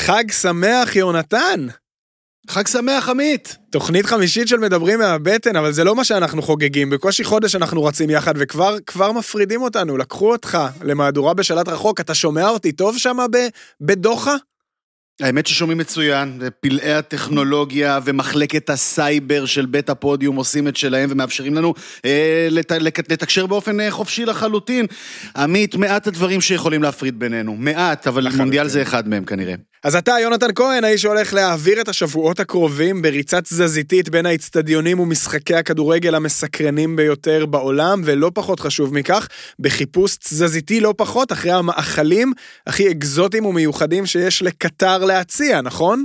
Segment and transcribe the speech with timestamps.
[0.00, 1.66] חג שמח, יונתן!
[2.50, 3.56] חג שמח, עמית!
[3.70, 6.90] תוכנית חמישית של מדברים מהבטן, אבל זה לא מה שאנחנו חוגגים.
[6.90, 9.96] בקושי חודש אנחנו רצים יחד, וכבר כבר מפרידים אותנו.
[9.96, 12.00] לקחו אותך למהדורה בשלט רחוק.
[12.00, 13.16] אתה שומע אותי טוב שם
[13.80, 14.36] בדוחה?
[15.20, 21.74] האמת ששומעים מצוין, פלאי הטכנולוגיה ומחלקת הסייבר של בית הפודיום עושים את שלהם ומאפשרים לנו
[22.04, 22.72] אה, לת,
[23.08, 24.86] לתקשר באופן אה, חופשי לחלוטין.
[25.36, 28.40] עמית, מעט הדברים שיכולים להפריד בינינו, מעט, אבל לחלוטין.
[28.40, 29.54] מונדיאל זה אחד מהם כנראה.
[29.84, 35.54] אז אתה, יונתן כהן, האיש שהולך להעביר את השבועות הקרובים בריצה תזזיתית בין האצטדיונים ומשחקי
[35.54, 42.32] הכדורגל המסקרנים ביותר בעולם, ולא פחות חשוב מכך, בחיפוש תזזיתי לא פחות אחרי המאכלים
[42.66, 46.04] הכי אקזוטיים ומיוחדים שיש לקטר להציע, נכון?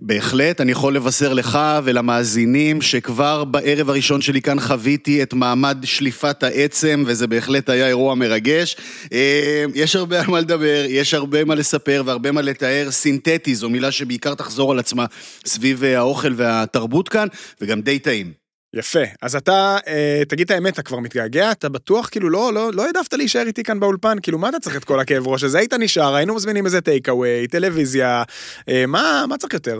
[0.00, 6.42] בהחלט, אני יכול לבשר לך ולמאזינים שכבר בערב הראשון שלי כאן חוויתי את מעמד שליפת
[6.42, 8.76] העצם, וזה בהחלט היה אירוע מרגש.
[9.12, 12.90] אה, יש הרבה על מה לדבר, יש הרבה מה לספר והרבה מה לתאר.
[12.90, 15.04] סינתטי זו מילה שבעיקר תחזור על עצמה
[15.46, 17.28] סביב אה, האוכל והתרבות כאן,
[17.60, 18.45] וגם די טעים.
[18.76, 19.00] יפה.
[19.22, 21.52] אז אתה, אה, תגיד את האמת, אתה כבר מתגעגע?
[21.52, 24.16] אתה בטוח, כאילו, לא, לא, לא העדפת להישאר איתי כאן באולפן?
[24.22, 25.58] כאילו, מה אתה צריך את כל הכאב ראש הזה?
[25.58, 28.22] היית נשאר, היינו מזמינים איזה טייק אווי, טלוויזיה,
[28.68, 29.78] אה, מה, מה צריך יותר?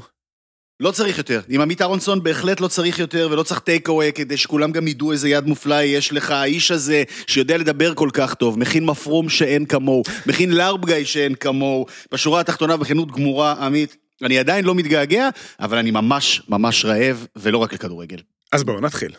[0.80, 1.40] לא צריך יותר.
[1.48, 5.12] עם עמית אהרונסון בהחלט לא צריך יותר, ולא צריך טייק אווי כדי שכולם גם ידעו
[5.12, 6.30] איזה יד מופלא יש לך.
[6.30, 11.86] האיש הזה שיודע לדבר כל כך טוב, מכין מפרום שאין כמוהו, מכין לארבגאי שאין כמוהו.
[12.12, 15.28] בשורה התחתונה, בכנות גמורה, עמית, אני עדיין לא מתגעגע,
[15.60, 18.35] אבל אני ממש ממש רעב, ולא רק לכדורגל.
[18.52, 19.12] אז בואו נתחיל.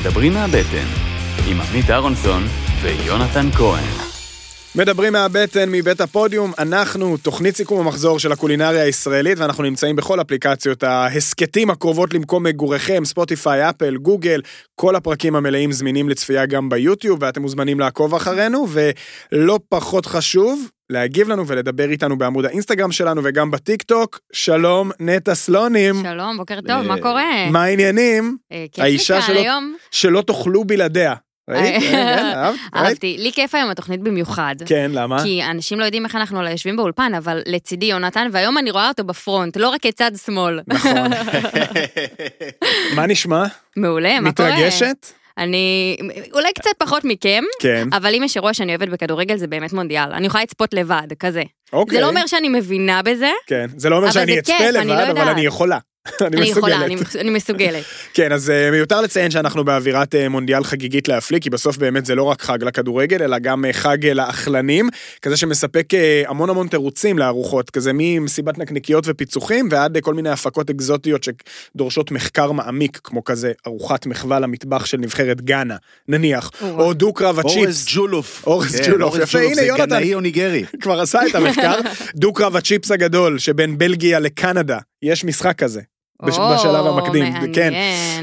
[0.00, 0.86] מדברים מהבטן,
[1.50, 2.42] עם עמית אהרונסון
[2.82, 4.08] ויונתן כהן.
[4.74, 10.82] מדברים מהבטן, מבית הפודיום, אנחנו תוכנית סיכום המחזור של הקולינריה הישראלית, ואנחנו נמצאים בכל אפליקציות
[10.82, 14.42] ההסכתים הקרובות למקום מגוריכם, ספוטיפיי, אפל, גוגל,
[14.74, 21.28] כל הפרקים המלאים זמינים לצפייה גם ביוטיוב, ואתם מוזמנים לעקוב אחרינו, ולא פחות חשוב, להגיב
[21.28, 24.20] לנו ולדבר איתנו בעמוד האינסטגרם שלנו וגם בטיק טוק.
[24.32, 25.94] שלום, נטע סלונים.
[26.02, 27.50] שלום, בוקר טוב, מה קורה?
[27.50, 28.36] מה העניינים?
[28.52, 29.18] אה, האישה
[29.90, 31.14] שלא תאכלו בלעדיה.
[31.50, 31.82] ראית?
[31.82, 32.34] כן,
[32.76, 33.16] אהבתי.
[33.18, 34.54] לי כיף היום התוכנית במיוחד.
[34.66, 35.22] כן, למה?
[35.22, 39.04] כי אנשים לא יודעים איך אנחנו יושבים באולפן, אבל לצידי יונתן, והיום אני רואה אותו
[39.04, 40.60] בפרונט, לא רק כצד שמאל.
[40.66, 41.10] נכון.
[42.96, 43.44] מה נשמע?
[43.76, 44.52] מעולה, מה קורה?
[44.52, 45.06] מתרגשת?
[45.38, 45.96] אני,
[46.32, 47.88] אולי קצת פחות מכם, כן.
[47.92, 50.12] אבל אם יש אירוע שאני אוהבת בכדורגל זה באמת מונדיאל.
[50.12, 51.42] אני יכולה לצפות לבד, כזה.
[51.72, 51.96] אוקיי.
[51.96, 53.30] זה לא אומר שאני מבינה בזה.
[53.46, 55.78] כן, זה לא אומר שאני אצפה לבד, לא אבל אני יכולה.
[56.22, 56.84] אני יכולה,
[57.20, 57.84] אני מסוגלת.
[58.14, 62.14] כן, אז אה, מיותר לציין שאנחנו באווירת אה, מונדיאל חגיגית להפליא, כי בסוף באמת זה
[62.14, 64.88] לא רק חג לכדורגל, אלא גם אה, חג לאכלנים,
[65.22, 65.86] כזה שמספק
[66.26, 72.52] המון המון תירוצים לארוחות, כזה ממסיבת נקניקיות ופיצוחים, ועד כל מיני הפקות אקזוטיות שדורשות מחקר
[72.52, 75.76] מעמיק, כמו כזה ארוחת מחווה למטבח של נבחרת גאנה,
[76.08, 77.56] נניח, או דו-קרב הצ'יפס.
[77.56, 78.46] אורז ג'ולוף.
[78.46, 79.90] אורז כן, ג'ולוף, יפה, הנה יונתן.
[79.90, 80.64] זה גנאי או ניגרי.
[80.82, 81.78] כבר עשה את המחקר.
[82.20, 85.80] דו-קרב הצ'יפס הגדול שבין בלגיה לקנדה, יש משחק כזה.
[86.26, 87.54] בשלב המקדים, מעניין.
[87.54, 87.72] כן.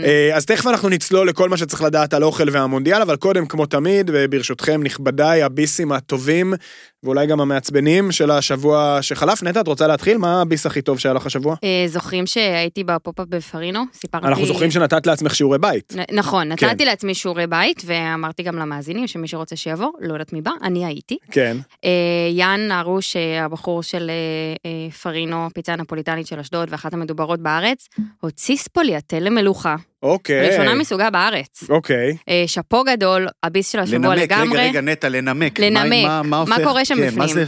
[0.04, 3.66] אה, אז תכף אנחנו נצלול לכל מה שצריך לדעת על אוכל והמונדיאל, אבל קודם, כמו
[3.66, 6.54] תמיד, וברשותכם, נכבדיי, הביסים הטובים,
[7.06, 9.44] ואולי גם המעצבנים של השבוע שחלף.
[9.44, 10.18] נטע, את רוצה להתחיל?
[10.18, 11.56] מה הביס הכי טוב שהיה לך השבוע?
[11.64, 13.84] אה, זוכרים שהייתי ב pop-up בפרינו?
[13.94, 14.28] סיפרתי...
[14.28, 15.94] אנחנו זוכרים שנתת לעצמך שיעורי בית.
[16.12, 16.70] נכון, כן.
[16.70, 20.86] נתתי לעצמי שיעורי בית, ואמרתי גם למאזינים שמי שרוצה שיבוא, לא יודעת מי בא, אני
[20.86, 21.18] הייתי.
[21.32, 21.58] כן.
[21.86, 21.90] אה,
[22.32, 24.12] יאן הרוש, הבחור של
[25.02, 27.88] פרינו, פיצה נפוליטנית של אשדוד, ואחת המדוברות בארץ,
[28.22, 29.76] הוציא ספוליאטלה מלוחה.
[30.06, 30.50] אוקיי.
[30.50, 31.64] ראשונה מסוגה בארץ.
[31.70, 32.18] אוקיי.
[32.30, 34.60] אה, שאפו גדול, הביס של השבוע לנמק, לגמרי.
[34.60, 35.60] רגע, רגע, נטע, לנמק.
[35.60, 36.06] לנמק.
[36.06, 37.20] מה, מה, מה, מה קורה שם כן, בפנים?
[37.20, 37.46] מה זה...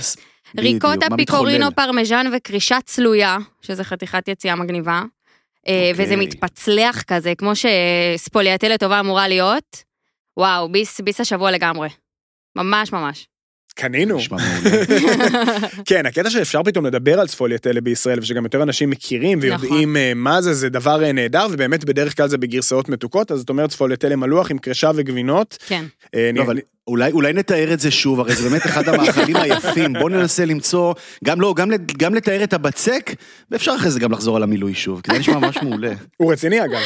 [0.57, 5.01] ריקוטה פיקורינו פרמיז'ן וכרישה צלויה, שזה חתיכת יציאה מגניבה.
[5.67, 6.05] אה, אוקיי.
[6.05, 9.83] וזה מתפצלח כזה, כמו שספוליאטה לטובה אמורה להיות.
[10.37, 11.89] וואו, ביס, ביס השבוע לגמרי.
[12.55, 13.27] ממש ממש.
[13.77, 14.17] קנינו.
[14.17, 15.67] נשמע מעולה.
[15.89, 19.95] כן, הקטע שאפשר פתאום לדבר על צפוליאטלה בישראל, ושגם יותר אנשים מכירים ויודעים נכון.
[19.95, 23.49] אה, מה זה, זה דבר אה, נהדר, ובאמת בדרך כלל זה בגרסאות מתוקות, אז זאת
[23.49, 25.57] אומרת צפוליאטלה מלוח עם קרשה וגבינות.
[25.67, 25.85] כן.
[26.15, 29.93] אה, לא, אבל אולי, אולי נתאר את זה שוב, הרי זה באמת אחד המאכלים היפים,
[29.93, 30.93] בואו ננסה למצוא,
[31.25, 33.11] גם לא, גם, גם לתאר את הבצק,
[33.51, 35.93] ואפשר אחרי זה גם לחזור על המילוי שוב, כי זה נשמע ממש מעולה.
[36.17, 36.77] הוא רציני אגב.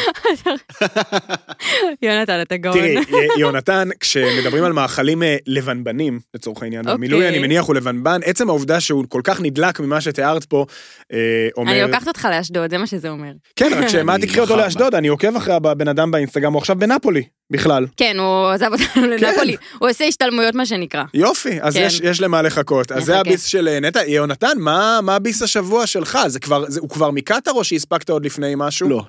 [2.02, 2.76] יונתן, אתה גאון.
[2.76, 3.04] תראי, אה,
[3.38, 6.92] יונתן, כשמדברים על מאכלים אה, לבנבנים, לצורך העניין, אוקיי.
[6.92, 10.66] והמילוי אני מניח הוא לבנבן, עצם העובדה שהוא כל כך נדלק ממה שתיארת פה,
[11.14, 11.72] אה, אומר...
[11.72, 13.32] אני לוקחת אותך לאשדוד, זה מה שזה אומר.
[13.56, 16.76] כן, רק שמה אני תקחי אותו לאשדוד, אני עוקב אחרי הבן אדם באינסטגרם, הוא עכשיו
[16.76, 17.86] בנפולי, בכלל.
[17.98, 19.56] כן, הוא עזב אותנו לנפולי.
[19.80, 21.04] הוא עושה השתלמויות, מה שנקרא.
[21.14, 21.84] יופי, אז כן.
[21.86, 22.92] יש, יש למה לחכות.
[22.92, 23.20] אז זה.
[23.20, 24.00] הביס של אה, נטע.
[24.08, 26.20] יונתן, מה, מה הביס השבוע שלך?
[26.28, 28.90] זה כבר, זה, הוא כבר מקטר או שהספקת עוד לפני משהו?
[28.90, 29.04] לא.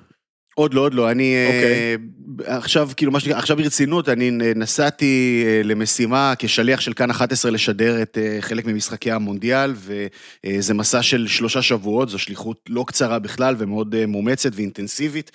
[0.55, 1.97] עוד לא, עוד לא, אני אוקיי.
[2.49, 7.51] אה, עכשיו, כאילו, מה שנקרא, עכשיו ברצינות, אני נסעתי אה, למשימה כשליח של כאן 11
[7.51, 13.19] לשדר את אה, חלק ממשחקי המונדיאל, וזה מסע של שלושה שבועות, זו שליחות לא קצרה
[13.19, 15.31] בכלל ומאוד אה, מאומצת ואינטנסיבית,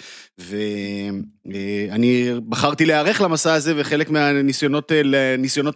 [1.48, 5.04] ואני בחרתי להיערך למסע הזה, וחלק מהניסיונות אה,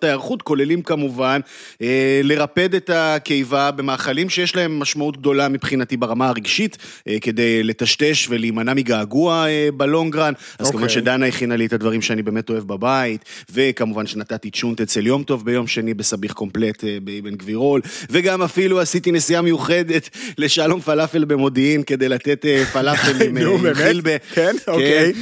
[0.04, 1.40] ההיערכות כוללים כמובן
[1.82, 6.78] אה, לרפד את הקיבה במאכלים שיש להם משמעות גדולה מבחינתי ברמה הרגשית,
[7.08, 10.34] אה, כדי לטשטש ולהימנע מגעגוע אה, בלונגרן.
[10.60, 10.72] אז אוקיי.
[10.72, 15.24] כמובן שדנה הכינה לי את הדברים שאני באמת אוהב בבית, וכמובן שנתתי צ'ונט אצל יום
[15.24, 21.26] טוב ביום שני בסביח קומפלט אה, באבן גבירול, וגם אפילו עשיתי נסיעה מיוחדת לשלום פלאפל
[21.26, 23.76] במודיעין כדי לתת אה, פלאפל עם אה, נו, באמת?
[23.76, 24.18] חילבה.
[24.34, 24.56] כן?
[24.68, 25.14] אוקיי.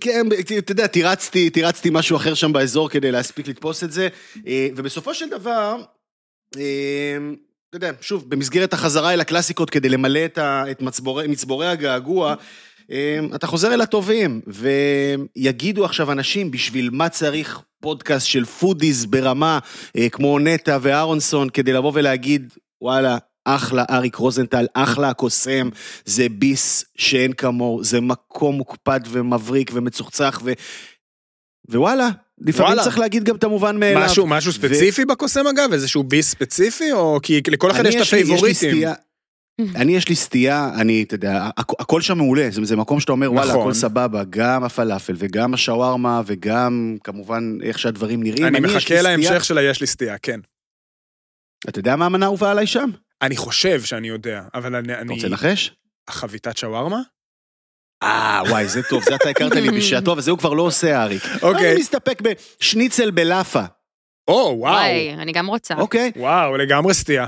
[0.00, 0.26] כן,
[0.58, 4.08] אתה יודע, תירצתי, תירצתי משהו אחר שם באזור כדי להספיק לתפוס את זה,
[4.46, 5.76] אה, ובסופו של דבר,
[6.56, 7.16] אה,
[7.68, 12.34] אתה יודע, שוב, במסגרת החזרה אל הקלאסיקות כדי למלא את, ה, את מצבורי, מצבורי הגעגוע,
[12.90, 19.58] אה, אתה חוזר אל הטובים, ויגידו עכשיו אנשים בשביל מה צריך פודקאסט של foodies ברמה
[20.12, 25.68] כמו נטע ואהרונסון כדי לבוא ולהגיד, וואלה, אחלה אריק רוזנטל, אחלה הקוסם,
[26.04, 30.52] זה ביס שאין כמוהו, זה מקום מוקפד ומבריק ומצוחצח, ו...
[31.70, 32.08] ווואלה,
[32.38, 32.82] לפעמים וואלה.
[32.84, 34.04] צריך להגיד גם את המובן מאליו.
[34.04, 35.72] משהו, משהו ו- ספציפי בקוסם אגב?
[35.72, 36.92] איזשהו ביס ספציפי?
[36.92, 38.84] או כי לכל אחד אני יש את הפייבוריטים.
[39.74, 43.12] אני יש לי סטייה, אני, אתה יודע, הכ- הכל שם מעולה, זה, זה מקום שאתה
[43.12, 43.60] אומר, וואלה, נכון.
[43.60, 48.44] הכל סבבה, גם הפלאפל וגם השווארמה וגם כמובן איך שהדברים נראים.
[48.46, 50.40] אני לי מחכה להמשך של היש לי סטייה, כן.
[51.68, 52.90] אתה יודע מה המנה האהובה עליי שם?
[53.22, 54.92] אני חושב שאני יודע, אבל אני...
[54.92, 55.72] אתה אני- רוצה לנחש?
[56.08, 57.00] החביתת שווארמה?
[58.02, 61.02] אה, וואי, זה טוב, זה אתה הכרת לי בשעתו, אבל זה הוא כבר לא עושה,
[61.02, 61.22] אריק.
[61.42, 61.72] אוקיי.
[61.72, 63.62] אני מסתפק בשניצל בלאפה,
[64.28, 64.72] או, וואו.
[64.74, 65.74] וואי, אני גם רוצה.
[65.74, 66.12] אוקיי?
[66.16, 67.26] וואו, לגמרי סטייה.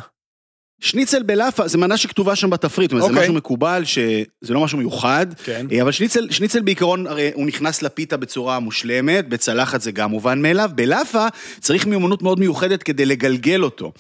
[0.81, 3.23] שניצל בלאפה, זה מנה שכתובה שם בתפריט, אומרת, זה אוקיי.
[3.23, 5.26] משהו מקובל, שזה לא משהו מיוחד.
[5.44, 5.67] כן.
[5.73, 10.43] אה, אבל שניצל, שניצל בעיקרון, הרי הוא נכנס לפיתה בצורה מושלמת, בצלחת זה גם מובן
[10.43, 11.26] מאליו, בלאפה
[11.61, 13.93] צריך מיומנות מאוד מיוחדת כדי לגלגל אותו.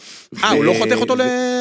[0.44, 1.16] אה, הוא לא חותך אותו ו-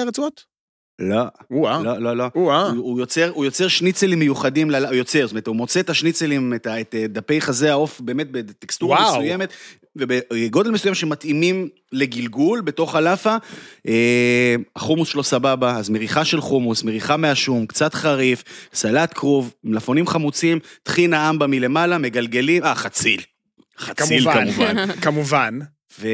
[0.05, 0.55] לרצועות?
[0.99, 1.83] לא, וואה.
[1.83, 2.25] לא, לא, לא.
[2.35, 2.69] וואה.
[2.69, 5.89] הוא, הוא, יוצר, הוא יוצר שניצלים מיוחדים, ל- הוא יוצר, זאת אומרת, הוא מוצא את
[5.89, 9.11] השניצלים, את, את אה, דפי חזה העוף, באמת בטקסטורה וואו.
[9.11, 9.49] מסוימת,
[9.95, 13.35] ובגודל מסוים שמתאימים לגלגול בתוך הלאפה.
[13.87, 18.43] אה, החומוס שלו סבבה, אז מריחה של חומוס, מריחה מהשום, קצת חריף,
[18.73, 23.21] סלט כרוב, מלפונים חמוצים, טחינה אמבה מלמעלה, מגלגלים, אה, חציל.
[23.77, 24.91] חציל כמובן.
[25.01, 25.59] כמובן.
[25.99, 26.07] ו...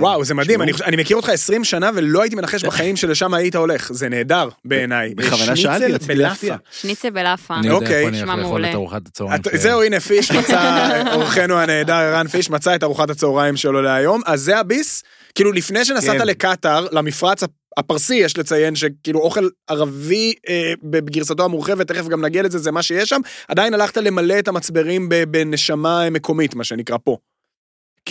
[0.00, 3.34] וואו, זה מדהים, אני, חושב- אני מכיר אותך 20 שנה ולא הייתי מנחש בחיים שלשם
[3.34, 5.14] היית הולך, זה נהדר בעיניי.
[5.14, 6.28] בכוונה שאלתי, רציתי בלאפה.
[6.28, 6.56] להפתיע.
[6.80, 7.54] שניצל בלאפה.
[7.56, 7.96] אני יודע אוקיי.
[7.96, 8.64] איפה אני נשמע הולך לאכול.
[8.66, 9.40] את ארוחת הצהריים.
[9.40, 9.58] את- שלי.
[9.58, 14.40] זהו, הנה פיש מצא, אורחנו הנהדר ערן פיש מצא את ארוחת הצהריים שלו להיום, אז
[14.40, 15.02] זה הביס?
[15.34, 16.26] כאילו לפני שנסעת כן.
[16.26, 22.42] לקטאר, למפרץ הפ- הפרסי, יש לציין שכאילו אוכל ערבי אה, בגרסתו המורחבת, תכף גם נגיע
[22.42, 26.96] לזה, זה מה שיש שם, עדיין הלכת למלא את המצברים ב- בנשמה מקומית, מה שנקרא
[27.04, 27.16] פה.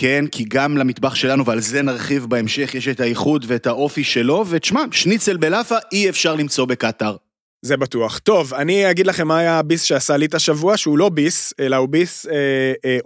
[0.00, 4.44] כן, כי גם למטבח שלנו, ועל זה נרחיב בהמשך, יש את האיכות ואת האופי שלו,
[4.48, 7.16] ותשמע, שניצל בלאפה אי אפשר למצוא בקטאר.
[7.62, 8.18] זה בטוח.
[8.18, 11.76] טוב, אני אגיד לכם מה היה הביס שעשה לי את השבוע, שהוא לא ביס, אלא
[11.76, 12.98] הוא ביס אה, אה,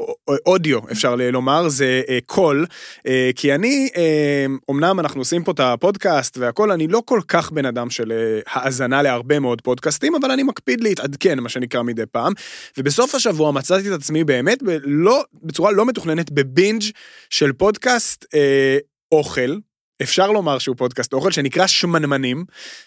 [0.46, 2.66] אודיו, אפשר לומר, זה אה, קול.
[3.06, 7.52] אה, כי אני, אה, אמנם אנחנו עושים פה את הפודקאסט והכל, אני לא כל כך
[7.52, 12.06] בן אדם של אה, האזנה להרבה מאוד פודקאסטים, אבל אני מקפיד להתעדכן, מה שנקרא מדי
[12.12, 12.32] פעם.
[12.78, 16.82] ובסוף השבוע מצאתי את עצמי באמת, ב- לא, בצורה לא מתוכננת, בבינג'
[17.30, 18.78] של פודקאסט אה,
[19.12, 19.56] אוכל.
[20.02, 22.44] אפשר לומר שהוא פודקאסט אוכל שנקרא שמנמנים,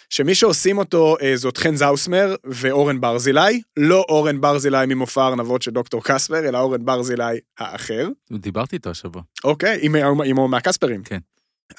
[0.10, 5.72] שמי שעושים אותו אה, זאת חן זאוסמר ואורן ברזילי, לא אורן ברזילי ממופע הארנבות של
[5.72, 8.08] דוקטור קספר, אלא אורן ברזילי האחר.
[8.32, 9.22] דיברתי איתו השבוע.
[9.44, 11.04] אוקיי, עם, עם, עם מהקספרים.
[11.04, 11.20] כן.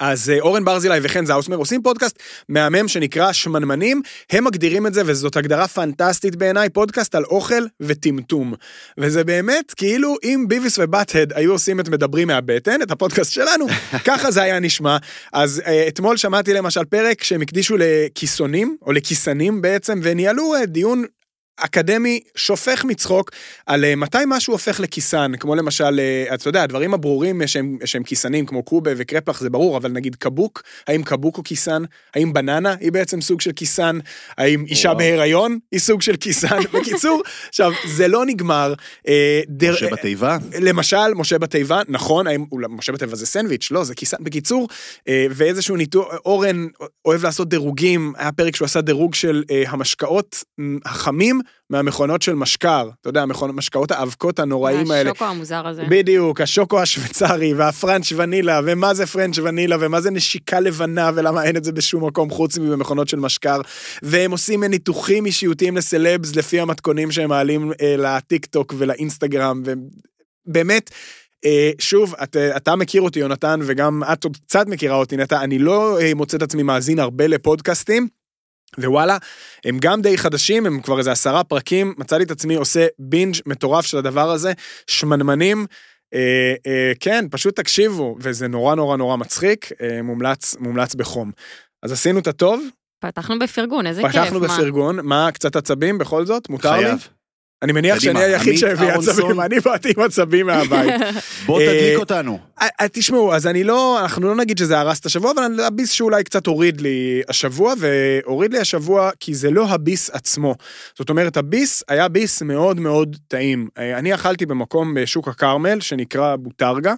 [0.00, 5.02] אז אה, אורן ברזילי וחן זאוסמר עושים פודקאסט מהמם שנקרא שמנמנים, הם מגדירים את זה
[5.07, 8.55] וזאת הגדרה פנטסטית בעיניי, פודקאסט על אוכל וטמטום.
[8.99, 13.66] וזה באמת כאילו אם ביביס ובאט-הד היו עושים את מדברים מהבטן, את הפודקאסט שלנו,
[14.07, 14.97] ככה זה היה נשמע.
[15.33, 21.05] אז אה, אתמול שמעתי למשל פרק שהם הקדישו לכיסונים, או לכיסנים בעצם, וניהלו אה, דיון
[21.57, 23.31] אקדמי שופך מצחוק
[23.67, 28.03] על אה, מתי משהו הופך לכיסן, כמו למשל, אה, אתה יודע, הדברים הברורים שהם, שהם
[28.03, 31.83] כיסנים, כמו קובה וקרפלח זה ברור, אבל נגיד קבוק, האם קבוק הוא כיסן?
[32.15, 33.99] האם בננה היא בעצם סוג של כיסן?
[34.39, 34.99] האם אישה וואו.
[34.99, 36.59] בהיריון היא סוג של כיסן?
[36.75, 38.75] בקיצור, עכשיו, זה לא נגמר.
[39.09, 40.39] אה, דר- משה בתיבה.
[40.61, 44.17] למשל, משה בתיבה, נכון, האם, משה בתיבה זה סנדוויץ', לא, זה כיסן.
[44.21, 44.69] בקיצור,
[45.09, 46.67] ואיזשהו ניתוח, אורן
[47.05, 50.45] אוהב לעשות דירוגים, היה פרק שהוא עשה דירוג של המשקאות
[50.85, 55.11] החמים מהמכונות של משקר, אתה יודע, המכונות- משקאות האבקות הנוראים האלה.
[55.11, 55.85] השוקו המוזר הזה.
[55.88, 61.57] בדיוק, השוקו השוויצרי והפרנץ' ונילה, ומה זה פרנץ' ונילה, ומה זה נשיקה לבנה, ולמה אין
[61.57, 63.61] את זה בשום מקום חוץ מבמכונות של משקר.
[64.03, 69.62] והם עושים ניתוחים אישיותיים לסלבס לפי המתכונים שהם מעלים אה, לטיק טוק ולאינסטגרם,
[70.47, 70.91] ובאמת,
[71.45, 75.59] אה, שוב, את, אתה מכיר אותי, יונתן, וגם את עוד קצת מכירה אותי, נטע, אני
[75.59, 78.09] לא אה, מוצא את עצמי מאזין הרבה לפודקאסטים.
[78.78, 79.18] ווואלה,
[79.64, 83.87] הם גם די חדשים, הם כבר איזה עשרה פרקים, מצאתי את עצמי עושה בינג' מטורף
[83.87, 84.52] של הדבר הזה,
[84.87, 85.66] שמנמנים,
[86.14, 91.30] אה, אה, כן, פשוט תקשיבו, וזה נורא נורא נורא מצחיק, אה, מומלץ, מומלץ בחום.
[91.83, 92.62] אז עשינו את הטוב,
[93.00, 94.11] פתחנו בפרגון, איזה כיף.
[94.12, 94.40] פתחנו?
[94.40, 96.49] בפרגון, מה, קצת עצבים בכל זאת?
[96.49, 96.90] מותר לי?
[97.63, 98.89] אני מניח שאני היחיד שהביא.
[98.89, 100.95] עצבים, אני באתי עם עצבים מהבית.
[101.47, 102.39] בוא אה, תדליק אותנו.
[102.61, 105.91] אה, אה, תשמעו, אז אני לא, אנחנו לא נגיד שזה הרס את השבוע, אבל הביס
[105.91, 110.55] שאולי קצת הוריד לי השבוע, והוריד לי השבוע כי זה לא הביס עצמו.
[110.99, 113.69] זאת אומרת, הביס היה ביס מאוד מאוד טעים.
[113.79, 116.95] אה, אני אכלתי במקום בשוק הכרמל, שנקרא בוטרגה.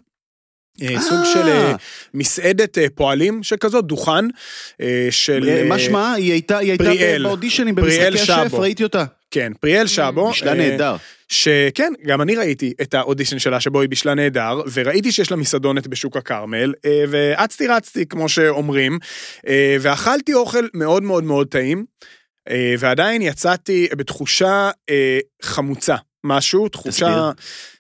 [0.83, 1.75] אה, סוג של אה,
[2.15, 4.25] מסעדת אה, פועלים שכזאת, דוכן
[4.81, 5.49] אה, של...
[5.49, 6.13] אה, מה אה, שמה?
[6.13, 6.59] היא הייתה.
[7.23, 8.55] באודישנים במשחקי השף.
[8.55, 9.05] ראיתי אותה.
[9.31, 10.31] כן, פריאל שבו.
[10.31, 10.97] בשלה אה, נהדר.
[11.29, 15.87] שכן, גם אני ראיתי את האודישן שלה שבו היא בישלה נהדר, וראיתי שיש לה מסעדונת
[15.87, 18.99] בשוק הכרמל, אה, ואצתי רצתי, כמו שאומרים,
[19.49, 21.85] אה, ואכלתי אוכל מאוד מאוד מאוד טעים,
[22.79, 24.71] ועדיין יצאתי בתחושה
[25.43, 25.97] חמוצה.
[26.25, 27.31] משהו, תחושה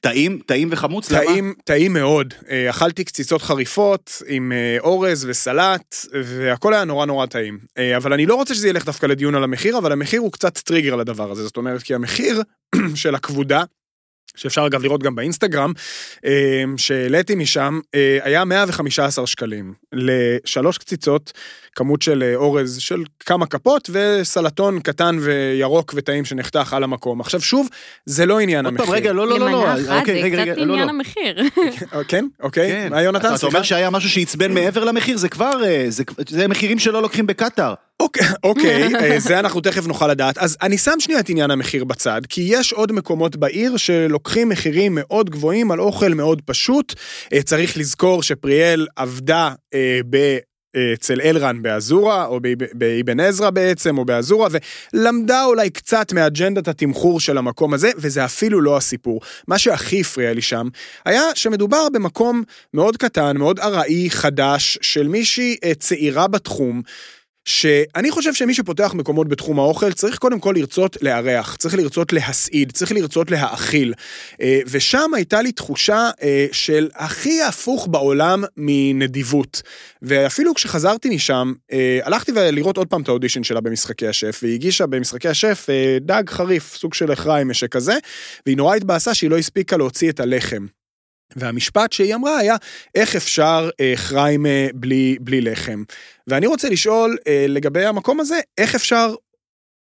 [0.01, 1.25] טעים, טעים וחמוץ, למה?
[1.25, 2.35] טעים, טעים מאוד.
[2.51, 7.59] אה, אכלתי קציצות חריפות עם אה, אורז וסלט, והכל היה נורא נורא טעים.
[7.79, 10.59] אה, אבל אני לא רוצה שזה ילך דווקא לדיון על המחיר, אבל המחיר הוא קצת
[10.59, 11.45] טריגר לדבר הזה.
[11.45, 12.43] זאת אומרת, כי המחיר
[12.95, 13.63] של הכבודה,
[14.37, 15.73] שאפשר אגב לראות גם באינסטגרם,
[16.77, 17.81] שהעליתי משם,
[18.23, 21.33] היה 115 שקלים לשלוש קציצות,
[21.79, 27.21] כמות של אה, אורז של כמה כפות, וסלטון קטן וירוק וטעים שנחתך על המקום.
[27.21, 27.69] עכשיו שוב,
[28.07, 28.87] זה לא עניין עוד המחיר.
[28.87, 29.59] פעם, רגע, לא, לא, לא, לא.
[29.61, 30.73] למנה אחת אוקיי, זה קצת לא, לא.
[30.73, 31.41] עניין המחיר.
[31.95, 32.71] אה, כן, אוקיי.
[32.71, 32.89] כן.
[32.91, 33.35] מה יונתן?
[33.35, 33.47] אתה.
[33.47, 37.75] אומר שהיה משהו שעצבן מעבר למחיר, זה כבר, אה, זה- זה מחירים שלא לוקחים בקטאר.
[38.01, 40.39] אוקיי, אוקיי, אה, זה אנחנו תכף נוכל לדעת.
[40.39, 44.93] אז אני שם שנייה את עניין המחיר בצד, כי יש עוד מקומות בעיר שלוקחים מחירים
[44.95, 46.95] מאוד גבוהים על אוכל מאוד פשוט.
[47.45, 50.39] צריך לזכור שפריאל עבדה אה, ב...
[50.77, 54.49] אצל אלרן באזורה, או באב- באבן עזרא בעצם, או באזורה,
[54.95, 59.21] ולמדה אולי קצת מאג'נדת התמחור של המקום הזה, וזה אפילו לא הסיפור.
[59.49, 60.69] מה שהכי הפריע לי שם,
[61.05, 62.43] היה שמדובר במקום
[62.75, 66.83] מאוד קטן, מאוד ארעי, חדש, של מישהי אה, צעירה בתחום,
[67.49, 72.73] שאני חושב שמי שפותח מקומות בתחום האוכל צריך קודם כל לרצות לארח, צריך לרצות להסעיד,
[72.73, 73.95] צריך לרצות להאכיל.
[74.41, 79.63] אה, ושם הייתה לי תחושה אה, של הכי הפוך בעולם מנדיבות.
[80.03, 84.87] ואפילו כשחזרתי משם, אה, הלכתי לראות עוד פעם את האודישן שלה במשחקי השף, והיא הגישה
[84.87, 85.67] במשחקי השף
[86.01, 87.95] דג חריף, סוג של לחיים שכזה,
[88.47, 90.67] והיא נורא התבאסה שהיא לא הספיקה להוציא את הלחם.
[91.37, 92.57] והמשפט שהיא אמרה היה,
[92.95, 95.83] איך אפשר אה, חריימה בלי, בלי לחם?
[96.27, 99.15] ואני רוצה לשאול אה, לגבי המקום הזה, איך אפשר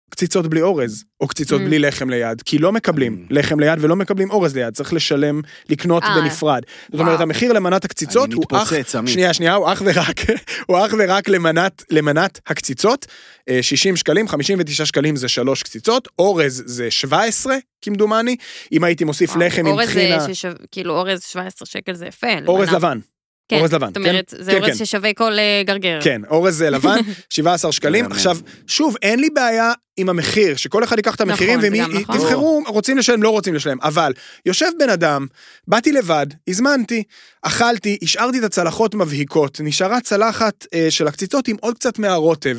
[0.10, 1.64] קציצות בלי אורז, או קציצות Mm.
[1.64, 2.42] בלי לחם ליד?
[2.42, 3.34] כי לא מקבלים Mm.
[3.34, 6.16] לחם ליד ולא מקבלים אורז ליד, צריך לשלם, לקנות אה.
[6.22, 6.62] בנפרד.
[6.92, 7.22] זאת אומרת, וואו.
[7.24, 8.74] המחיר למנת הקציצות הוא אך...
[8.74, 9.14] מתפוצץ, עמית.
[9.14, 10.20] שנייה, שנייה, הוא אך ורק,
[10.68, 13.06] הוא אך ורק למנת, למנת הקציצות,
[13.50, 18.36] אה, 60 שקלים, 59 שקלים זה שלוש קציצות, אורז זה 17, כמדומני,
[18.72, 22.28] אם הייתי מוסיף לחם עם אורז טחינה, זה ששו- כאילו אורז 17 שקל זה יפה.
[22.48, 22.70] אורז.
[22.70, 23.00] לבן,
[23.48, 24.44] כן, אורז לבן, זאת אומרת, כן?
[24.44, 24.86] זה כן, אורז כן.
[24.86, 26.00] ששווה כל אה, גרגר.
[26.04, 26.98] כן, אורז אה, לבן,
[27.30, 28.06] 17 שקלים.
[28.06, 28.38] עכשיו,
[28.68, 32.18] שוב, אין לי בעיה עם המחיר, שכל אחד ייקח את המחירים, נכון, ומי גם נכון.
[32.18, 33.78] תבחרו, רוצים לשלם, לא רוצים לשלם.
[33.82, 34.14] אבל,
[34.46, 35.26] יושב בן אדם,
[35.68, 37.04] באתי לבד, הזמנתי,
[37.42, 42.58] אכלתי, השארתי את הצלחות מבהיקות, נשארה צלחת אה, של הקציצות עם עוד קצת מהרוטב.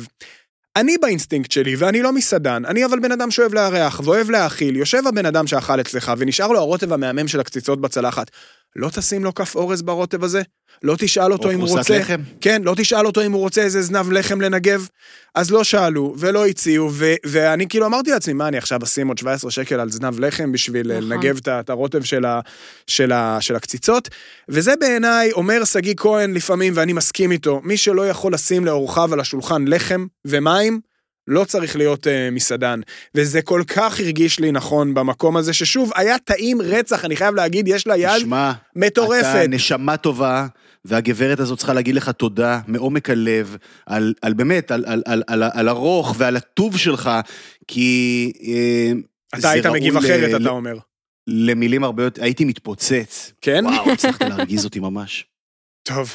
[0.75, 5.07] אני באינסטינקט שלי, ואני לא מסעדן, אני אבל בן אדם שאוהב לארח ואוהב להאכיל, יושב
[5.07, 8.31] הבן אדם שאכל אצלך ונשאר לו הרוטב המהמם של הקציצות בצלחת.
[8.77, 10.41] לא תשים לו כף אורז ברוטב הזה?
[10.83, 11.99] לא תשאל אותו או אם הוא פרוסת רוצה...
[11.99, 12.21] לחם.
[12.41, 14.87] כן, לא תשאל אותו אם הוא רוצה איזה זנב לחם לנגב.
[15.35, 19.17] אז לא שאלו ולא הציעו, ו- ואני כאילו אמרתי לעצמי, מה, אני עכשיו אשים עוד
[19.17, 21.09] 17 שקל על זנב לחם בשביל נכון.
[21.09, 22.39] לנגב את הרוטב של, ה-
[22.87, 24.09] של, ה- של הקציצות?
[24.49, 29.19] וזה בעיניי, אומר שגיא כהן לפעמים, ואני מסכים איתו, מי שלא יכול לשים לאורחיו על
[29.19, 30.79] השולחן לחם ומים,
[31.27, 32.79] לא צריך להיות uh, מסעדן.
[33.15, 37.67] וזה כל כך הרגיש לי נכון במקום הזה, ששוב, היה טעים רצח, אני חייב להגיד,
[37.67, 39.25] יש לה יד שמע, מטורפת.
[39.25, 40.47] אתה נשמה טובה,
[40.85, 45.43] והגברת הזאת צריכה להגיד לך תודה מעומק הלב, על, על באמת, על, על, על, על,
[45.53, 47.09] על הרוך ועל הטוב שלך,
[47.67, 48.31] כי...
[48.47, 48.91] אה,
[49.39, 50.77] אתה היית מגיב ל- אחרת, ל- אתה אומר.
[51.27, 53.31] למילים הרבה יותר, הייתי מתפוצץ.
[53.41, 53.65] כן?
[53.65, 55.25] וואו, הצלחת להרגיז אותי ממש.
[55.89, 56.13] טוב.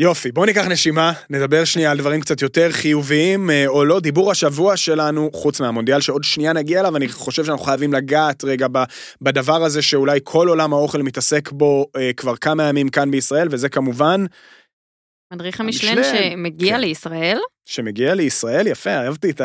[0.00, 4.00] יופי, בואו ניקח נשימה, נדבר שנייה על דברים קצת יותר חיוביים אה, או לא.
[4.00, 8.66] דיבור השבוע שלנו, חוץ מהמונדיאל שעוד שנייה נגיע אליו, אני חושב שאנחנו חייבים לגעת רגע
[9.22, 13.68] בדבר הזה שאולי כל עולם האוכל מתעסק בו אה, כבר כמה ימים כאן בישראל, וזה
[13.68, 14.24] כמובן...
[15.32, 16.80] מדריך המשלן שמגיע כן.
[16.80, 17.38] לישראל.
[17.68, 19.40] שמגיע לישראל, יפה, אהבתי את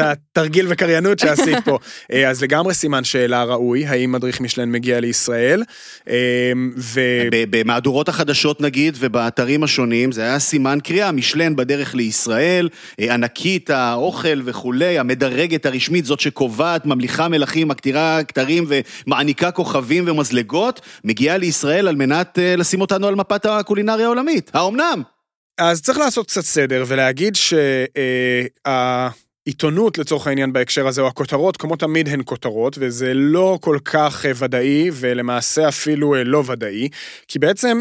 [0.00, 1.78] התרגיל וקריינות שעשית פה.
[2.12, 5.62] אה, אז לגמרי סימן שאלה ראוי, האם מדריך משלן מגיע לישראל.
[6.08, 7.00] אה, ו...
[7.50, 12.68] במהדורות החדשות נגיד, ובאתרים השונים, זה היה סימן קריאה, משלן בדרך לישראל,
[13.00, 18.66] אה, ענקית האוכל וכולי, המדרגת הרשמית, זאת שקובעת, ממליכה מלכים, מקטירה כתרים
[19.06, 24.50] ומעניקה כוכבים ומזלגות, מגיעה לישראל על מנת לשים אותנו על מפת הקולינריה העולמית.
[24.54, 25.15] האומנם?
[25.58, 27.36] אז צריך לעשות קצת סדר ולהגיד
[28.66, 34.24] שהעיתונות לצורך העניין בהקשר הזה, או הכותרות, כמו תמיד הן כותרות, וזה לא כל כך
[34.38, 36.88] ודאי, ולמעשה אפילו לא ודאי,
[37.28, 37.80] כי בעצם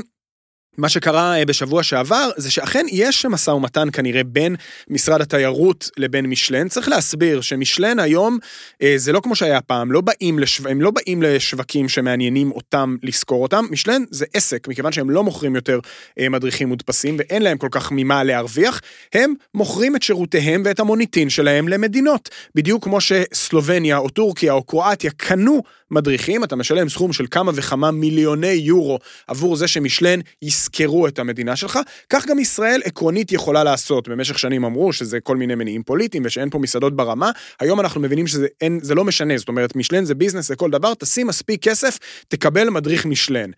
[0.78, 4.56] מה שקרה אה, בשבוע שעבר זה שאכן יש משא ומתן כנראה בין
[4.90, 6.68] משרד התיירות לבין משלן.
[6.68, 8.38] צריך להסביר שמשלן היום
[8.82, 10.68] אה, זה לא כמו שהיה פעם, לא באים לשו...
[10.68, 15.56] הם לא באים לשווקים שמעניינים אותם לשכור אותם, משלן זה עסק, מכיוון שהם לא מוכרים
[15.56, 15.80] יותר
[16.20, 18.82] אה, מדריכים מודפסים ואין להם כל כך ממה להרוויח,
[19.14, 22.30] הם מוכרים את שירותיהם ואת המוניטין שלהם למדינות.
[22.56, 25.62] בדיוק כמו שסלובניה או טורקיה או קרואטיה קנו
[25.92, 31.56] מדריכים, אתה משלם סכום של כמה וכמה מיליוני יורו עבור זה שמשלן יזכרו את המדינה
[31.56, 34.08] שלך, כך גם ישראל עקרונית יכולה לעשות.
[34.08, 38.28] במשך שנים אמרו שזה כל מיני מניעים פוליטיים ושאין פה מסעדות ברמה, היום אנחנו מבינים
[38.28, 42.70] שזה אין, לא משנה, זאת אומרת, משלן זה ביזנס לכל דבר, תשים מספיק כסף, תקבל
[42.70, 43.50] מדריך משלן.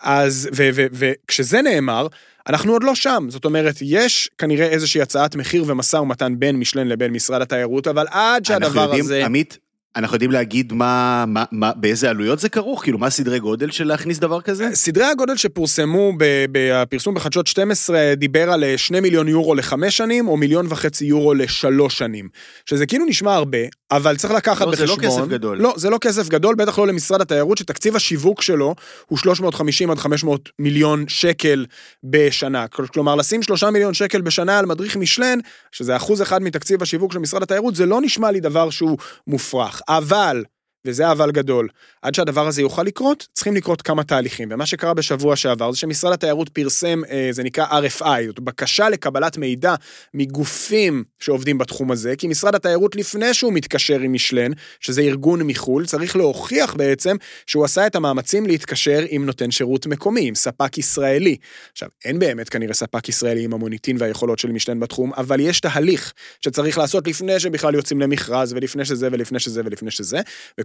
[0.00, 0.48] אז,
[0.92, 2.06] וכשזה נאמר,
[2.48, 6.88] אנחנו עוד לא שם, זאת אומרת, יש כנראה איזושהי הצעת מחיר ומשא ומתן בין משלן
[6.88, 9.24] לבין משרד התיירות, אבל עד שהדבר יודעים, הזה...
[9.24, 9.58] עמית,
[9.96, 12.82] אנחנו יודעים להגיד מה, מה, מה, באיזה עלויות זה כרוך?
[12.82, 14.68] כאילו, מה סדרי גודל של להכניס דבר כזה?
[14.74, 16.12] סדרי הגודל שפורסמו
[16.52, 21.34] בפרסום בחדשות 12 דיבר על 2 אה, מיליון יורו לחמש שנים, או מיליון וחצי יורו
[21.34, 22.28] לשלוש שנים.
[22.66, 23.58] שזה כאילו נשמע הרבה,
[23.96, 24.86] אבל צריך לקחת לא, בחשבון...
[24.86, 25.58] זה לא כסף גדול.
[25.58, 28.74] לא, זה לא כסף גדול, בטח לא למשרד התיירות, שתקציב השיווק שלו
[29.06, 31.66] הוא 350 עד 500 מיליון שקל
[32.04, 32.68] בשנה.
[32.68, 35.38] כלומר, לשים 3 מיליון שקל בשנה על מדריך משלן,
[35.72, 39.80] שזה אחוז אחד מתקציב השיווק של משרד התיירות, זה לא נשמע לי דבר שהוא מופרך.
[39.88, 40.44] אבל,
[40.84, 41.68] וזה אבל גדול,
[42.02, 44.48] עד שהדבר הזה יוכל לקרות, צריכים לקרות כמה תהליכים.
[44.50, 49.36] ומה שקרה בשבוע שעבר זה שמשרד התיירות פרסם, אה, זה נקרא RFI, זאת בקשה לקבלת
[49.36, 49.74] מידע
[50.14, 55.86] מגופים שעובדים בתחום הזה, כי משרד התיירות לפני שהוא מתקשר עם משלן, שזה ארגון מחו"ל,
[55.86, 61.36] צריך להוכיח בעצם שהוא עשה את המאמצים להתקשר עם נותן שירות מקומי, עם ספק ישראלי.
[61.72, 66.12] עכשיו, אין באמת כנראה ספק ישראלי עם המוניטין והיכולות של משלן בתחום, אבל יש תהליך
[66.40, 70.20] שצריך לעשות לפני שבכלל יוצאים למכרז, ולפני שזה ולפני שזה ולפני שזה,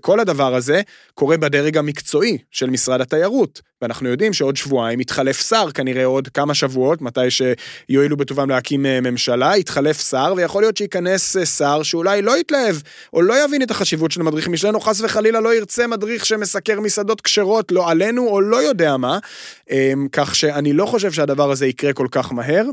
[0.08, 0.82] וכל הדבר הזה
[1.14, 6.54] קורה בדרג המקצועי של משרד התיירות, ואנחנו יודעים שעוד שבועיים יתחלף שר, כנראה עוד כמה
[6.54, 12.22] שבועות, מתי שיואילו בטובם להקים אה, ממשלה, יתחלף שר, ויכול להיות שייכנס אה, שר שאולי
[12.22, 12.76] לא יתלהב,
[13.14, 16.80] או לא יבין את החשיבות של מדריך משלן, או חס וחלילה לא ירצה מדריך שמסקר
[16.80, 19.20] מסעדות כשרות, לא עלינו, או לא יודע מה,
[19.72, 22.66] אמ, כך שאני לא חושב שהדבר הזה יקרה כל כך מהר.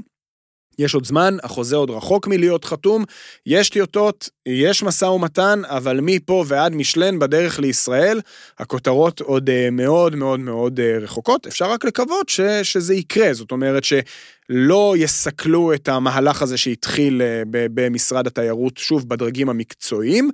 [0.78, 3.04] יש עוד זמן, החוזה עוד רחוק מלהיות חתום,
[3.46, 8.20] יש טיוטות, יש משא ומתן, אבל מפה ועד משלן בדרך לישראל,
[8.58, 11.46] הכותרות עוד אה, מאוד מאוד מאוד אה, רחוקות.
[11.46, 13.92] אפשר רק לקוות ש, שזה יקרה, זאת אומרת ש...
[14.48, 20.30] לא יסכלו את המהלך הזה שהתחיל אה, במשרד התיירות, שוב, בדרגים המקצועיים.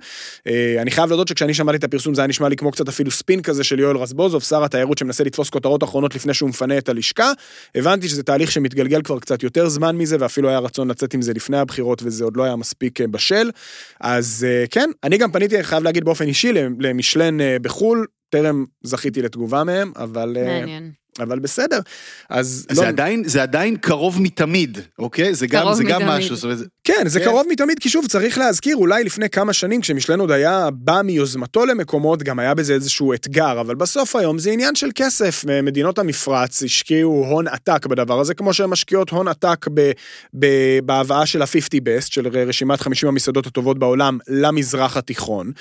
[0.47, 3.11] אה, אני חייב להודות שכשאני שמעתי את הפרסום זה היה נשמע לי כמו קצת אפילו
[3.11, 6.89] ספין כזה של יואל רזבוזוב, שר התיירות שמנסה לתפוס כותרות אחרונות לפני שהוא מפנה את
[6.89, 7.31] הלשכה.
[7.75, 11.33] הבנתי שזה תהליך שמתגלגל כבר קצת יותר זמן מזה, ואפילו היה רצון לצאת עם זה
[11.33, 13.49] לפני הבחירות, וזה עוד לא היה מספיק אה, בשל.
[13.99, 19.91] אז כן, אני גם פניתי, חייב להגיד באופן אישי, למשלן בחו"ל, טרם זכיתי לתגובה מהם,
[19.95, 20.37] אבל...
[20.45, 21.00] מעניין.
[21.19, 21.79] אבל בסדר,
[22.29, 22.65] אז...
[22.71, 22.87] זה, לא...
[22.87, 25.35] עדיין, זה עדיין קרוב מתמיד, אוקיי?
[25.35, 26.35] זה גם, זה גם משהו.
[26.35, 27.25] זאת אומרת, כן, זה כן.
[27.25, 31.65] קרוב מתמיד, כי שוב, צריך להזכיר, אולי לפני כמה שנים, כשמשלן עוד היה בא מיוזמתו
[31.65, 35.45] למקומות, גם היה בזה איזשהו אתגר, אבל בסוף היום זה עניין של כסף.
[35.63, 39.91] מדינות המפרץ השקיעו הון עתק בדבר הזה, כמו שהן משקיעות הון עתק ב,
[40.39, 40.47] ב,
[40.83, 45.51] בהבאה של ה-50 best, של רשימת 50 המסעדות הטובות בעולם, למזרח התיכון.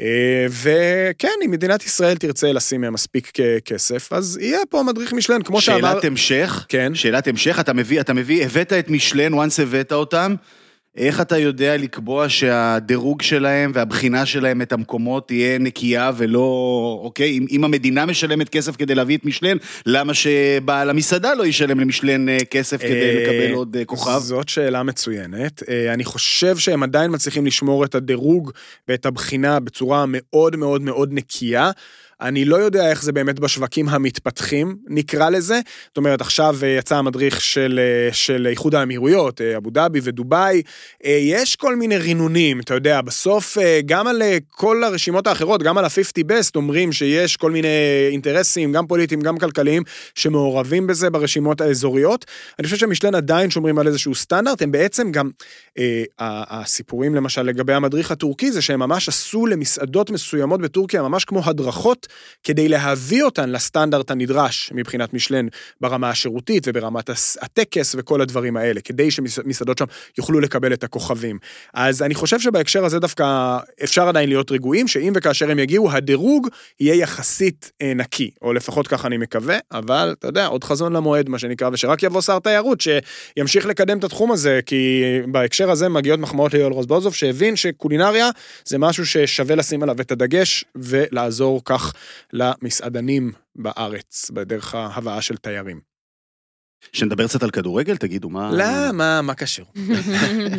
[0.00, 3.32] אה, וכן, אם מדינת ישראל תרצה לשים מספיק
[3.64, 5.92] כסף, אז יהיה פה מדריך משלן, כמו שאמר...
[5.92, 6.94] שאלת המשך, כן.
[6.94, 10.34] שאלת המשך, אתה מביא, אתה מביא, הבאת את משלן, once הבאת אותם,
[10.98, 17.46] איך אתה יודע לקבוע שהדירוג שלהם והבחינה שלהם את המקומות תהיה נקייה ולא, אוקיי, אם,
[17.50, 19.56] אם המדינה משלמת כסף כדי להביא את משלן,
[19.86, 24.18] למה שבעל המסעדה לא ישלם למשלן אה, כסף כדי אה, לקבל עוד אה, כוכב?
[24.18, 25.62] זאת שאלה מצוינת.
[25.92, 28.50] אני חושב שהם עדיין מצליחים לשמור את הדירוג
[28.88, 31.70] ואת הבחינה בצורה מאוד מאוד מאוד נקייה.
[32.20, 35.60] אני לא יודע איך זה באמת בשווקים המתפתחים, נקרא לזה.
[35.88, 40.62] זאת אומרת, עכשיו אה, יצא המדריך של, אה, של איחוד האמירויות, אה, אבו דאבי ודובאי.
[41.04, 46.24] יש כל מיני רינונים, אתה יודע, בסוף גם על כל הרשימות האחרות, גם על ה-50
[46.30, 47.68] best, אומרים שיש כל מיני
[48.10, 49.82] אינטרסים, גם פוליטיים, גם כלכליים,
[50.14, 52.24] שמעורבים בזה ברשימות האזוריות.
[52.58, 55.30] אני חושב שמשלן עדיין שומרים על איזשהו סטנדרט, הם בעצם גם,
[55.78, 61.42] אה, הסיפורים למשל לגבי המדריך הטורקי, זה שהם ממש עשו למסעדות מסוימות בטורקיה, ממש כמו
[61.44, 62.07] הדרכות,
[62.44, 65.46] כדי להביא אותן לסטנדרט הנדרש מבחינת משלן
[65.80, 69.84] ברמה השירותית וברמת הטקס וכל הדברים האלה, כדי שמסעדות שם
[70.18, 71.38] יוכלו לקבל את הכוכבים.
[71.74, 76.48] אז אני חושב שבהקשר הזה דווקא אפשר עדיין להיות רגועים, שאם וכאשר הם יגיעו, הדירוג
[76.80, 81.28] יהיה יחסית אה, נקי, או לפחות ככה אני מקווה, אבל אתה יודע, עוד חזון למועד,
[81.28, 86.20] מה שנקרא, ושרק יבוא שר תיירות שימשיך לקדם את התחום הזה, כי בהקשר הזה מגיעות
[86.20, 88.30] מחמאות ליואל רוזבוזוב, שהבין שקולינריה
[88.64, 91.92] זה משהו ששווה לשים עליו את הדגש ולעזור כך
[92.32, 95.88] למסעדנים בארץ, בדרך ההבאה של תיירים.
[96.92, 98.50] שנדבר קצת על כדורגל, תגידו, מה...
[98.52, 99.66] לא, מה, מה קשור?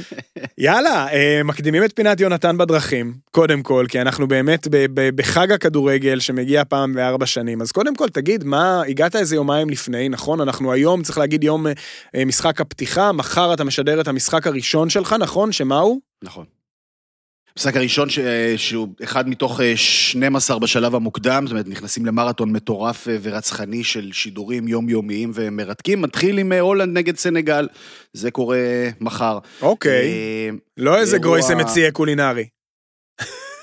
[0.57, 6.63] יאללה, אה, מקדימים את פינת יונתן בדרכים, קודם כל, כי אנחנו באמת בחג הכדורגל שמגיע
[6.65, 7.61] פעם בארבע שנים.
[7.61, 10.41] אז קודם כל, תגיד, מה, הגעת איזה יומיים לפני, נכון?
[10.41, 11.67] אנחנו היום, צריך להגיד, יום
[12.15, 15.51] אה, משחק הפתיחה, מחר אתה משדר את המשחק הראשון שלך, נכון?
[15.51, 15.99] שמה הוא?
[16.23, 16.58] נכון.
[17.59, 18.19] המשחק הראשון ש...
[18.57, 24.09] שהוא אחד מתוך 12 אה, בשלב המוקדם, זאת אומרת, נכנסים למרתון מטורף אה, ורצחני של
[24.11, 27.67] שידורים יומיומיים ומרתקים, מתחיל עם אה, הולנד נגד סנגל,
[28.13, 28.57] זה קורה
[28.99, 29.39] מחר.
[29.61, 30.11] אוקיי,
[30.77, 32.47] לא איזה גרויסה מציע קולינרי.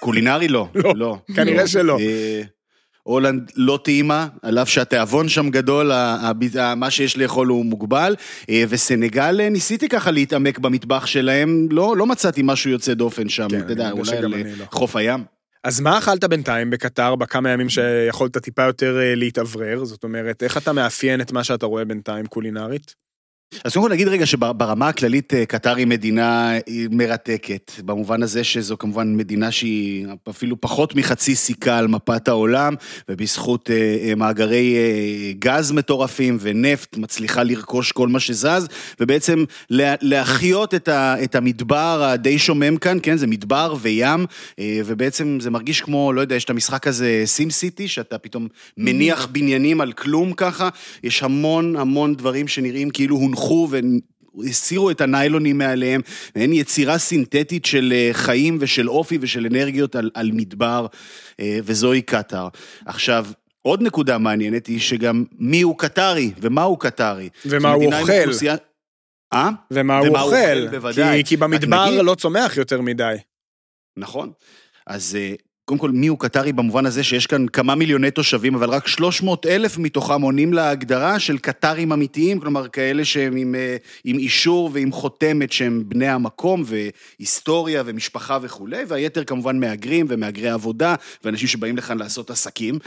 [0.00, 1.16] קולינרי לא, לא, לא.
[1.36, 1.98] כנראה שלא.
[3.06, 5.92] הולנד לא טעימה, על אף שהתיאבון שם גדול,
[6.76, 8.14] מה שיש לאכול הוא מוגבל,
[8.50, 13.48] אה, וסנגל, אה, ניסיתי ככה להתעמק במטבח שלהם, לא, לא מצאתי משהו יוצא דופן שם,
[13.50, 14.64] כן, אתה יודע, אולי על לא.
[14.70, 15.24] חוף הים.
[15.64, 19.84] אז מה אכלת בינתיים בקטר, בכמה ימים שיכולת טיפה יותר אה, להתאוורר?
[19.84, 22.94] זאת אומרת, איך אתה מאפיין את מה שאתה רואה בינתיים קולינרית?
[23.64, 26.52] אז קודם כל נגיד רגע שברמה הכללית אה, קטר היא מדינה
[26.90, 32.74] מרתקת, במובן הזה שזו כמובן מדינה שהיא אפילו פחות מחצי סיכה על מפת העולם,
[33.08, 34.76] ובזכות אה, אה, מאגרי
[35.38, 38.68] גז מטורפים ונפט מצליחה לרכוש כל מה שזז,
[39.00, 44.26] ובעצם להחיות את המדבר הדי שומם כאן, כן, זה מדבר וים,
[44.60, 49.26] ובעצם זה מרגיש כמו, לא יודע, יש את המשחק הזה סים סיטי, שאתה פתאום מניח
[49.26, 50.68] בניינים על כלום ככה,
[51.02, 53.66] יש המון המון דברים שנראים כאילו הונחו.
[53.66, 53.68] הונחו
[54.34, 56.00] והסירו את הניילונים מעליהם,
[56.36, 60.86] ואין יצירה סינתטית של אה, חיים ושל אופי ושל אנרגיות על, על מדבר,
[61.40, 62.48] אה, וזוהי קטאר.
[62.86, 63.26] עכשיו,
[63.62, 67.28] עוד נקודה מעניינת היא שגם מי הוא קטרי ומה הוא קטרי.
[67.46, 68.12] ומה הוא אוכל.
[68.12, 68.54] אוכלוסייה...
[69.32, 69.50] אה?
[69.70, 71.22] ומה הוא אוכל, בוודאי.
[71.24, 72.00] כי, כי במדבר נגיד...
[72.00, 73.16] לא צומח יותר מדי.
[73.96, 74.32] נכון.
[74.86, 75.34] אז אה,
[75.68, 79.46] קודם כל, מי הוא קטרי במובן הזה שיש כאן כמה מיליוני תושבים, אבל רק 300
[79.46, 84.92] אלף מתוכם עונים להגדרה של קטרים אמיתיים, כלומר, כאלה שהם עם, אה, עם אישור ועם
[84.92, 91.98] חותמת שהם בני המקום, והיסטוריה ומשפחה וכולי, והיתר כמובן מהגרים ומהגרי עבודה, ואנשים שבאים לכאן
[91.98, 92.78] לעשות עסקים.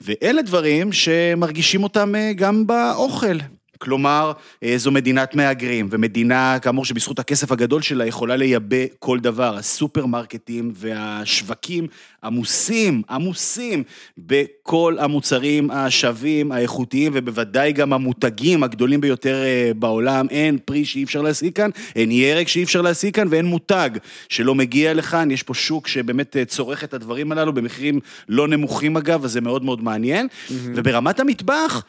[0.00, 3.36] ואלה דברים שמרגישים אותם אה, גם באוכל.
[3.78, 9.56] כלומר, אה, זו מדינת מהגרים, ומדינה, כאמור, שבזכות הכסף הגדול שלה יכולה לייבא כל דבר.
[9.56, 11.86] הסופרמרקטים והשווקים
[12.24, 13.82] עמוסים, עמוסים,
[14.18, 20.26] בכל המוצרים השווים, האיכותיים, ובוודאי גם המותגים הגדולים ביותר אה, בעולם.
[20.30, 23.90] אין פרי שאי אפשר להשיג כאן, אין ירק שאי אפשר להשיג כאן, ואין מותג
[24.28, 25.30] שלא מגיע לכאן.
[25.30, 29.40] יש פה שוק שבאמת אה, צורך את הדברים הללו במחירים לא נמוכים אגב, אז זה
[29.40, 30.26] מאוד מאוד מעניין.
[30.26, 30.52] Mm-hmm.
[30.74, 31.84] וברמת המטבח,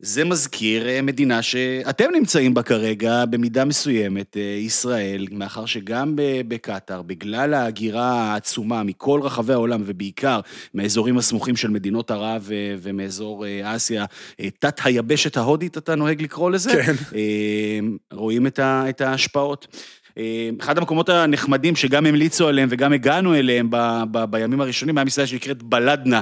[0.00, 6.12] זה מזכיר אה, מדינה שאתם נמצאים בה כרגע במידה מסוימת, אה, ישראל, מאחר שגם
[6.48, 10.40] בקטאר, בגלל ההגירה העצומה מכל רחבי העולם, ובעיקר
[10.74, 14.04] מהאזורים הסמוכים של מדינות ערב אה, ומאזור אסיה,
[14.58, 16.82] תת היבשת ההודית, אתה נוהג לקרוא לזה?
[16.82, 16.94] כן.
[18.12, 19.66] רואים את ההשפעות.
[20.60, 25.26] אחד המקומות הנחמדים שגם המליצו עליהם וגם הגענו אליהם ב, ב, בימים הראשונים, היה מסעדה
[25.26, 26.20] שנקראת בלדנה.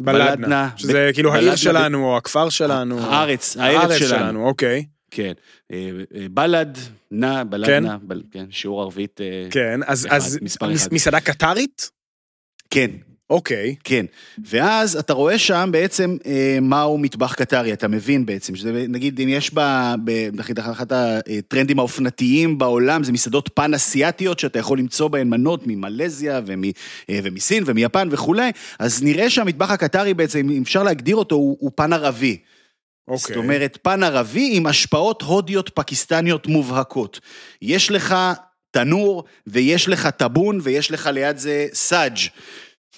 [0.00, 0.68] בלדנה.
[0.76, 3.00] שזה כאילו העיר שלנו, או הכפר שלנו.
[3.00, 4.46] הארץ, הארץ שלנו.
[4.46, 4.84] אוקיי.
[5.10, 5.32] כן.
[5.72, 6.78] אה, אה, בלד,
[7.10, 9.20] נע, בלדנה, כן, כן שיעור ערבית.
[9.20, 10.38] אה, כן, אז
[10.92, 11.90] מסעדה קטרית?
[12.70, 12.90] כן,
[13.30, 13.74] אוקיי.
[13.84, 14.06] כן,
[14.44, 19.28] ואז אתה רואה שם בעצם אה, מהו מטבח קטרי, אתה מבין בעצם, שזה נגיד אם
[19.28, 19.94] יש בה,
[20.32, 26.40] נגיד אחת הטרנדים האופנתיים בעולם, זה מסעדות פן אסיאתיות שאתה יכול למצוא בהן מנות ממלזיה
[26.46, 26.64] ומ,
[27.10, 31.70] אה, ומסין ומיפן וכולי, אז נראה שהמטבח הקטרי בעצם, אם אפשר להגדיר אותו, הוא, הוא
[31.74, 32.38] פן ערבי.
[33.08, 33.34] אוקיי.
[33.34, 37.20] זאת אומרת, פן ערבי עם השפעות הודיות פקיסטניות מובהקות.
[37.62, 38.14] יש לך
[38.70, 42.18] תנור, ויש לך טאבון, ויש לך ליד זה סאג'.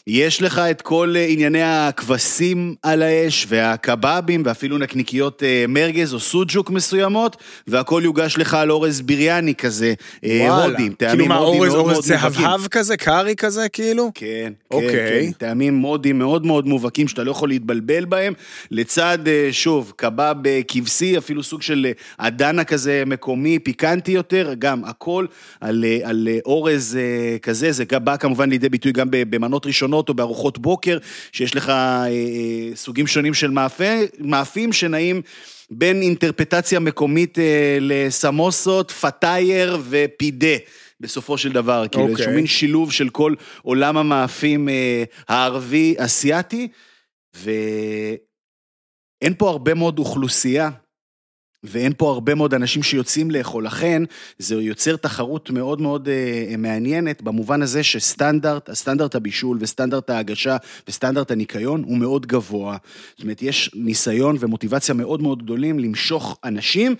[0.06, 6.20] יש לך את כל אה, ענייני הכבשים על האש, והקבבים, ואפילו נקניקיות אה, מרגז או
[6.20, 7.36] סוג'וק מסוימות,
[7.66, 10.64] והכל יוגש לך על אורז ביריאני כזה, אה, וואלה.
[10.64, 12.42] הודים, כאילו טעמים מה, הודים אורז, מאוד מאוד אורז מובהקים.
[12.42, 14.10] צהבהב כזה, קארי כזה, כאילו?
[14.14, 15.26] כן, כן, אוקיי.
[15.26, 18.32] כן, טעמים הודים מאוד מאוד מובהקים שאתה לא יכול להתבלבל בהם,
[18.70, 19.18] לצד,
[19.50, 20.34] שוב, קבב
[20.68, 21.86] כבשי, אפילו סוג של
[22.18, 25.26] אדנה כזה מקומי, פיקנטי יותר, גם הכל
[25.60, 26.98] על, על אורז
[27.42, 30.98] כזה, זה בא כמובן לידי ביטוי גם במנות ראשונות או בארוחות בוקר,
[31.32, 32.10] שיש לך אה, אה,
[32.74, 33.84] סוגים שונים של מאפה,
[34.18, 35.22] מאפים שנעים
[35.70, 40.56] בין אינטרפטציה מקומית אה, לסמוסות, פתייר ופידה.
[41.00, 42.16] בסופו של דבר, כאילו אוקיי.
[42.16, 46.68] איזשהו מין שילוב של כל עולם המאפים אה, הערבי-אסיאתי,
[47.34, 48.18] ואין
[49.38, 50.70] פה הרבה מאוד אוכלוסייה,
[51.64, 54.02] ואין פה הרבה מאוד אנשים שיוצאים לאכול, לכן
[54.38, 60.56] זה יוצר תחרות מאוד מאוד אה, מעניינת, במובן הזה שסטנדרט, סטנדרט הבישול וסטנדרט ההגשה
[60.88, 62.76] וסטנדרט הניקיון הוא מאוד גבוה.
[63.16, 66.94] זאת אומרת, יש ניסיון ומוטיבציה מאוד מאוד גדולים למשוך אנשים.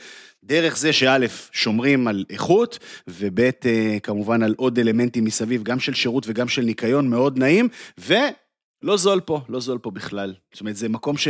[0.44, 1.18] דרך זה שא',
[1.53, 6.62] שומרים על איכות, וב', אה, כמובן על עוד אלמנטים מסביב, גם של שירות וגם של
[6.62, 7.68] ניקיון, מאוד נעים,
[8.83, 10.35] ולא זול פה, לא זול פה בכלל.
[10.53, 11.29] זאת אומרת, זה מקום ש...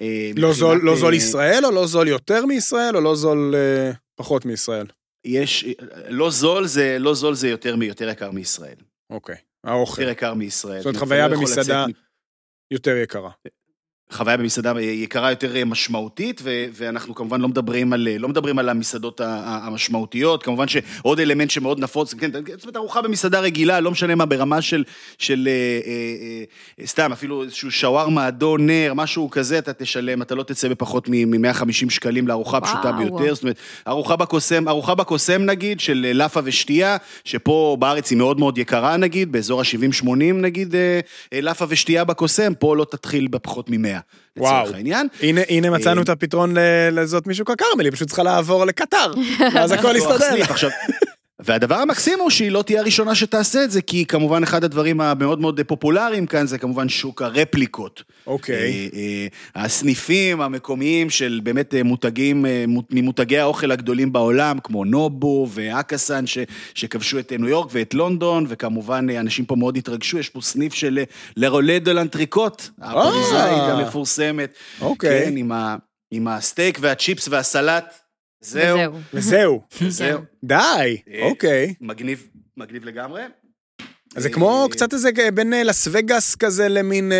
[0.00, 3.54] אה, לא זול, לא זול אה, ישראל, או לא זול יותר מישראל, או לא זול
[3.54, 4.86] אה, פחות מישראל?
[5.24, 5.64] יש,
[6.08, 8.76] לא זול זה, לא זול זה יותר, יותר יקר מישראל.
[9.10, 10.02] אוקיי, האוכל.
[10.02, 10.78] יותר יקר מישראל.
[10.78, 11.86] זאת אומרת, חוויה לא במסעדה
[12.70, 13.30] יותר יקרה.
[14.10, 19.20] חוויה במסעדה יקרה יותר משמעותית, ו- ואנחנו כמובן לא מדברים על, לא מדברים על המסעדות
[19.24, 24.26] המשמעותיות, כמובן שעוד אלמנט שמאוד נפוץ, כן, זאת אומרת, ארוחה במסעדה רגילה, לא משנה מה,
[24.26, 24.84] ברמה של,
[25.18, 25.52] של אה,
[25.86, 26.44] אה,
[26.80, 31.08] אה, סתם, אפילו איזשהו שווארמה, אדון, נר, משהו כזה, אתה תשלם, אתה לא תצא בפחות
[31.08, 32.64] מ-150 שקלים לארוחה וואו.
[32.64, 33.56] פשוטה ביותר, זאת אומרת,
[33.88, 38.96] ארוחה בקוסם, ארוחה בקוסם נגיד, של אה, לאפה ושתייה, שפה בארץ היא מאוד מאוד יקרה
[38.96, 41.00] נגיד, באזור ה-70-80 נגיד, אה,
[41.32, 43.99] אה, לאפה ושתייה בקוסם, פה לא תתחיל בפחות מ-100.
[44.36, 45.08] לצורך העניין.
[45.22, 46.60] הנה, הנה מצאנו אה, את הפתרון ל-
[47.00, 49.12] לזאת משוק הכרמל, היא פשוט צריכה לעבור לקטר,
[49.54, 50.34] ואז הכל יסתדר.
[51.44, 55.40] והדבר המקסים הוא שהיא לא תהיה הראשונה שתעשה את זה, כי כמובן אחד הדברים המאוד
[55.40, 58.02] מאוד פופולריים כאן זה כמובן שוק הרפליקות.
[58.26, 58.54] אוקיי.
[58.56, 59.26] אה, אה,
[59.64, 66.38] הסניפים המקומיים של באמת אה, מותגים, מות- ממותגי האוכל הגדולים בעולם, כמו נובו ואקאסן, ש-
[66.74, 70.98] שכבשו את ניו יורק ואת לונדון, וכמובן אנשים פה מאוד התרגשו, יש פה סניף של
[71.36, 74.54] Le Relais de l'Entrecôte, הפריזאית המפורסמת.
[74.80, 75.24] אוקיי.
[75.26, 75.76] כן, עם ה-
[76.10, 77.84] עם הסטייק והצ'יפס והסלט.
[78.40, 78.98] זהו.
[79.14, 79.60] וזהו.
[79.80, 79.90] וזהו.
[79.90, 80.20] זהו.
[80.44, 81.74] די, אה, אוקיי.
[81.80, 83.22] מגניב, מגניב לגמרי.
[84.16, 87.12] אז זה כמו אה, קצת איזה בין אה, לאס וגאס כזה למין,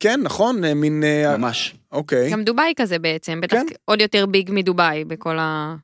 [0.00, 0.72] כן, נכון?
[0.72, 1.04] מין,
[1.38, 1.74] ממש.
[1.92, 2.30] אוקיי.
[2.30, 3.66] גם דובאי כזה בעצם, בטח כן.
[3.84, 5.76] עוד יותר big מדובאי בכל ה...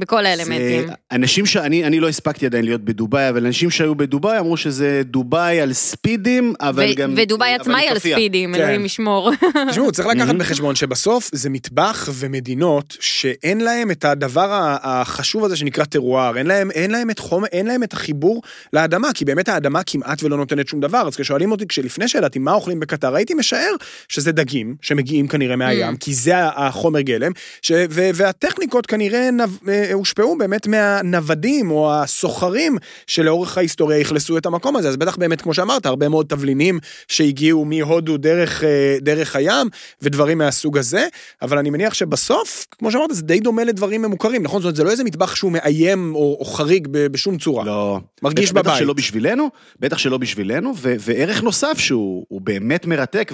[0.00, 0.86] בכל האלמנטים.
[0.86, 5.02] זה- אנשים שאני אני לא הספקתי עדיין להיות בדובאי, אבל אנשים שהיו בדובאי אמרו שזה
[5.04, 7.14] דובאי על ספידים, אבל ו- גם...
[7.16, 7.98] ודובאי עצמה היא על.
[7.98, 8.60] ספידים, כן.
[8.60, 9.30] אלוהים ישמור.
[9.70, 10.34] תשמעו, צריך לקחת.
[10.34, 14.48] בחשבון שבסוף זה מטבח ומדינות שאין להם את הדבר
[14.82, 19.08] החשוב הזה שנקרא טרואר, אין להם, אין להם את חום, אין להם את החיבור לאדמה,
[19.14, 21.08] כי באמת האדמה כמעט ולא נותנת שום דבר.
[21.08, 23.72] אז כששואלים אותי, כשלפני שידעתי מה אוכלים בקטר, הייתי משער
[24.08, 25.98] שזה דגים שמגיעים כנראה מהים, Mm.
[26.00, 27.32] כי זה החומר גלם,
[27.62, 29.50] ש, ו, והטכניקות כנראה נב,
[29.86, 34.88] אה, הושפעו באמת מהנוודים או הסוחרים שלאורך ההיסטוריה אכלסו את המקום הזה.
[34.88, 39.68] אז בטח באמת, כמו שאמרת, הרבה מאוד תבלינים שהגיעו מהודו דרך, אה, דרך הים
[40.02, 41.08] ודברים מהסוג הזה,
[41.42, 44.60] אבל אני מניח שבסוף, כמו שאמרת, זה די דומה לדברים ממוכרים, נכון?
[44.60, 47.64] זאת אומרת, זה לא איזה מטבח שהוא מאיים או, או חריג בשום צורה.
[47.64, 48.00] לא.
[48.22, 48.78] מרגיש בטח בבית.
[48.78, 53.32] שלא בשבילנו, בטח שלא בשבילנו, ו- וערך נוסף שהוא הוא באמת מרתק,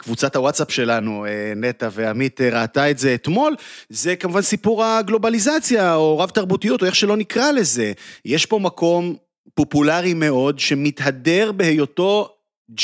[0.00, 3.54] וקבוצת הוואטסאפ שלנו, אה, נטע ועמית, אה, ראתה את זה אתמול,
[3.88, 7.92] זה כמובן סיפור הגלובליזציה, או רב תרבותיות, או איך שלא נקרא לזה.
[8.24, 9.16] יש פה מקום
[9.54, 12.28] פופולרי מאוד, שמתהדר בהיותו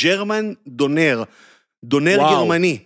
[0.03, 1.23] ג'רמן דונר,
[1.85, 2.37] דונר וואו.
[2.37, 2.79] גרמני.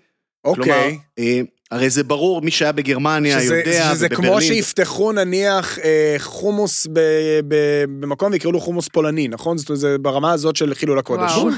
[0.44, 0.64] אוקיי.
[0.64, 1.40] כלומר, אה,
[1.74, 6.87] הרי זה ברור, מי שהיה בגרמניה שזה, יודע, שזה כמו ובברלין- שיפתחו נניח אה, חומוס
[6.92, 7.00] ב,
[7.48, 7.54] ב,
[8.00, 9.58] במקום ויקראו לו חומוס פולני, נכון?
[9.58, 11.32] זאת אומרת, זה ברמה הזאת של חילול הקודש.
[11.32, 11.48] וואו.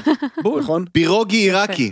[0.43, 0.61] בול.
[0.61, 0.85] נכון?
[0.91, 1.91] פירוגי עיראקי.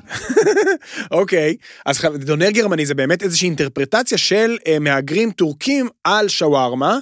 [1.12, 6.98] אוקיי, אז דונר גרמני זה באמת איזושהי אינטרפרטציה של אה, מהגרים טורקים על שווארמה.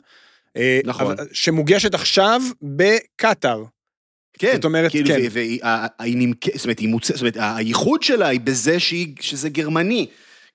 [0.58, 1.06] אה, נכון.
[1.12, 3.64] אבל- שמוגשת עכשיו בקטאר.
[4.40, 5.20] כן, זאת אומרת, כאילו, כן.
[5.24, 5.62] ו- והיא
[6.18, 7.08] נמכ- זאת אומרת, היא מוצ...
[7.12, 10.06] זאת אומרת, הייחוד שלה היא בזה שהיא, שזה גרמני.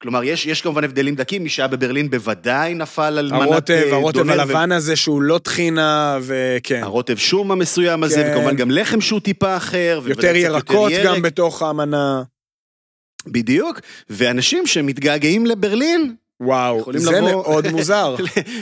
[0.02, 4.18] כלומר, יש, יש כמובן הבדלים דקים, מי שהיה בברלין בוודאי נפל על מנת אה, הרוטב
[4.18, 6.80] דונר, הלבן הזה שהוא לא טחינה, וכן.
[6.82, 8.30] הרוטב שום המסוים הזה, כן.
[8.32, 10.00] וכמובן גם לחם שהוא טיפה אחר.
[10.06, 11.06] יותר ירקות ירק.
[11.06, 12.22] גם בתוך המנה.
[13.26, 13.80] בדיוק,
[14.10, 18.16] ואנשים שמתגעגעים לברלין, וואו, זה לבוא- מאוד מוזר.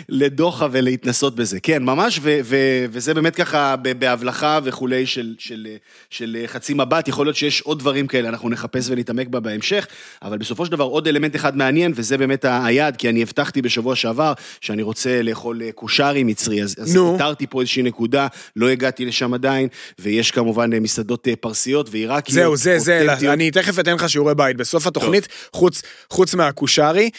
[0.09, 1.61] לדוחה ולהתנסות בזה.
[1.61, 2.57] כן, ממש, ו- ו-
[2.91, 5.67] וזה באמת ככה בהבלחה וכולי של, של,
[6.11, 9.87] של חצי מבט, יכול להיות שיש עוד דברים כאלה, אנחנו נחפש ונתעמק בה בהמשך,
[10.23, 13.97] אבל בסופו של דבר עוד אלמנט אחד מעניין, וזה באמת היעד, כי אני הבטחתי בשבוע
[13.97, 17.13] שעבר שאני רוצה לאכול אה, קושרי מצרי, אז, אז נו.
[17.13, 22.35] איתרתי פה איזושהי נקודה, לא הגעתי לשם עדיין, ויש כמובן אה, מסעדות אה, פרסיות ועיראקיות.
[22.35, 23.33] זהו, זה, זה.
[23.33, 27.11] אני תכף אתן לך שיעורי בית בסוף התוכנית, חוץ, חוץ מהקושרי.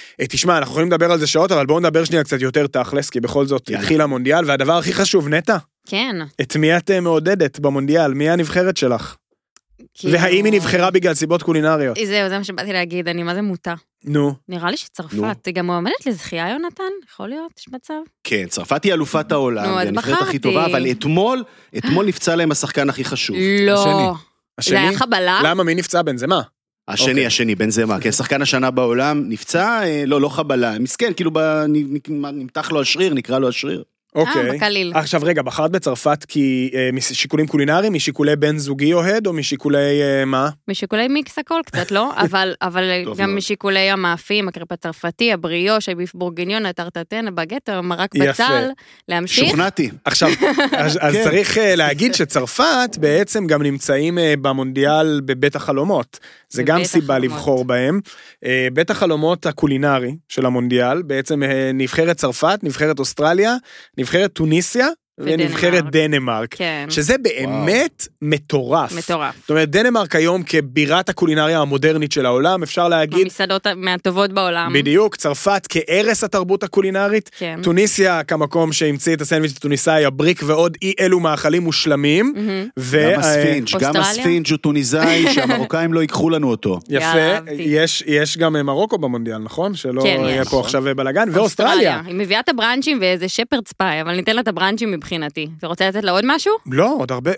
[0.48, 3.20] תשמע, אנחנו יכולים לדבר על זה שעות, אבל בואו נדבר שנייה קצת יותר תכלס, כי
[3.20, 3.82] בכל זאת יאללה.
[3.84, 5.58] התחיל המונדיאל, והדבר הכי חשוב, נטע,
[5.88, 6.16] כן.
[6.42, 8.14] את מי את אה, מעודדת במונדיאל?
[8.14, 9.16] מי הנבחרת שלך?
[9.94, 11.98] כאילו- והאם היא נבחרה בגלל סיבות קולינריות?
[12.06, 13.74] זהו, זה מה שבאתי להגיד, אני מה זה מוטה.
[14.04, 14.34] נו.
[14.50, 14.78] נראה לי.
[14.78, 16.84] שצרפת, היא גם מועמדת לזכייה, יונתן?
[17.12, 17.52] יכול להיות?
[17.60, 17.94] יש מצב?
[18.24, 20.40] כן, צרפת היא אלופת העולם, נו, אז והיא הנבחרת הכי.
[20.40, 21.44] טובה, אבל אתמול,
[21.78, 23.38] אתמול נפצע להם השחקן הכי חשוב.
[23.66, 23.74] לא.
[24.58, 24.74] השני.
[24.74, 24.98] זה היה השני?
[24.98, 25.40] חבלה?
[25.44, 25.64] למה?
[25.64, 26.42] מי נפצע בן זה מה?
[26.88, 27.26] השני, אוקיי.
[27.26, 31.32] השני, בן זמה, כן, שחקן השנה בעולם, נפצע, אה, לא, לא חבלה, מסכן, כאילו
[32.34, 33.84] נמתח לו השריר, נקרא לו השריר.
[34.16, 34.50] אוקיי.
[34.50, 34.92] אה, בקליל.
[34.96, 40.26] עכשיו רגע, בחרת בצרפת כי אה, משיקולים קולינריים, משיקולי בן זוגי אוהד, או משיקולי אה,
[40.26, 40.50] מה?
[40.68, 42.12] משיקולי מיקס הכל קצת, לא?
[42.26, 42.84] אבל, אבל
[43.18, 43.38] גם מאוד.
[43.38, 48.30] משיקולי המאפים, הקרפ הצרפתי, הבריאוש, הביף בורגיניון, הטרטטן, הבגט, המרק יפה.
[48.30, 48.70] בצל,
[49.08, 49.48] להמשיך.
[49.50, 49.90] שוכנעתי.
[50.06, 50.30] עכשיו,
[50.78, 51.24] אז, אז כן.
[51.24, 56.20] צריך אה, להגיד שצרפת בעצם גם נמצאים אה, במונדיאל בבית החלומות.
[56.50, 57.38] זה גם סיבה החלומות.
[57.38, 58.00] לבחור בהם.
[58.46, 63.56] אה, בית החלומות הקולינרי של המונדיאל, בעצם אה, נבחרת צרפת, נבחרת אוסטרליה,
[64.08, 64.88] נבחרת טוניסיה
[65.20, 65.84] ונבחרת.
[65.92, 66.56] דנמרק.
[66.56, 68.92] כן, שזה באמת מטורף.
[68.98, 69.36] מטורף.
[69.42, 74.74] זאת אומרת, דנמרק היום כבירת הקולינריה המודרנית של העולם, אפשר להגיד, המסעדות מהטובות בעולם.
[74.74, 77.60] בדיוק, צרפת כערש התרבות הקולינרית, כן.
[77.64, 82.34] טוניסיה כמקום שהמציא את הסנדוויץ' הטוניסאי, הבריק ועוד אי אלו מאכלים מושלמים.
[82.36, 82.68] מהמם.
[82.80, 83.96] ו- גם הספינג', גם?
[83.96, 86.80] הספינג' הוא טוניסאי, שהמרוקאים לא ייקחו לנו אותו.
[86.90, 87.08] יפה.
[87.58, 89.76] יש, יש גם אה, מרוקו במונדיאל, נכון?
[89.76, 90.48] שלא כן, יהיה יש.
[90.48, 92.02] פה עכשיו בלאגן, ואוסטרליה.
[92.06, 95.48] היא מביאה את הבראנצ'ים ואיזה שפרד ספאי, אבל ניתן לה את הבראנצ'ים מבחינתי.
[95.60, 96.54] אתה רוצה לתת לה עוד משהו?
[96.72, 97.32] לא, עוד הרבה,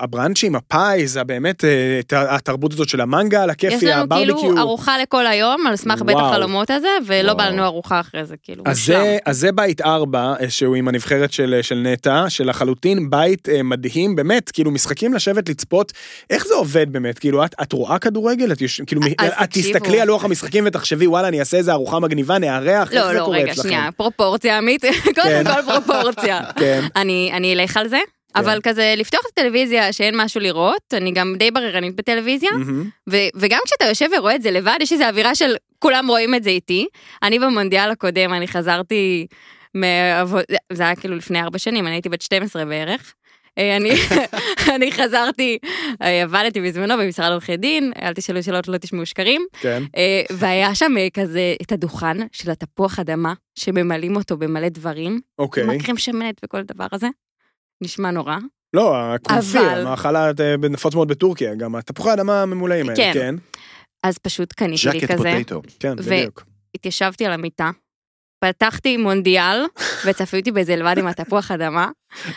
[0.00, 4.38] הבראנצ'ים, הפאי, זה באמת אה, התרבות הזאת של המנגל, יש הכיפי, לנו הברביקיו.
[4.38, 6.16] כאילו ארוחה לכל היום, על סמך בית.
[6.20, 7.34] החלומות הזה, ולא.
[7.34, 8.64] בא לנו ארוחה אחרי זה, כאילו.
[8.66, 8.92] אז.
[9.30, 14.50] זה, בית ארבע, אה, שהוא עם הנבחרת של, של נטע, שלחלוטין בית אה, מדהים, באמת,
[14.50, 15.92] כאילו משחקים לשבת לצפות,
[16.30, 17.18] איך זה עובד באמת?
[17.18, 18.52] כאילו, את, את רואה כדורגל?
[18.52, 18.58] את.
[18.86, 19.02] כאילו.
[19.50, 23.12] תסתכלי על לוח המשחקים ותחשבי, וואלה, אני אעשה איזה ארוחה מגניבה, נארח, איך לא, זה
[23.12, 23.68] לא, קורה רגע, אצלכם?
[23.68, 24.84] שנייה, פרופורציה, עמית,
[25.16, 25.42] כן.
[25.44, 26.40] קודם כל פרופורציה.
[26.66, 26.86] כן.
[27.00, 27.98] אני אני אלך על זה,
[28.36, 32.90] אבל כזה לפתוח את הטלוויזיה שאין משהו לראות, אני גם די בררנית בטלוויזיה, מהמם.
[33.10, 36.42] ו- וגם כשאתה יושב ורואה את זה לבד, יש איזו אווירה של כולם רואים את
[36.42, 36.86] זה איתי.
[37.22, 39.26] אני במונדיאל הקודם, אני חזרתי
[39.74, 40.44] מעבוד...
[40.72, 43.14] זה היה כאילו לפני ארבע שנים, אני הייתי בת 12 בערך.
[43.58, 43.90] אה, אני,
[44.74, 45.58] אני חזרתי,
[46.02, 49.46] אה, עבדתי בזמנו במשרד עורכי דין, אל תשאלו שאלות, לא תשמעו שקרים.
[49.60, 49.82] כן.
[49.96, 55.62] אה, והיה שם כזה את הדוכן של התפוח אדמה, שממלאים אותו במלא דברים, אוקיי.
[55.64, 57.08] עם הקרם שמנת וכל הדבר הזה.
[57.82, 58.36] נשמע נורא.
[58.74, 60.30] לא, הקונפיר, אבל- המאכל ה-
[60.70, 63.10] נפוץ מאוד בטורקיה, גם התפוחי האדמה הממולאים האלה, כן.
[63.14, 63.34] כן.
[64.02, 65.62] אז פשוט קניתי לי ז'קט כזה, פוטטו.
[65.80, 66.44] כן, בדיוק.
[66.74, 67.70] התיישבתי על המיטה,
[68.44, 69.64] פתחתי מונדיאל,
[70.06, 71.90] וצפיתי בזה לבד עם התפוח אדמה,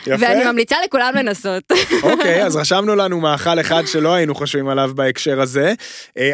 [0.06, 0.14] יפה.
[0.24, 1.62] ואני ממליצה לכולם לנסות.
[2.02, 5.72] אוקיי, אז רשמנו לנו מאכל אחד שלא היינו חושבים עליו בהקשר הזה.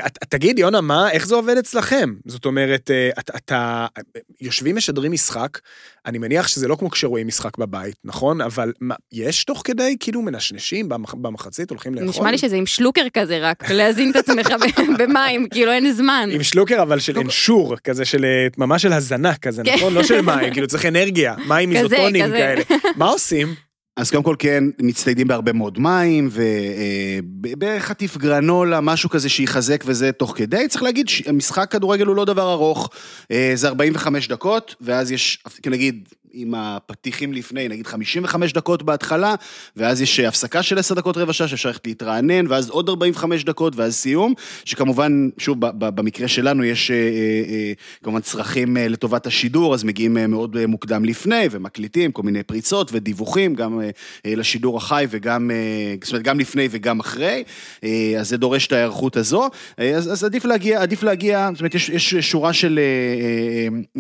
[0.06, 2.14] את- תגיד, יונה, מה, איך זה עובד אצלכם?
[2.26, 3.86] זאת אומרת, אה, את- אתה,
[4.40, 5.58] יושבים משדרים משחק,
[6.06, 8.40] אני מניח שזה לא כמו כשרואים משחק בבית, נכון?
[8.40, 12.08] אבל מה, יש תוך כדי, כאילו מנשנשים במח- במחצית, הולכים לאכול?
[12.08, 14.48] נשמע לי שזה עם שלוקר כזה רק, להזין את עצמך
[14.98, 16.28] במים, כאילו אין זמן.
[16.32, 19.74] עם שלוקר אבל של אנשור, כזה של, אה, ממש של הזנה כזה, כן.
[19.76, 19.94] נכון?
[19.94, 22.24] לא של מים, כאילו צריך אנרגיה, מים איזוטונים.
[22.30, 22.62] כאלה.
[22.96, 23.25] מה עושים?
[23.96, 30.32] אז קודם כל כן, מצטיידים בהרבה מאוד מים, ובחטיף גרנולה, משהו כזה שיחזק וזה תוך
[30.36, 30.68] כדי.
[30.68, 32.90] צריך להגיד, משחק כדורגל הוא לא דבר ארוך,
[33.30, 39.34] אה, זה 45 דקות, ואז יש, נגיד, עם הפתיחים לפני, נגיד 55 דקות בהתחלה,
[39.76, 43.76] ואז יש הפסקה של 10 דקות רבע שעה שאפשר ללכת להתרענן, ואז עוד 45 דקות,
[43.76, 44.34] ואז סיום,
[44.64, 47.00] שכמובן, שוב, במקרה שלנו יש אה, אה,
[47.48, 53.54] אה, כמובן צרכים לטובת השידור, אז מגיעים מאוד מוקדם לפני, ומקליטים כל מיני פריצות ודיווחים,
[53.54, 53.80] גם
[54.24, 55.50] לשידור החי וגם,
[56.02, 57.44] זאת אומרת, גם לפני וגם אחרי,
[58.18, 61.88] אז זה דורש את ההיערכות הזו, אז, אז עדיף להגיע, עדיף להגיע, זאת אומרת, יש,
[61.88, 62.80] יש שורה של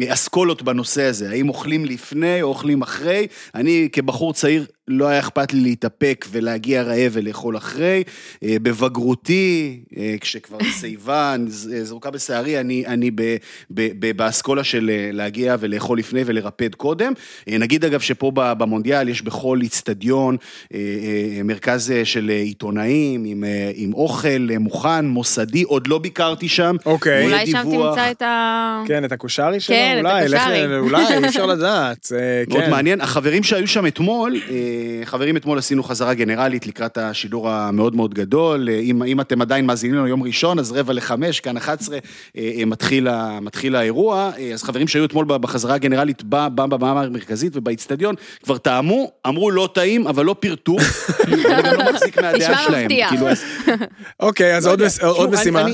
[0.08, 5.52] אסכולות בנושא הזה, האם אוכלים לפני או אוכלים אחרי, אני כבחור צעיר לא היה אכפת
[5.52, 8.02] לי להתאפק ולהגיע רעב ולאכול אחרי.
[8.44, 13.22] אה, בבגרותי, אה, כשכבר שיבה ז- זרוקה בשערי, אני, אני ב,
[13.70, 17.12] ב, ב, באסכולה של אה, להגיע ולאכול לפני ולרפד קודם.
[17.48, 20.36] אה, נגיד אגב שפה במונדיאל יש בכל איצטדיון
[20.74, 25.86] אה, אה, מרכז אה, של אה, עיתונאים עם, אה, עם אוכל אה, מוכן, מוסדי, עוד
[25.86, 26.76] לא ביקרתי שם.
[26.86, 27.24] אוקיי.
[27.24, 27.62] אולי שם.
[27.62, 28.82] תמצא את ה...
[28.86, 29.76] כן, את הקושרי שלו?
[29.76, 30.78] כן, את אולי, לך- הקושרי.
[30.78, 32.12] אולי, אי אפשר לדעת.
[32.14, 32.70] אה, מאוד כן.
[32.70, 33.00] מעניין.
[33.00, 38.68] החברים שהיו שם אתמול, אה, חברים, אתמול עשינו חזרה גנרלית לקראת השידור המאוד מאוד גדול.
[38.68, 41.98] אה, אם, אם אתם עדיין מאזינים לנו יום ראשון, אז רבע לחמש, כאן 11,
[42.36, 43.08] אה, אה, מתחיל,
[43.40, 44.30] מתחיל האירוע.
[44.38, 48.14] אה, אז חברים שהיו אתמול בחזרה הגנרלית בבמה המרכזית ובאיצטדיון,
[48.44, 50.76] כבר טעמו, אמרו לא טעים, אבל לא פירטו.
[51.26, 52.84] אני גם לא מחזיק מהדעה נשמע שלהם.
[52.84, 53.10] מבטיח.
[53.10, 53.44] כאילו, אז-
[54.20, 55.66] אוקיי, אז לא עוד משימה.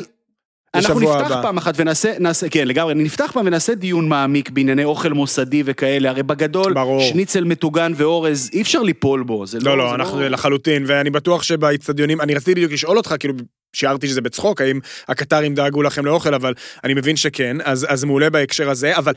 [0.74, 1.42] אנחנו נפתח הבא.
[1.42, 6.10] פעם אחת ונעשה, נעשה, כן לגמרי, נפתח פעם ונעשה דיון מעמיק בענייני אוכל מוסדי וכאלה,
[6.10, 7.02] הרי בגדול, ברור.
[7.02, 9.64] שניצל מטוגן ואורז, אי אפשר ליפול בו, זה לא...
[9.64, 13.34] לא, לא, זה אנחנו לחלוטין, ואני בטוח שבאיצטדיונים, אני רציתי בדיוק לשאול אותך, כאילו,
[13.72, 16.54] שיערתי שזה בצחוק, האם הקטרים דאגו לכם לאוכל, אבל
[16.84, 19.12] אני מבין שכן, אז, אז מעולה בהקשר הזה, אבל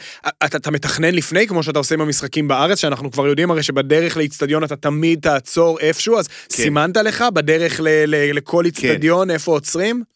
[0.46, 4.18] אתה, אתה מתכנן לפני, כמו שאתה עושה עם המשחקים בארץ, שאנחנו כבר יודעים הרי שבדרך
[4.18, 6.34] לאיצטדיון אתה תמיד תעצור איפשהו, אז כן.
[6.50, 10.15] סימנת לך בדרך ל, ל, לכל איצטדיון, איפה עוצרים?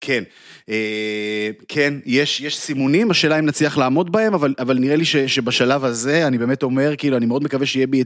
[0.00, 0.22] כן,
[0.68, 5.84] אה, כן, יש, יש סימונים, השאלה אם נצליח לעמוד בהם, אבל, אבל נראה לי שבשלב
[5.84, 8.02] הזה, אני באמת אומר, כאילו, אני מאוד מקווה שיהיה בי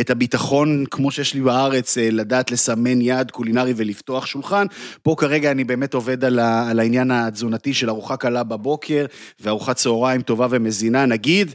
[0.00, 4.66] את, הביטחון, כמו שיש לי בארץ, אה, לדעת לסמן יעד קולינרי ולפתוח שולחן.
[5.02, 9.06] פה כרגע אני באמת עובד על העניין התזונתי של ארוחה קלה בבוקר,
[9.40, 11.54] וארוחת צהריים טובה ומזינה, נגיד.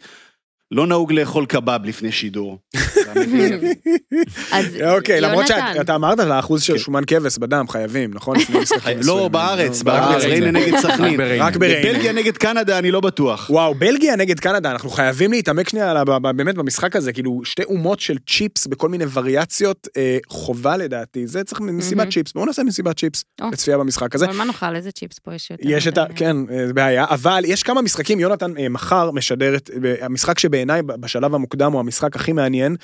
[0.76, 2.58] לא נהוג לאכול קבב לפני שידור.
[4.52, 8.38] אז אוקיי, למרות שאתה אמרת על האחוז של שומן כבש בדם, חייבים, נכון?
[8.50, 9.32] לא, מסוימים.
[9.32, 11.22] בארץ, לא, בארץ, ריינה נגד סכנין.
[11.22, 11.94] רק בריינה.
[11.94, 13.50] בלגיה נגד קנדה, אני לא בטוח.
[13.50, 17.14] וואו, בלגיה נגד קנדה, אנחנו חייבים להתעמק שנייה על ה- ב- ב- באמת במשחק הזה,
[17.14, 22.12] כאילו שתי אומות של צ'יפס בכל מיני וריאציות, אה, חובה לדעתי, זה צריך מסיבת מהמם.
[22.12, 23.24] צ'יפס, בואו נעשה מסיבת צ'יפס.
[23.52, 24.26] לצפייה במשחק הזה.
[24.26, 24.76] אבל מה נאכל?
[24.76, 25.64] איזה צ'יפס פה יש יותר?
[25.68, 26.06] יש את ה...
[26.16, 29.70] כן, אה, זה בעיה, אבל יש כמה משחקים, יונתן אה, מחר משדר את...
[29.86, 32.76] אה, המשחק שבעיניי ב- בשלב המוקדם הוא המשחק הכי מעניין.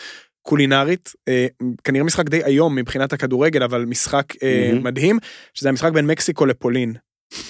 [0.42, 1.48] קולינרית, אה,
[1.84, 4.84] כנראה משחק די איום מבחינת הכדורגל, אבל משחק אה, מהמם.
[4.84, 5.20] מדהים,
[5.54, 6.94] שזה המשחק בין מקסיקו לפולין.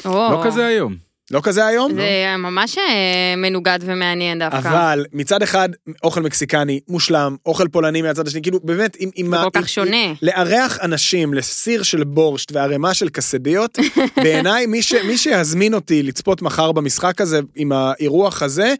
[0.05, 1.10] או, לא כזה היום.
[1.31, 1.93] לא כזה היום?
[1.93, 4.57] זה ממש אה, מנוגד ומעניין דווקא.
[4.57, 5.69] אבל מצד אחד
[6.03, 9.09] אוכל מקסיקני מושלם, אוכל פולני מהצד השני, כאילו באמת עם...
[9.15, 10.13] עם כל כך שונה.
[10.21, 13.79] לארח אנשים לסיר של בורשט וערימה של קסדיות,
[14.23, 18.73] בעיניי מי, ש, מי שיזמין אותי לצפות מחר במשחק הזה עם האירוח הזה,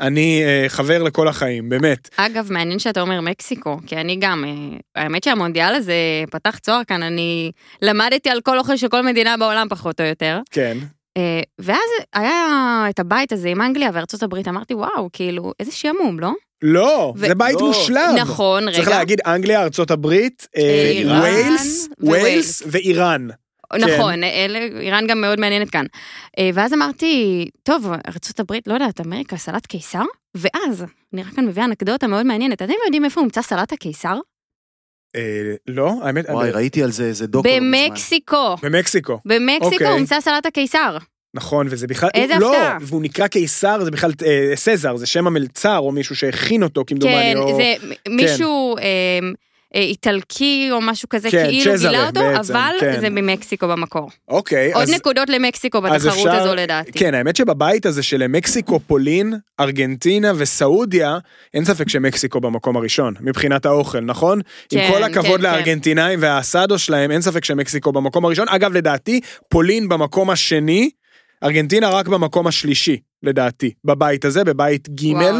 [0.00, 2.08] אני אה, חבר לכל החיים, באמת.
[2.16, 5.94] אגב, מעניין שאתה אומר מקסיקו, כי אני גם, אה, האמת שהמונדיאל הזה
[6.30, 10.40] פתח צוהר כאן, אני למדתי על כל אוכל של כל מדינה בעולם פחות או יותר.
[10.50, 10.78] כן.
[11.18, 16.20] אה, ואז היה את הבית הזה עם אנגליה וארצות הברית, אמרתי, וואו, כאילו, איזה שעמום,
[16.20, 16.32] לא?
[16.62, 18.14] לא, ו- זה בית לא, מושלם.
[18.18, 18.76] נכון, רגע.
[18.76, 21.88] צריך להגיד אנגליה, ארצות הברית, אה, איראן ווילס.
[22.00, 23.28] ווילס ואיראן.
[23.78, 25.84] נכון, אלה, איראן גם מאוד מעניינת כאן.
[26.38, 30.02] אה, ואז אמרתי, טוב, ארה"ב, לא יודעת, אמריקה, סלט קיסר?
[30.36, 32.62] ואז, אני רק כאן מביאה אנקדוטה מאוד מעניינת.
[32.62, 34.18] אתם יודעים איפה הומצא סלט הקיסר?
[35.16, 37.48] אה, לא, האמת, וואי, ראיתי על זה איזה דוקו.
[37.48, 37.56] לא.
[37.56, 38.56] במקסיקו.
[38.62, 39.20] במקסיקו.
[39.24, 39.86] במקסיקו אוקיי.
[39.86, 40.98] הומצא סלט הקיסר.
[41.34, 42.78] נכון, וזה בכלל, איזה לא, הפתעה.
[42.80, 47.32] והוא נקרא קיסר, זה בכלל אה, סזר, זה שם המלצר או מישהו שהכין אותו כמדומני,
[47.34, 47.56] כן, או...
[47.56, 47.74] זה
[48.08, 49.18] מישהו אה, אה,
[49.74, 53.00] איטלקי או משהו כזה, כן, כאילו צ'זרה גילה אותו, בעצם, אבל כן.
[53.00, 54.10] זה ממקסיקו במקור.
[54.28, 54.90] אוקיי, עוד אז...
[54.90, 56.92] נקודות למקסיקו בתחרות אפשר- הזו לדעתי.
[56.92, 61.18] כן, האמת שבבית הזה של מקסיקו, פולין, ארגנטינה וסעודיה,
[61.54, 64.40] אין ספק שמקסיקו במקום הראשון, מבחינת האוכל, נכון?
[64.72, 68.48] עם כן, כל הכבוד כן, לארגנטינאים והאסדו שלהם, אין ספק שמקסיקו במקום הראשון.
[68.48, 70.90] אגב, לדעתי, פולין במקום השני,
[71.44, 75.34] ארגנטינה רק במקום השלישי, לדעתי, בבית הזה, בבית ג', וואו.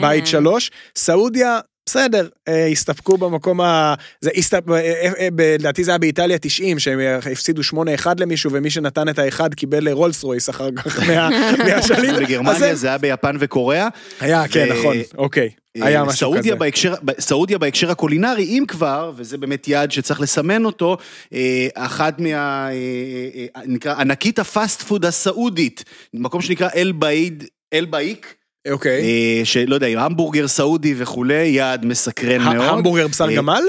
[0.00, 3.94] בית שלוש, סעודיה, בסדר, אה, הסתפקו במקום ה...
[4.20, 4.70] זה הסתפ...
[4.70, 4.76] אה,
[5.18, 5.28] אה,
[5.58, 6.98] לדעתי זה היה באיטליה 90, שהם
[7.32, 7.76] הפסידו 8-1
[8.18, 11.28] למישהו, ומי שנתן את האחד קיבל אה, רולס רויס אחר כך מה-
[11.58, 12.14] מהשליט.
[12.16, 13.88] בגרמניה זה- זה היה ביפן וקוריאה.
[14.20, 15.48] היה, כן, נכון, אוקיי.
[15.74, 16.54] היה משהו סעודיה כזה.
[16.54, 20.96] בהקשר, סעודיה בהקשר הקולינרי, אם כבר, וזה באמת יעד שצריך לסמן אותו,
[21.74, 22.68] אחת מה...
[23.66, 28.34] נקרא ענקית ה fast food הסעודית, מקום שנקרא אל באיד, אל באיק,
[28.70, 29.02] אוקיי.
[29.02, 32.68] אה, שלא יודע, המבורגר סעודי וכולי, יעד מסקרן מאוד.
[32.68, 33.62] המבורגר בשר אה, גמל?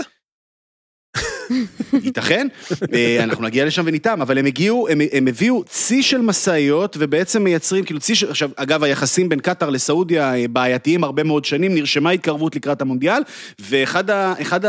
[2.03, 2.47] ייתכן,
[2.93, 7.43] אה, אנחנו נגיע לשם ונטעם, אבל הם הגיעו, הם, הם הביאו צי של משאיות ובעצם
[7.43, 11.75] מייצרים, כאילו צי של, עכשיו, אגב, היחסים בין קטאר לסעודיה אה, בעייתיים הרבה מאוד שנים,
[11.75, 13.21] נרשמה התקרבות לקראת המונדיאל,
[13.59, 14.65] ואחד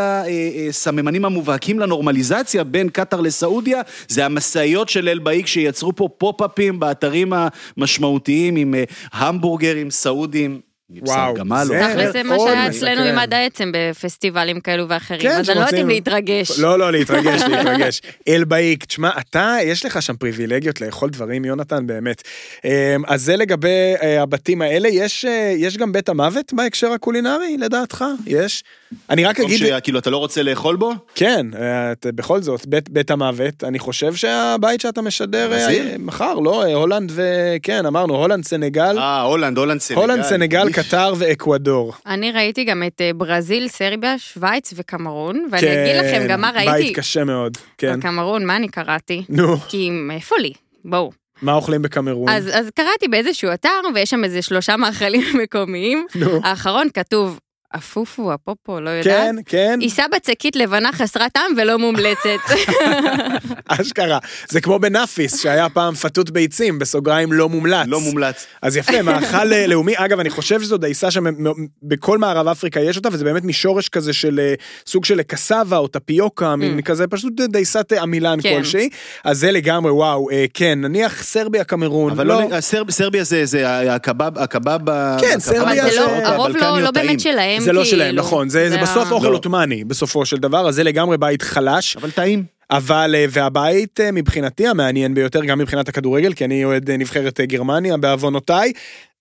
[0.68, 7.32] הסממנים המובהקים לנורמליזציה בין קטאר לסעודיה, זה המשאיות של אל-באיק שיצרו פה פופ-אפים באתרים
[7.76, 10.73] המשמעותיים עם אה, המבורגרים סעודים.
[10.90, 11.64] וואו, גמל.
[11.64, 12.66] זה- תכל'ס זה מה שהיה.
[12.68, 16.58] אצלנו עם עד העצם בפסטיבלים כאלו ואחרים, כן, אז אני לא יודעת אם להתרגש.
[16.58, 18.00] לא, לא, להתרגש, להתרגש.
[18.28, 22.22] אלבאיק, תשמע, אתה, יש לך שם פריבילגיות לאכול דברים, יונתן, באמת.
[22.64, 22.70] אמ,
[23.06, 23.68] אז זה לגבי
[24.02, 28.04] אה, הבתים האלה, יש אה, יש גם בית המוות בהקשר הקולינרי, לדעתך?
[28.26, 28.64] יש?
[29.10, 30.92] אני רק אגיד, שכאילו אתה לא רוצה לאכול בו?
[31.14, 35.96] כן, אה, את- בכל זאת, בית, בית המוות, אני חושב שהבית שאתה משדר אה, ברזיל?
[35.98, 36.64] מחר, לא?
[36.66, 40.00] אה, הולנד וכן, אמרנו, הולנד, סנגל, אה, הולנד, הולנד, סנגל.
[40.00, 40.76] הולנד, סנגל, איש.
[40.76, 41.92] קטר ואקוודור.
[42.06, 46.70] אני ראיתי גם את ברזיל, סרביה, שווייץ וקמרון, ואני כן, אגיד לכם גם מה ראיתי
[46.86, 47.98] בית קשה מאוד, כן.
[48.00, 49.22] בקמרון, מה אני קראתי?
[49.28, 50.52] נו, כי מאיפה לי?
[50.84, 51.10] בואו.
[51.42, 52.28] מה אוכלים בקמרון?
[52.28, 56.06] אז, אז קראתי באיזשהו אתר, ויש שם איזה שלושה מאכלים מקומיים.
[56.14, 57.38] נו, האחרון כתוב,
[57.76, 59.04] אפופו, אפופו, לא יודעת.
[59.06, 62.38] כן, כן, עיסה בצקית לבנה חסרת טעם ולא מומלצת.
[63.68, 64.18] אשכרה.
[64.48, 67.86] זה כמו בנאפיס, שהיה פעם פתות ביצים, בסוגריים לא מומלץ.
[67.86, 68.46] לא מומלץ.
[68.62, 69.92] אז יפה, מאכל אה, לאומי.
[69.96, 74.40] אגב, אני חושב שזו דייסה שבכל מערב אפריקה יש אותה, וזה באמת משורש כזה של
[74.40, 74.54] אה,
[74.86, 78.42] סוג של קסבה או טפיוקה, מין כזה, פשוט דייסת אה, עמילן Mm.
[78.42, 78.56] כן.
[78.58, 78.88] כלשהי.
[79.24, 82.42] אז זה לגמרי, וואו, אה, כן, נניח סרביה, קמרון, אבל לא...
[82.50, 83.62] לא, סרב- סרביה זה, זה
[83.94, 84.78] הקבב, הקבב,
[85.20, 86.90] כן, סרביה זה לא, זה- הרוב לא, לא.
[86.90, 88.22] באמת שלהם, זה לא שלהם, כאילו.
[88.22, 89.32] נכון, זה זה בסוף אוכל לא.
[89.34, 91.96] עות'מאני, בסופו של דבר, אז זה לגמרי בית חלש.
[91.96, 92.44] אבל טעים.
[92.70, 97.40] אבל, אה, והבית אה, מבחינתי המעניין ביותר, גם מבחינת הכדורגל, כי אני אוהד אה, נבחרת
[97.40, 98.72] גרמניה בעוונותיי,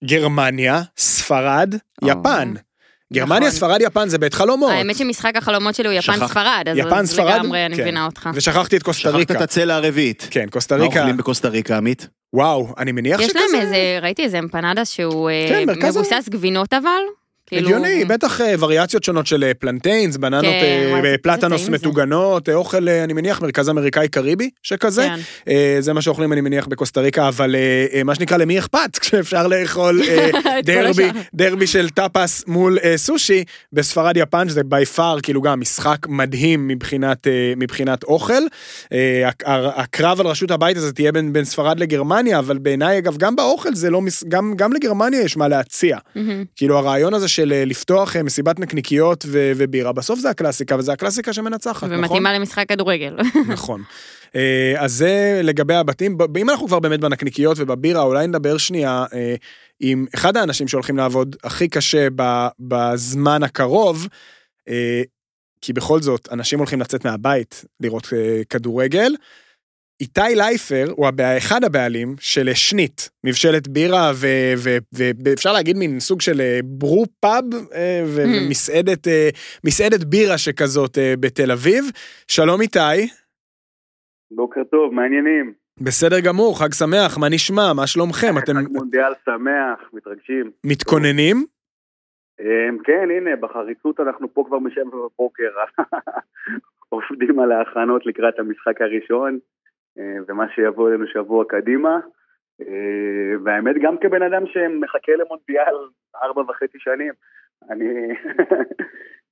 [0.05, 2.07] גרמניה, ספרד, או.
[2.07, 2.53] יפן.
[3.13, 3.51] גרמניה, נכון.
[3.51, 4.71] ספרד, יפן זה בית חלומות.
[4.71, 7.81] האמת שמשחק החלומות שלי הוא שכח- יפן-ספרד, אז יפן, אז ספרד, לגמרי אני כן.
[7.81, 8.29] מבינה אותך.
[8.33, 9.33] ושכחתי את קוסטה שכחת ריקה.
[9.33, 10.27] את הצלע הרביעית.
[10.31, 10.99] כן, קוסטה מה ריקה.
[10.99, 12.07] אוכלים בקוסטה ריקה, עמית?
[12.33, 13.39] וואו, אני מניח יש שכזה...
[13.53, 16.89] להם איזה, ראיתי איזה אמפנדס שהוא כן, מבוסס גבינות אבל.
[17.53, 21.61] כאילו- הגיוני, בטח אה, וריאציות שונות של אה, plantains, בננות, כן, אה, וואי, איזה plátanos
[21.65, 21.71] זה.
[21.71, 25.01] מטוגנות, אה, אוכל, אה, אני מניח, מרכז אמריקאי קריבי, שכזה.
[25.07, 25.19] כן.
[25.51, 28.97] אה, זה מה שאוכלים, אני מניח, בקוסטה ריקה, אבל אה, אה, מה שנקרא, למי אכפת
[29.01, 30.29] כשאפשר לאכול אה,
[30.65, 31.09] דרבי.
[31.33, 33.43] דרבי של טאפס מול אה, סושי,
[33.73, 38.33] בספרד יפן, שזה בי פאר, כאילו גם משחק מדהים מבחינת, אה, מבחינת אוכל.
[38.93, 39.29] אה,
[39.75, 43.75] הקרב על ראשות הבית הזה תהיה בין, בין ספרד לגרמניה, אבל בעיניי, אגב, גם באוכל
[43.75, 45.97] זה לא, גם, גם לגרמניה יש מה להציע.
[46.15, 46.43] מהמם.
[46.55, 50.93] כאילו הרעיון הזה של אה, לפתוח אה, מסיבת נקניקיות ו- ובירה, בסוף זה הקלאסיקה, וזה
[50.93, 51.99] הקלאסיקה שמנצחת, נכון?
[51.99, 53.17] ומתאימה למשחק כדורגל.
[53.47, 53.83] נכון.
[54.35, 56.17] אה, אז זה לגבי הבתים.
[56.37, 59.05] אם אנחנו כבר באמת בנקניקיות ובבירה, אולי נדבר שנייה
[59.79, 62.07] עם אחד האנשים שהולכים לעבוד הכי קשה
[62.59, 64.07] בזמן הקרוב,
[65.61, 68.07] כי בכל זאת, אנשים הולכים לצאת מהבית לראות
[68.49, 69.15] כדורגל.
[70.01, 71.37] איתי לייפר הוא הבע...
[71.37, 76.59] אחד הבעלים של שנית, מבשלת בירה ו- ו- ו- ואפשר להגיד מין סוג של אה,
[76.63, 78.27] ברו פאב אה, ו- Hmm.
[78.47, 79.29] ומסעדת אה,
[79.65, 81.85] מסעדת בירה שכזאת אה, בתל אביב.
[82.27, 82.79] שלום איתי.
[84.31, 85.53] בוקר טוב, מעניינים.
[85.81, 87.73] בסדר גמור, חג שמח, מה נשמע?
[87.75, 88.37] מה שלומכם?
[88.37, 90.51] אתם חג מונדיאל שמח, מתרגשים.
[90.63, 91.45] מתכוננים?
[92.83, 95.49] כן, הנה, בחריצות אנחנו פה כבר משבע בבוקר,
[96.89, 99.39] עובדים על ההכנות לקראת המשחק הראשון, אה,
[99.97, 101.99] ומה שיבוא אלינו שבוע קדימה.
[102.61, 105.75] אה, והאמת, גם כבן אדם שמחכה למונדיאל
[106.23, 107.13] ארבע וחצי שנים,
[107.69, 107.85] אני...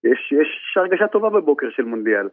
[0.03, 2.29] יש, יש הרגשה טובה בבוקר של מונדיאל.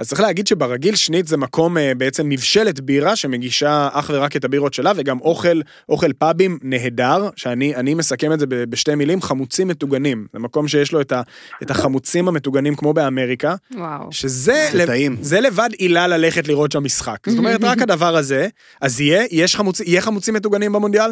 [0.00, 4.44] אז צריך להגיד שברגיל שנית זה מקום אה, בעצם מבשלת בירה שמגישה אך ורק את
[4.44, 9.20] הבירות שלה וגם אוכל, אוכל פאבים נהדר, שאני אני מסכם את זה ב- בשתי מילים,
[9.20, 10.26] חמוצים מטוגנים.
[10.32, 11.22] זה מקום שיש לו את, ה,
[11.62, 14.12] את החמוצים המטוגנים כמו באמריקה, וואו.
[14.12, 15.16] שזה זה לב- טעים.
[15.20, 17.28] זה לבד עילה ללכת לראות שם משחק.
[17.28, 18.48] זאת אומרת, רק הדבר הזה,
[18.80, 21.10] אז יהיה, יש חמוצ, יהיה חמוצים מטוגנים במונדיאל?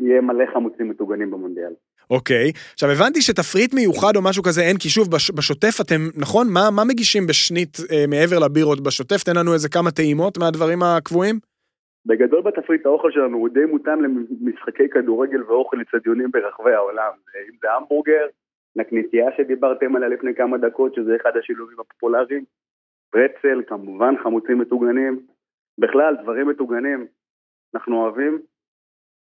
[0.00, 1.72] יהיה מלא חמוצים מטוגנים במונדיאל.
[2.10, 2.52] אוקיי.
[2.72, 6.46] עכשיו הבנתי שתפריט מיוחד או משהו כזה אין, כי שוב, בש, בשוטף אתם, נכון?
[6.54, 9.20] מה, מה מגישים בשנית אה, מעבר לבירות בשוטף?
[9.24, 11.36] תן לנו איזה כמה טעימות מהדברים הקבועים.
[12.06, 17.12] בגדול בתפריט האוכל שלנו הוא די מותאם למשחקי כדורגל ואוכל אצטדיונים ברחבי העולם.
[17.48, 18.26] אם זה המבורגר,
[18.76, 22.44] נקניקייה שדיברתם עליה לפני כמה דקות, שזה אחד השילובים הפופולריים,
[23.12, 25.20] ברצל, כמובן חמוצים מטוגנים,
[25.78, 27.06] בכלל דברים מטוגנים,
[27.74, 28.38] אנחנו אוהבים.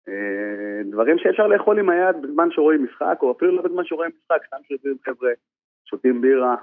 [0.09, 4.47] אה, דברים שאפשר לאכול עם היד בזמן שרואים משחק, או אפילו לא בזמן שרואים משחק,
[4.47, 5.31] סתם שיושבים חבר'ה,
[5.85, 6.57] שותים בירה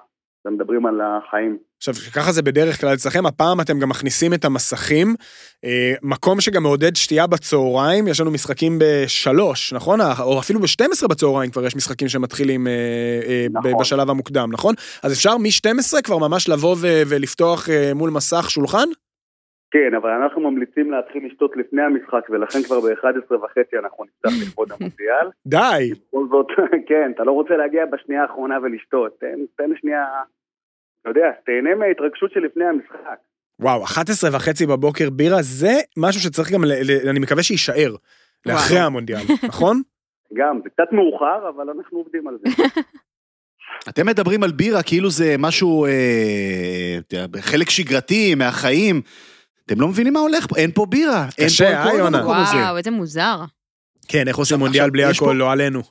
[0.46, 1.58] ומדברים על החיים.
[1.78, 5.08] עכשיו, ככה זה בדרך כלל אצלכם, הפעם אתם גם מכניסים את המסכים,
[5.66, 10.00] אה, מקום שגם מעודד שתייה בצהריים, יש לנו משחקים בשלוש, נכון?
[10.02, 12.74] או אפילו ב-12 בצהריים כבר יש משחקים שמתחילים אה,
[13.28, 13.80] אה, נכון.
[13.80, 14.76] בשלב המוקדם, נכון?
[15.04, 18.88] אז אפשר מ-12 כבר ממש לבוא ולפתוח אה, מול מסך שולחן?
[19.76, 24.72] כן, אבל אנחנו ממליצים להתחיל לשתות לפני המשחק, ולכן כבר ב-11 וחצי אנחנו נפתח לכבוד
[24.72, 25.28] המונדיאל.
[25.56, 25.92] די.
[26.08, 26.48] בכל זאת,
[26.90, 29.20] כן, אתה לא רוצה להגיע בשנייה האחרונה ולשתות.
[29.20, 30.04] תן, תן שנייה,
[31.02, 33.20] אתה יודע, תהנה מההתרגשות שלפני המשחק.
[33.60, 37.96] וואו, 11 וחצי בבוקר בירה, זה משהו שצריך גם, ל- ל- אני מקווה שיישאר.
[38.46, 38.80] לאחרי.
[38.80, 39.20] המונדיאל,
[39.50, 39.82] נכון?
[40.34, 42.64] גם, זה קצת מאוחר, אבל אנחנו עובדים על זה.
[43.90, 46.98] אתם מדברים על בירה כאילו זה משהו, אה,
[47.42, 49.02] חלק שגרתי מהחיים.
[49.66, 51.28] אתם לא מבינים מה הולך פה, אין פה בירה.
[51.38, 52.26] אין קשה, פה אה, יונה?
[52.26, 53.42] וואו, איזה מוזר.
[54.08, 55.82] כן, איך עושים מונדיאל בלי אלכוהול, לא עלינו.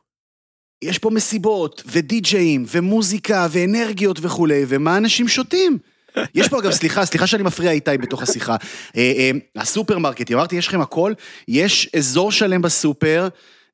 [0.84, 5.78] יש פה מסיבות, ודי-ג'אים, ומוזיקה, ואנרגיות וכולי, ומה אנשים שותים?
[6.34, 8.56] יש פה אגב, סליחה, סליחה שאני מפריע איתי בתוך השיחה.
[8.96, 11.12] אה, אה, הסופרמרקט, אמרתי, יש לכם הכל,
[11.48, 13.28] יש אזור שלם בסופר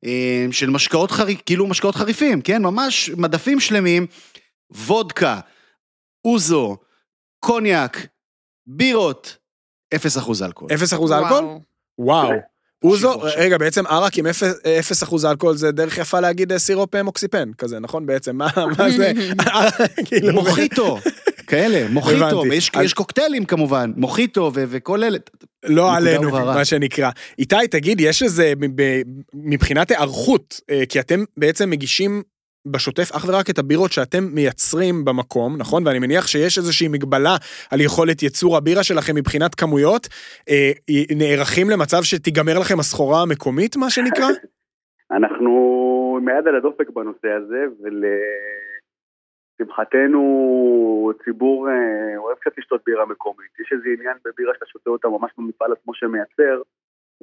[0.05, 2.61] אה, של משקאות חריפים, כאילו משקאות חריפים, כן?
[2.61, 4.07] ממש מדפים שלמים,
[4.71, 5.39] וודקה,
[6.25, 6.77] אוזו,
[7.39, 8.07] קוניאק,
[8.67, 9.37] בירות,
[9.95, 10.71] אפס אחוז אלכוהול.
[10.71, 11.45] 0% אלכוהול?
[11.99, 12.31] וואו.
[12.83, 13.19] אוזו.
[13.37, 17.79] רגע, בעצם ערק עם 0% אלכוהול זה דרך יפה להגיד אה, סירופ אה, מוקסיפן, כזה,
[17.79, 18.05] נכון?
[18.05, 19.11] בעצם, מה מה זה?
[20.05, 20.97] כאילו, מוחיטו,
[21.49, 22.43] כאלה, מוחיטו,
[22.83, 25.17] יש קוקטיילים כמובן, מוחיטו וכל אלה.
[25.63, 26.31] לא עלינו.
[26.31, 27.09] מה שנקרא.
[27.39, 28.53] איתי, תגיד, יש איזה,
[29.33, 32.23] מבחינת היערכות, אה, כי אתם בעצם מגישים
[32.67, 35.87] בשוטף אך ורק את הבירות שאתם מייצרים במקום, נכון?
[35.87, 37.35] ואני מניח שיש איזושהי מגבלה
[37.71, 40.07] על יכולת ייצור הבירה שלכם מבחינת כמויות.
[40.49, 40.71] אה,
[41.17, 44.27] נערכים למצב שתיגמר לכם הסחורה המקומית, מה שנקרא?
[45.17, 45.51] אנחנו
[46.21, 47.65] עם היד על הדופק בנושא הזה,
[49.59, 50.21] ולשמחתנו
[51.23, 53.59] ציבור אה, אוהב קצת לשתות בירה מקומית.
[53.59, 56.61] יש איזה עניין בבירה שאתה שותה אותה ממש במפעל עצמו שמייצר,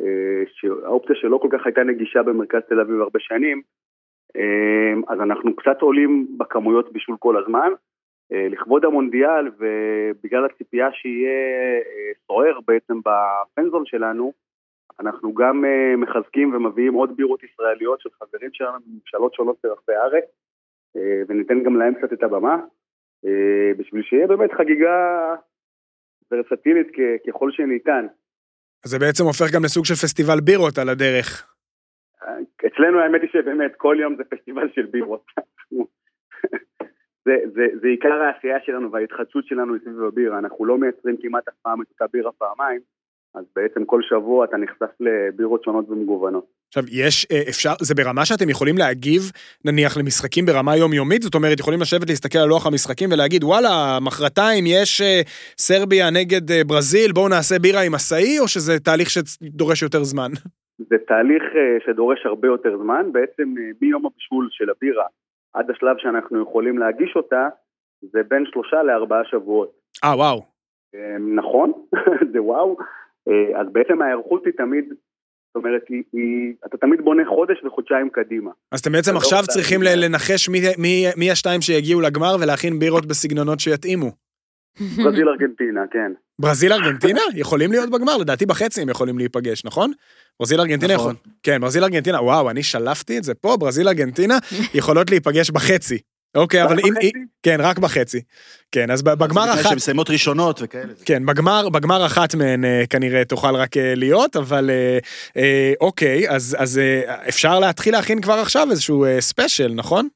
[0.01, 3.63] אה, שהאופציה שלא כל כך הייתה נגישה במרכז תל אביב הרבה שנים,
[5.09, 7.71] אז אנחנו קצת עולים בכמויות בישול כל הזמן.
[8.33, 14.33] אה, לכבוד המונדיאל ובגלל הציפייה שיהיה אה, סוער בעצם בפנזון שלנו,
[15.01, 20.25] אנחנו גם uh, מחזקים ומביאים עוד בירות ישראליות של חברים שלנו מממשלות שונות ברחבי הארץ,
[21.29, 22.57] וניתן גם להם קצת את הבמה,
[23.79, 25.35] בשביל שיהיה באמת חגיגה
[26.31, 26.89] ורסטילית
[27.29, 28.07] ככל שניתן.
[28.85, 31.58] אז זה בעצם הופך גם לסוג של פסטיבל בירות על הדרך.
[32.67, 35.25] אצלנו האמת היא שבאמת כל יום זה פסטיבל של בירות.
[37.25, 41.55] זה, זה, זה עיקר העשייה שלנו וההתחדשות שלנו סביב הבירה, אנחנו לא מייצרים כמעט אף
[41.63, 42.81] פעם את אותה בירה פעמיים,
[43.35, 46.47] אז בעצם כל שבוע אתה נחשף לבירות שונות ומגוונות.
[46.69, 49.23] עכשיו, יש, אה, אפשר, זה ברמה שאתם יכולים להגיב,
[49.65, 51.23] נניח, למשחקים ברמה יומיומית?
[51.23, 55.21] זאת אומרת, יכולים לשבת, להסתכל על לוח המשחקים ולהגיד, וואלה, מחרתיים יש אה,
[55.59, 60.31] סרביה נגד אה, ברזיל, בואו נעשה בירה עם עשאי, או שזה תהליך שדורש יותר זמן?
[60.79, 65.07] זה תהליך אה, שדורש הרבה יותר זמן, בעצם אה, מיום הבישול של הבירה
[65.55, 67.49] עד השלב שאנחנו יכולים להגיש אותה,
[68.03, 69.73] זה בין שלושה לארבעה שבועות.
[70.05, 70.43] אה, וואו.
[70.95, 71.73] אה, נכון,
[72.33, 72.77] זה וואו.
[73.29, 78.11] אה, אז בעצם ההיערכות היא תמיד, זאת אומרת, היא, היא, אתה תמיד בונה חודש וחודשיים
[78.11, 78.51] קדימה.
[78.73, 83.07] אז אתם בעצם לא עכשיו צריכים לנחש מי, מי, מי השתיים שיגיעו לגמר ולהכין בירות
[83.07, 84.11] בסגנונות שיתאימו.
[85.05, 86.13] ברזיל ארגנטינה, כן.
[86.39, 87.21] ברזיל ארגנטינה?
[87.35, 89.93] יכולים להיות בגמר, לדעתי בחצי הם יכולים להיפגש, נכון?
[90.41, 91.15] ברזיל ארגנטינה נכון.
[91.21, 91.33] יכול...
[91.43, 94.39] כן, ברזיל ארגנטינה, וואו, אני שלפתי את זה פה, ברזיל ארגנטינה
[94.75, 95.99] יכולות להיפגש בחצי.
[96.35, 96.95] אוקיי, אבל אם...
[97.43, 98.21] כן, רק בחצי.
[98.73, 99.63] כן, אז בגמר אחת...
[99.63, 100.93] שהן מסיימות ראשונות וכאלה.
[101.05, 104.71] כן, בגמר, בגמר אחת מהן אה, כנראה תוכל רק אה, להיות, אבל
[105.37, 106.81] אה, אוקיי, אז, אז
[107.29, 110.09] אפשר להתחיל להכין כבר עכשיו איזשהו ספיישל, נכון?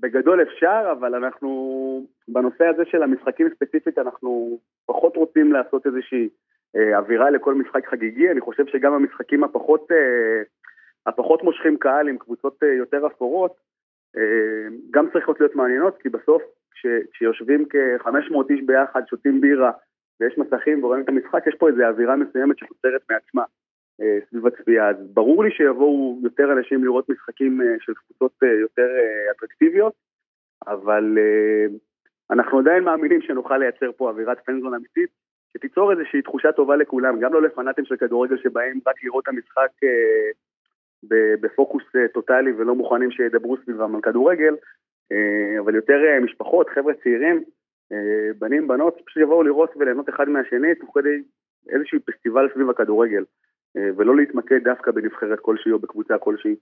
[0.00, 6.28] בגדול אפשר, אבל אנחנו, בנושא הזה של המשחקים ספציפית, אנחנו פחות רוצים לעשות איזושהי
[6.76, 8.30] אה, אווירה לכל משחק חגיגי.
[8.30, 10.42] אני חושב שגם המשחקים הפחות, אה,
[11.06, 13.54] הפחות מושכים קהל עם קבוצות אה, יותר אפורות,
[14.16, 19.72] אה, גם צריכות להיות מעניינות, כי בסוף כש, כשיושבים כ-500 איש ביחד, שותים בירה
[20.20, 23.44] ויש מסכים ורואים את המשחק, יש פה איזו אווירה מסוימת שנוצרת מעצמה.
[24.02, 28.48] אה, סביב הצפייה, אז ברור לי שיבואו יותר אנשים לראות משחקים אה, של קבוצות אה,
[28.48, 28.88] יותר
[29.36, 29.92] אטרקטיביות,
[30.66, 31.18] אבל
[32.30, 35.10] אנחנו עדיין מאמינים שנוכל לייצר פה אווירת פנזון אמיתית,
[35.52, 39.70] שתיצור איזושהי תחושה טובה לכולם, גם לא לפנאטים של כדורגל שבאים רק לראות את המשחק
[41.40, 41.82] בפוקוס
[42.14, 44.54] טוטאלי ולא מוכנים שידברו סביבם על כדורגל,
[45.58, 47.42] אבל יותר משפחות, חבר'ה צעירים,
[48.38, 51.22] בנים, בנות, פשוט יבואו לראות וליהנות אחד מהשני תוך כדי
[51.68, 53.24] איזשהו פסטיבל סביב הכדורגל.
[53.76, 56.54] אה, ולא להתמקד דווקא בנבחרת כלשהי או בקבוצה כלשהי.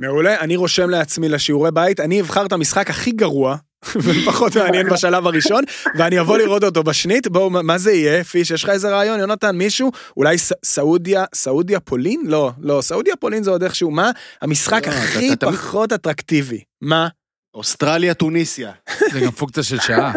[0.00, 3.56] מעולה, אני רושם לעצמי לשיעורי בית, אני אבחר את המשחק הכי גרוע,
[4.04, 5.64] ופחות מעניין בשלב הראשון,
[5.98, 8.24] ואני אבוא לראות אותו בשנית, בואו, מה- זה יהיה?
[8.24, 9.90] פיש, יש לך איזה רעיון, יונתן, מישהו?
[10.16, 12.22] אולי ס- סעודיה, סעודיה פולין?
[12.26, 14.10] לא, לא, סעודיה פולין זה עוד איכשהו, מה
[14.42, 16.60] המשחק לא, הכי פחות אטרקטיבי?
[16.82, 17.08] מה?
[17.54, 18.72] אוסטרליה, טוניסיה.
[19.12, 20.12] זה גם פונקציה של שעה.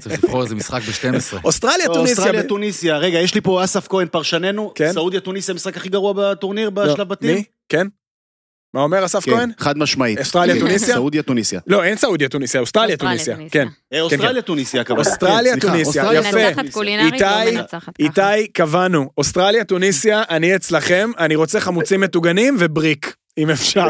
[0.00, 1.36] צריך לבחור איזה משחק ב-12.
[1.44, 2.16] אוסטרליה, לא, טוניסיה.
[2.24, 2.98] אוסטרליה, טוניסיה.
[2.98, 4.72] רגע, יש לי פה אסף כהן פרשננו.
[4.74, 4.92] כן.
[4.92, 7.34] סעודיה, טוניסיה, המשחק הכי גרוע בטורניר לא, בשלב בתים?
[7.34, 7.44] מי?
[7.68, 7.86] כן?
[8.74, 9.50] מה אומר אסף כן, כהן?
[9.58, 10.18] חד משמעית.
[10.18, 10.94] אוסטרליה, טוניסיה?
[10.94, 11.60] סעודיה, טוניסיה.
[11.66, 13.36] לא, אין סעודיה, טוניסיה, אוסטרליה, טוניסיה.
[13.50, 13.68] כן.
[14.00, 15.00] אוסטרליה, טוניסיה, הכוונה.
[15.00, 16.36] אוסטרליה, כן, טוניסיה, אוסטרליה, יפה.
[16.48, 18.32] מנצחת קולינרית איתי- לא מנצחת ככה.
[18.34, 19.10] איתי, קבענו.
[19.18, 23.16] אוסטרליה, טוניסיה, אני אצלכם, אני רוצה חמוצים מטוגנים ובריק.
[23.38, 23.88] אם אפשר.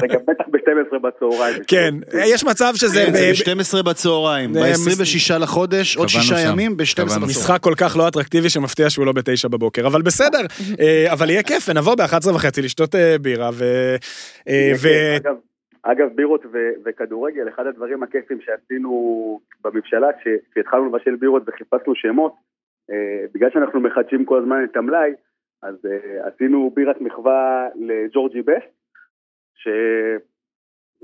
[0.00, 1.62] זה גם בטח ב-12 בצהריים.
[1.66, 3.04] כן, יש מצב שזה...
[3.06, 6.34] כן, זה ב- ב-12 בצהריים, זה ב-26 לחודש, עוד שישה.
[6.52, 7.06] ימים, ב-12 קבענו.
[7.06, 7.28] בצהריים.
[7.30, 10.40] משחק כל כך לא אטרקטיבי שמפתיע שהוא לא בתשע בבוקר, אבל בסדר,
[10.80, 13.64] אה, אבל יהיה כיף, ונבוא ב-11 וחצי לשתות אה, בירה, ו...
[14.48, 14.72] אה.
[15.84, 18.90] אגב, בירות ו- וכדורגל, אחד הדברים הכיפים שעשינו
[19.64, 22.32] בממשלה, כש- כשהתחלנו לבשל בירות וחיפשנו שמות,
[23.34, 25.10] בגלל שאנחנו מחדשים כל הזמן את המלאי,
[25.62, 28.72] אז אה, עשינו בירת מחווה לג'ורג'י בסט,
[29.54, 29.68] ש...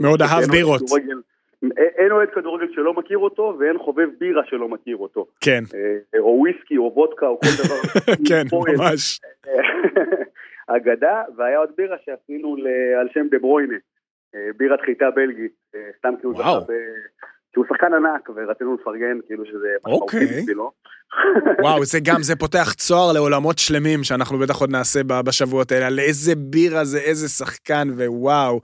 [0.00, 0.80] מאוד אהב בירות.
[0.80, 1.22] כדורגל-
[1.76, 5.26] אין- אוהד כדורגל שלא מכיר אותו, ואין חובב בירה שלא מכיר אותו.
[5.40, 8.00] כן, אה, או וויסקי, או וודקה, או כל דבר.
[8.28, 8.42] כן.
[8.52, 9.20] ממש.
[10.76, 12.56] אגדה, והיה עוד בירה שעשינו
[13.00, 13.76] על שם דה ברוינה,
[14.34, 16.42] אה, בירת חיטה בלגית, אה, סתם כי הוא זכה
[17.59, 17.66] וואו.
[17.66, 17.70] ב...
[17.70, 20.40] כי הוא שחקן ענק, ורצינו לפרגן, כאילו שזה משמעותי אוקיי.
[20.40, 20.72] בשבילו.
[21.62, 25.98] וואו, זה גם, זה פותח צוהר לעולמות שלמים שאנחנו בטח עוד נעשה בשבועות האלה, על
[25.98, 28.61] איזה בירה זה, איזה שחקן, ווואו.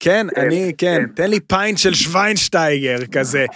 [0.00, 1.12] כן, כן, אני, כן, כן.
[1.14, 3.46] תן לי פיינט של שוויינשטייגר כזה.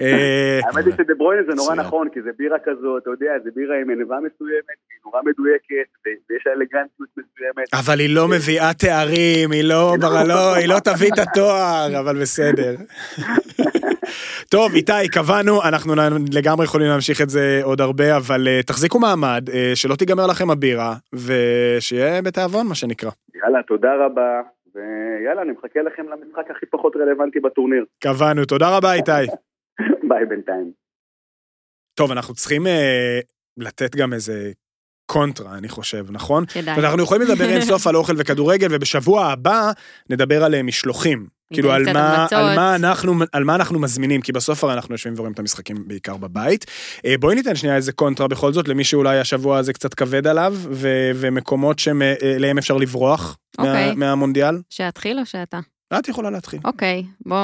[0.00, 1.74] אה, האמת היא שדה ברוינה זה נורא.
[1.74, 5.88] נכון, כי זה בירה כזאת, אתה יודע, זה בירה עם ענבה מסוימת, היא נורא מדויקת,
[6.30, 7.74] ויש לה אלגנטיות מסוימת.
[7.74, 12.20] אבל היא לא מביאה תארים, היא לא, בר- לא, היא לא תביא את התואר, אבל
[12.20, 12.74] בסדר.
[14.54, 15.94] טוב, איתי, קבענו, אנחנו
[16.32, 20.50] לגמרי יכולים להמשיך את זה עוד הרבה, אבל אה, תחזיקו מעמד, אה, שלא תיגמר לכם
[20.50, 23.10] הבירה, ושיהיה בתיאבון, מה שנקרא.
[23.34, 24.40] יאללה, תודה רבה,
[24.74, 27.84] ויאללה, אני מחכה לכם למשחק הכי פחות רלוונטי בטורניר.
[28.02, 29.10] קבענו, תודה רבה, איתי.
[30.10, 30.72] ביי בינתיים.
[31.94, 33.20] טוב, אנחנו צריכים אה,
[33.56, 34.52] לתת גם איזה
[35.06, 36.46] קונטרה, אני חושב, נכון?
[36.46, 36.74] כדאי.
[36.74, 39.70] אנחנו יכולים לדבר אין סוף על אוכל וכדורגל, ובשבוע הבא
[40.10, 41.26] נדבר על אה, משלוחים.
[41.52, 42.26] כאילו על מה.
[42.30, 45.88] על, מה אנחנו, על מה אנחנו מזמינים, כי בסוף הרי אנחנו יושבים ורואים את המשחקים
[45.88, 46.66] בעיקר בבית.
[47.04, 50.54] אה, בואי ניתן שנייה איזה קונטרה בכל זאת, למי שאולי השבוע הזה קצת כבד עליו,
[50.56, 53.94] ו- ומקומות שאליהם אפשר לברוח מה, אוקיי.
[53.94, 54.54] מהמונדיאל.
[54.70, 55.60] שאתחיל או שאתה?
[55.98, 56.60] את יכולה להתחיל.
[56.64, 57.36] אוקיי, בוא,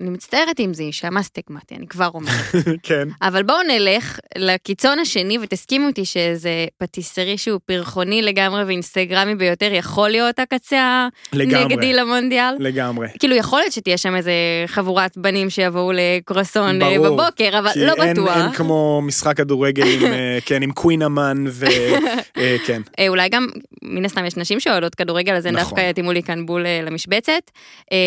[0.00, 2.54] אני מצטערת עם זה, שהמסטק מתי, אני כבר אומרת.
[2.82, 3.08] כן.
[3.22, 10.08] אבל בואו נלך לקיצון השני, ותסכימו איתי שזה פטיסרי שהוא פרחוני לגמרי ואינסטגרמי ביותר, יכול
[10.08, 11.92] להיות הקצה הנגדי.
[11.92, 12.54] למונדיאל.
[12.58, 13.08] לגמרי.
[13.18, 14.32] כאילו יכול להיות שתהיה שם איזה
[14.66, 16.98] חבורת בנים שיבואו לקרואסון אה.
[16.98, 18.36] בבוקר, אבל לא אין, בטוח.
[18.36, 22.82] אין כמו משחק כדורגל עם, אה, כן, עם קווין אמן, וכן.
[22.98, 23.46] אה, אולי גם,
[23.82, 25.64] מן הסתם יש נשים שאוהדות כדורגל, אז הן נכון.
[25.64, 27.50] דווקא יתאימו לי כאן בול למשבצת.
[27.92, 27.98] אה,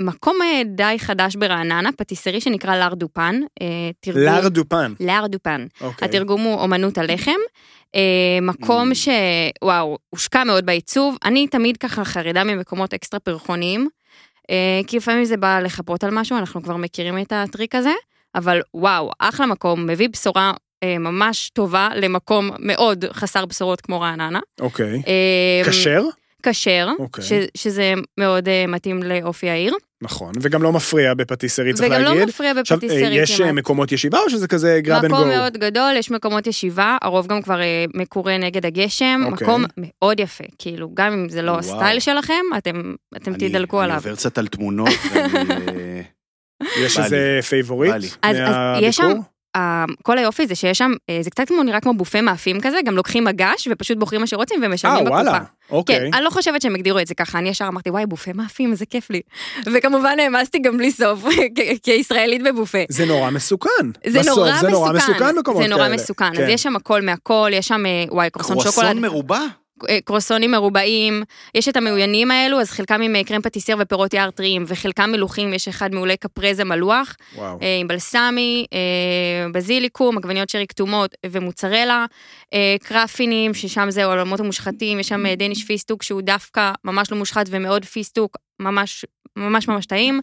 [0.00, 3.40] מקום אה, די חדש ברעננה, פטיסרי שנקרא לאר דופן.
[3.62, 3.66] אה,
[4.00, 4.92] תרגום- לאר דופן.
[5.00, 5.66] לאר דופן.
[5.80, 6.08] אוקיי.
[6.08, 7.30] התרגום הוא אומנות הלחם.
[7.94, 8.00] אה,
[8.42, 8.94] מקום Mm.
[8.94, 11.16] שוואו, הושקע מאוד בעיצוב.
[11.24, 13.88] אני תמיד ככה חרדה ממקומות אקסטרה פרחוניים,
[14.86, 17.92] כי לפעמים זה בא לחפות על משהו, אנחנו כבר מכירים את הטריק הזה,
[18.34, 20.52] אבל וואו, אחלה מקום, מביא בשורה
[20.84, 24.40] ממש טובה למקום מאוד חסר בשורות כמו רעננה.
[24.60, 25.02] אוקיי.
[25.06, 26.02] אה, כשר?
[26.42, 27.24] כשר, אוקיי.
[27.24, 27.32] ש-
[27.62, 32.20] שזה מאוד אה, מתאים לאופי העיר, נכון, וגם לא מפריע בפטיסרי, צריך וגם להגיד.
[32.20, 33.54] לא מפריע עכשיו, אה, בפטיסרי יש אה, כמעט.
[33.54, 35.16] מקומות ישיבה או שזה כזה grab and go?
[35.16, 37.60] מקום מאוד גדול, יש מקומות ישיבה, הרוב גם כבר
[37.94, 39.46] מקורה נגד הגשם, אוקיי.
[39.46, 41.60] מקום מאוד יפה, כאילו, גם אם זה לא וואו.
[41.60, 43.96] הסטייל שלכם, אתם, אתם אני- תדלקו אני עליו.
[43.96, 46.02] עובר קצת על תמונות, ואני,
[46.84, 48.36] יש איזה favorite אז
[48.80, 49.24] יש שם- מהביקור?
[50.02, 52.96] כל היופי זה שיש שם, אה, זה קצת כמו נראה כמו בופה מאפים כזה, גם
[52.96, 55.14] לוקחים מגש ופשוט בוחרים מה שרוצים אה, ומשלמים בקופה.
[55.14, 55.38] וואלה,
[55.70, 55.98] אוקיי.
[55.98, 58.72] כן, אני לא חושבת שהם הגדירו את זה ככה, אני ישר אמרתי, וואי, בופה מאפים,
[58.72, 59.20] איזה כיף לי.
[59.74, 61.24] וכמובן העמסתי גם בלי סוף,
[61.84, 62.78] כישראלית בבופה.
[62.88, 63.70] זה נורא מסוכן.
[64.06, 65.94] זה בסוף, נורא זה נורא מסוכן מסוכן, מקומות זה נורא כאלה.
[65.94, 66.48] מסוכן, אז כן.
[66.48, 69.40] יש שם הכל מהכל, יש שם, אה, וואי, קרואסון שוקולד, קרואסון מרובע?
[69.88, 71.22] אה, קרואסונים מרובעים,
[71.54, 75.54] יש את המעוינים האלו, אז חלקם עם אה, קרם פטיסר ופירות יער טריים, וחלקם מלוחים,
[75.54, 77.58] יש אחד מעוין קפרזה מלוח, וואו.
[77.62, 78.66] אה, עם בלסמי,
[79.52, 82.06] בזיליקום, עגבניות שרי כתומות ומוצרלה,
[82.82, 87.84] קראפינים, ששם זה עולמות המושחתים, יש שם דניש פיסטוק שהוא דווקא ממש לא מושחת ומאוד
[87.84, 89.04] פיסטוק, ממש
[89.36, 90.20] ממש ממש טעים,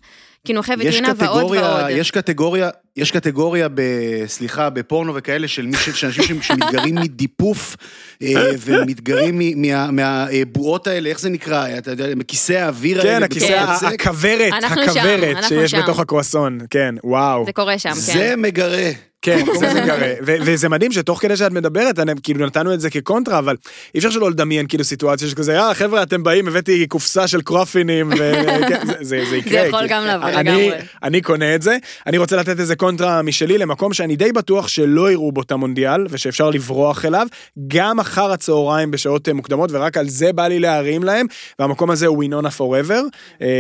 [0.48, 1.86] קינוחי יש ויטרינה ועוד ועוד.
[1.90, 3.82] יש קטגוריה, יש קטגוריה, ב,
[4.28, 7.76] סליחה, בפורנו וכאלה, של מי של אנשים שמתגרים מדיפוף,
[8.24, 11.78] אה, ומתגרים מ- מה- מהבועות האלה, איך זה נקרא?
[11.78, 13.10] אתה יודע, מכיסא האוויר האלה.
[13.12, 13.54] כן, הכיסא.
[13.94, 15.82] הכוורת, הכוורת שיש שם.
[15.84, 17.46] בתוך הקרואסון, כן, וואו.
[17.46, 17.96] זה קורה שם, כן.
[17.96, 18.92] זה מגרה.
[19.28, 20.08] כן, זה מגרה.
[20.26, 23.56] ו- וזה מדהים שתוך כדי שאת מדברת, אני, כאילו נתנו את זה כקונטרה, אבל
[23.96, 28.10] אי אפשר שלא לדמיין כאילו סיטואציה שכזה, אה, חבר'ה, אתם באים, הבאתי קופסה של קרופינים,
[28.14, 29.66] וכן, זה, זה, זה יקרה.
[29.68, 30.72] יכול כי- גם לעבוד אני, לגמרי.
[31.04, 31.78] אני קונה את זה.
[32.08, 36.06] אני רוצה לתת איזה קונטרה משלי למקום שאני די בטוח שלא יראו בו את המונדיאל,
[36.10, 37.28] ושאפשר לברוח אליו,
[37.68, 41.26] גם אחר הצהריים בשעות אה, מוקדמות, ורק על זה בא לי להרים להם,
[41.60, 43.02] והמקום הזה הוא וינונה פוראבר,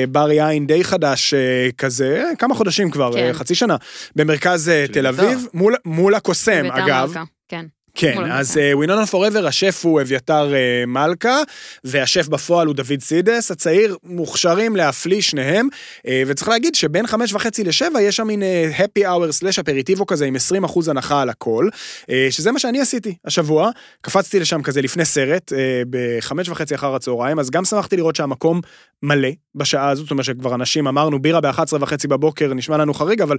[0.10, 1.40] בר יין די חדש אה,
[1.78, 3.20] כזה, אה, כמה חודשים כבר, כן.
[3.20, 3.76] אה, חצי שנה,
[4.16, 5.24] במרכז אה, תל בית"ר.
[5.24, 7.08] אביב, מול, מול הקוסם, אגב.
[7.08, 7.66] מלכה, כן.
[7.98, 8.60] כן, אז.
[8.74, 11.42] ווינונה פוראבר, השף הוא אביתר אה, מלכה,
[11.84, 15.68] והשף בפועל הוא דוד סידס, הצעיר מוכשרים להפליא שניהם,
[16.08, 20.06] אה, וצריך להגיד שבין חמש וחצי לשבע יש שם מין אה, happy hour סלאש אפריטיבו
[20.06, 21.70] כזה עם 20 אחוז הנחה על הכל,
[22.10, 23.70] אה, שזה מה שאני עשיתי השבוע,
[24.02, 28.62] קפצתי לשם כזה לפני סרט, אה, בחמש וחצי אחר הצהריים, אז גם שמחתי לראות שהמקום
[29.04, 33.22] מלא בשעה הזאת, זאת אומרת שכבר אנשים אמרנו בירה ב-11 וחצי בבוקר נשמע לנו חריג,
[33.22, 33.38] אבל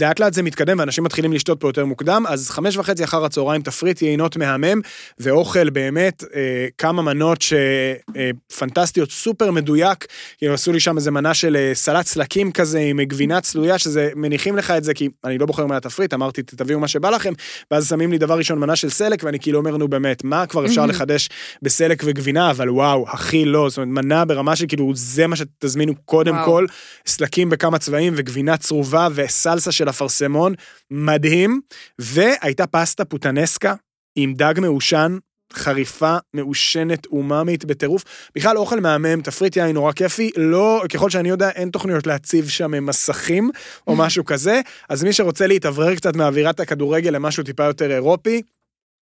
[0.00, 3.62] לאט לאט זה מתקדם ואנשים מתחילים לשתות פה יותר מוקדם, אז חמש וחצי אחר הצהריים
[3.62, 4.80] תפריט יינות מהמם,
[5.18, 10.06] ואוכל באמת, אה, כמה מנות שפנטסטיות, סופר מדויק,
[10.38, 14.10] כאילו עשו לי שם איזה מנה של אה, סלט סלקים כזה עם גבינה צלויה, שזה,
[14.16, 17.32] מניחים לך את זה, כי אני לא בוחר מהתפריט, אמרתי תביאו מה שבא לכם,
[17.70, 20.66] ואז שמים לי דבר ראשון מנה של סלק, ואני כאילו אומר, נו באמת, מה כבר
[20.66, 21.28] אפשר לחדש
[21.62, 25.94] בסלק וגבינה, אבל וואו, הכי לא, זאת אומרת, מנה ברמה של כאילו, זה מה שתזמינו
[26.04, 26.44] קודם וואו.
[26.44, 26.66] כל,
[27.06, 30.54] סלקים בכמה צבעים וגבינה צרובה וסלסה של אפרסמון,
[30.90, 31.60] מדהים,
[31.98, 33.74] והייתה פסטה פוטנסקה
[34.16, 35.18] עם דג מעושן.
[35.52, 38.04] חריפה, מעושנת, אומאמית בטירוף.
[38.34, 42.86] בכלל אוכל מהמם, תפריט יין נורא כיפי, לא, ככל שאני יודע, אין תוכניות להציב שם
[42.86, 43.50] מסכים
[43.86, 48.42] או משהו כזה, אז מי שרוצה להתאוורר קצת מאווירת הכדורגל למשהו טיפה יותר אירופי,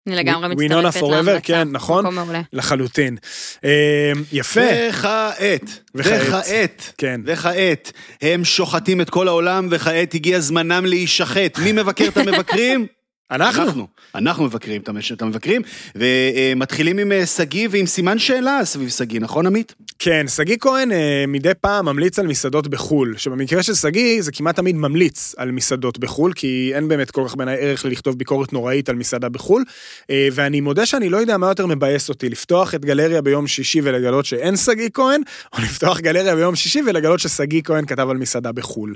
[0.07, 1.40] אני לגמרי מצטרפת forever, להמלצה.
[1.40, 2.04] כן, נכון?
[2.04, 2.40] מקום מעולה.
[2.52, 3.16] לחלוטין.
[3.64, 6.20] אה, יפה, וכעת, וכעת.
[6.28, 7.20] וכעת, כן.
[7.24, 7.92] וכעת,
[8.22, 11.59] הם שוחטים את כל העולם, וכעת הגיע זמנם להישחט.
[11.59, 12.86] מי מבקר את המבקרים?
[13.31, 13.62] אנחנו.
[13.62, 13.87] אנחנו.
[14.14, 14.81] אנחנו מבקרים
[15.12, 15.62] את המבקרים,
[15.95, 19.74] ומתחילים עם אה, שגיא ועם סימן שאלה סביב שגיא, נכון עמית?
[19.99, 24.57] כן, שגיא כהן אה, מדי פעם ממליץ על מסעדות בחו"ל, שבמקרה של שגיא זה כמעט
[24.57, 28.89] תמיד ממליץ על מסעדות בחו"ל, כי אין באמת כל כך בעיניי ערך לכתוב ביקורת נוראית
[28.89, 29.64] על מסעדה בחו"ל,
[30.11, 33.81] אה, ואני מודה שאני לא יודע מה יותר מבאס אותי, לפתוח את גלריה ביום שישי
[33.85, 35.20] ולגלות שאין שגיא כהן,
[35.53, 38.95] או לפתוח גלריה ביום שישי ולגלות ששגיא כהן כתב על מסעדה בחו"ל.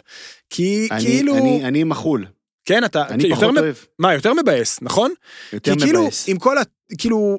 [0.51, 2.25] כי אני- כאילו, אני- אני מחול.
[2.65, 3.75] כן, אתה, אני יותר פחות מ- אוהב.
[3.99, 5.13] מה, יותר מבאס, נכון?
[5.53, 6.29] יותר כי כאילו, מבאס.
[6.29, 6.63] עם כל ה...
[6.99, 7.39] כאילו...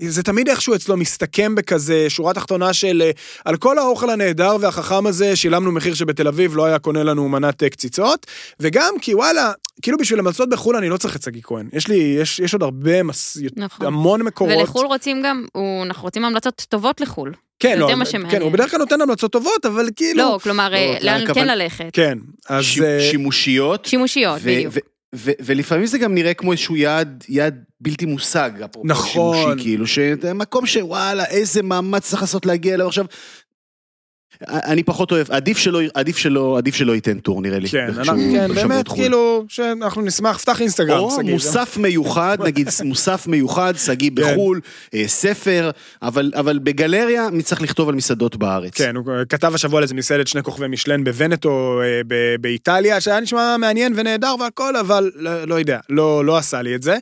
[0.00, 3.10] זה תמיד איכשהו אצלו מסתכם בכזה שורה תחתונה של
[3.44, 7.62] על כל האוכל הנהדר והחכם הזה שילמנו מחיר שבתל אביב לא היה קונה לנו מנת
[7.62, 8.26] אה, קציצות
[8.60, 9.52] וגם כי וואלה
[9.82, 12.62] כאילו בשביל המלצות בחו"ל אני לא צריך את שגיא כהן יש לי יש, יש עוד
[12.62, 13.36] הרבה מס...
[13.56, 13.86] נכון.
[13.86, 17.32] המון מקורות ולחו"ל רוצים גם, הוא- אנחנו רוצים המלצות טובות לחו"ל.
[17.60, 18.42] כן, לא, מה כן, שמעניין.
[18.42, 21.84] הוא בדרך כלל נותן המלצות טובות אבל כאילו לא, כלומר, אה, לא, לאן כן ללכת.
[21.92, 23.84] כן אז ש- אה, שימושיות.
[23.84, 24.74] שימושיות, בדיוק.
[25.14, 29.36] ולפעמים זה גם נראה כמו איזשהו יעד, יעד בלתי מושג, אפרופו נכון.
[29.46, 33.04] שימושי, כאילו, שמקום שוואלה, איזה מאמץ צריך לעשות להגיע אליו עכשיו.
[34.48, 37.68] אני פחות אוהב, עדיף שלא, עדיף שלא, עדיף שלא ייתן טור נראה לי.
[37.68, 38.98] כן, אנחנו, כן באמת חו"ל.
[38.98, 44.22] כאילו שאנחנו נשמח פתח אינסטגרם או שגיא, זה- מוסף מיוחד, נגיד מוסף מיוחד, שגיא כן.
[44.22, 44.60] בחו"ל,
[44.94, 45.70] אה, ספר,
[46.02, 48.74] אבל, אבל בגלריה מי צריך לכתוב על מסעדות בארץ.
[48.74, 52.00] כן, הוא כתב השבוע על איזה מסעדת שני כוכבי משלן בוונטו אה,
[52.40, 56.82] באיטליה, שהיה נשמע מעניין ונהדר והכל, אבל לא, לא יודע, לא, לא עשה לי את
[56.82, 56.96] זה.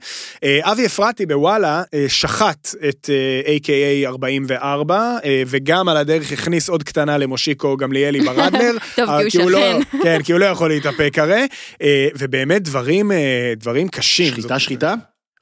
[0.45, 3.11] אה, אבי אפרתי בוואלה אה, שחט את
[3.47, 8.73] אה, AKA 44, אה, וגם על הדרך הכניס עוד קטנה למושיקו גמליאלי ברדלר.
[8.97, 9.99] טוב, אה, כי הוא לא, שכן.
[10.05, 11.47] כן, כי הוא לא יכול להתאפק הרי,
[11.83, 14.33] אה, ובאמת דברים, אה, דברים קשים.
[14.33, 14.95] שחיטה שחיטה?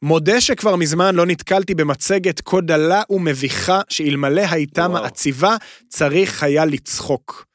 [0.03, 5.03] מודה שכבר מזמן לא נתקלתי במצגת כה דלה ומביכה, שאלמלא הייתה וואו.
[5.03, 5.57] מעציבה,
[5.89, 7.47] צריך היה לצחוק.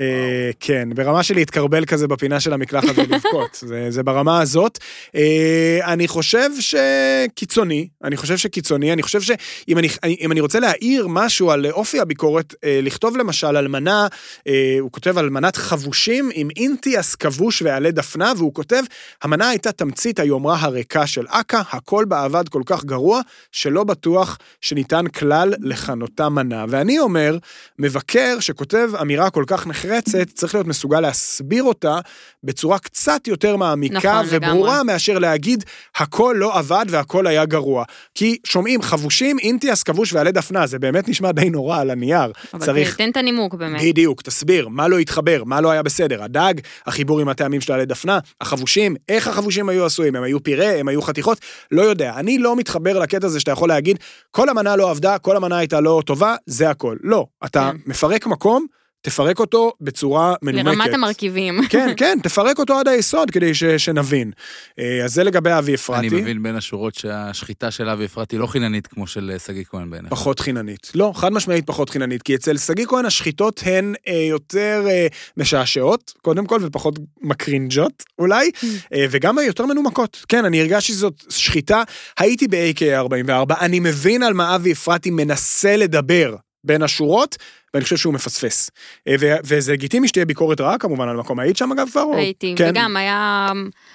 [0.00, 4.78] אה, כן, ברמה של להתקרבל כזה בפינה של המקלחת ולבכות, זה, זה ברמה הזאת.
[5.14, 9.88] אה, אני חושב שקיצוני, אני חושב שקיצוני, אני חושב שאם אני,
[10.30, 14.06] אני רוצה להעיר משהו על אופי הביקורת, אה, לכתוב למשל על מנה,
[14.48, 18.82] אה, הוא כותב על מנת חבושים עם אינטיאס כבוש ועלי דפנה, והוא כותב,
[19.22, 23.20] המנה הייתה תמצית היומרה הריקה של אכ"א, הכל בה עבד כל כך גרוע,
[23.52, 26.64] שלא בטוח שניתן כלל לכנותה מנה.
[26.68, 27.38] ואני אומר,
[27.78, 31.98] מבקר שכותב אמירה כל כך נחרצת, צריך להיות מסוגל להסביר אותה
[32.44, 34.92] בצורה קצת יותר מעמיקה נכון, וברורה לגמרי.
[34.92, 35.64] מאשר להגיד
[35.96, 37.84] הכל לא עבד והכל היה גרוע.
[38.14, 42.32] כי שומעים חבושים, אינטיאס כבוש ועלי דפנה, זה באמת נשמע די נורא על הנייר.
[42.54, 42.96] אבל צריך...
[42.96, 43.82] תן את הנימוק באמת.
[43.82, 46.54] בדיוק, תסביר, מה לא התחבר, מה לא היה בסדר, הדג,
[46.86, 50.88] החיבור עם הטעמים של עלי דפנה, החבושים, איך החבושים היו עשויים, הם היו פירה, הם
[50.88, 51.38] היו חתיכות,
[51.70, 53.98] לא יודע, אני לא מתחבר לקטע הזה שאתה יכול להגיד,
[54.30, 56.96] כל המנה לא עבדה, כל המנה הייתה לא טובה, זה הכל.
[57.02, 57.90] לא, אתה כן.
[57.90, 58.66] מפרק מקום,
[59.02, 60.78] תפרק אותו בצורה מנומקת.
[60.78, 61.60] לרמת המרכיבים.
[61.70, 64.32] כן, כן, תפרק אותו עד היסוד כדי ש, שנבין.
[64.78, 66.08] אה, אז זה לגבי אבי אפרתי.
[66.08, 69.90] אני מבין בין השורות שהשחיטה של אבי אפרתי לא חיננית כמו של אה, שגיא כהן
[69.90, 70.10] בעיניך.
[70.10, 70.92] פחות חיננית.
[70.94, 76.12] לא, חד משמעית פחות חיננית, כי אצל שגיא כהן השחיטות הן אה, יותר אה, משעשעות,
[76.22, 78.50] קודם כל, ופחות מקרינג'ות אולי,
[78.94, 80.24] אה, וגם יותר מנומקות.
[80.28, 81.82] כן, אני הרגשתי שזאת שחיטה,
[82.18, 87.36] הייתי ב-AK44, אני מבין על מה אבי אפרתי מנסה לדבר בין השורות,
[87.74, 88.70] ואני חושב שהוא מפספס.
[89.08, 89.14] אה,
[89.44, 91.40] וזה לגיטימי שתהיה ביקורת רעה כמובן על המקום.
[91.40, 92.04] היית שם אגב כבר?
[92.16, 92.70] הייתי, כן.
[92.70, 93.48] וגם היה,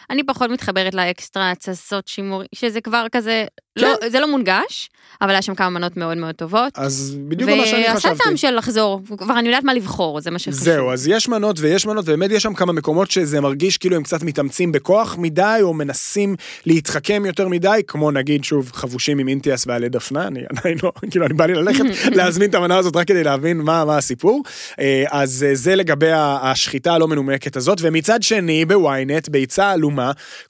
[0.09, 3.45] אני פחות מתחברת לאקסטרה, התססות שימור, שזה כבר כזה,
[3.77, 4.89] לא, זה לא מונגש,
[5.21, 6.73] אבל היה שם כמה מנות מאוד מאוד טובות.
[6.75, 8.23] אז בדיוק מה שאני ועשה חשבתי.
[8.23, 10.59] טעם של לחזור, כבר אני יודעת מה לבחור, זה מה שחשוב.
[10.59, 14.03] זהו, אז יש מנות ויש מנות, ובאמת יש שם כמה מקומות שזה מרגיש כאילו הם
[14.03, 16.35] קצת מתאמצים בכוח מדי, או מנסים
[16.65, 21.25] להתחכם יותר מדי, כמו נגיד, שוב, חבושים עם אינטיאס ועלי דפנה, אני עדיין לא, כאילו,
[21.25, 21.83] אני בא לי ללכת
[22.17, 24.43] להזמין את המנה הזאת רק כדי להבין מה, מה הסיפור.
[24.79, 29.96] אה, אז אה, זה לגבי השחיטה הלא מנומקת הזאת, ומצד שני, בוויינט, ביצה עלומה,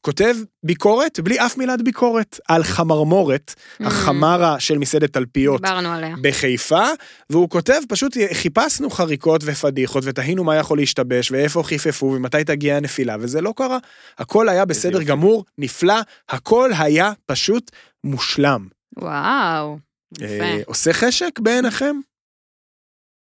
[0.02, 5.62] כותב ביקורת, בלי אף מילת ביקורת, על חמרמורת, החמרה של מסעדת תלפיות.
[5.62, 6.16] דיברנו עליה.
[6.22, 6.86] בחיפה,
[7.30, 13.16] והוא כותב, פשוט חיפשנו חריקות ופדיחות ותהינו מה יכול להשתבש ואיפה חיפפו ומתי תגיע הנפילה,
[13.20, 13.78] וזה לא קרה.
[14.18, 15.04] הכל היה בסדר.
[15.04, 17.72] גמור, נפלא, הכל היה פשוט
[18.04, 18.68] מושלם.
[18.98, 19.78] וואו,
[20.22, 20.64] אה, יפה.
[20.66, 22.00] עושה חשק בעיניכם?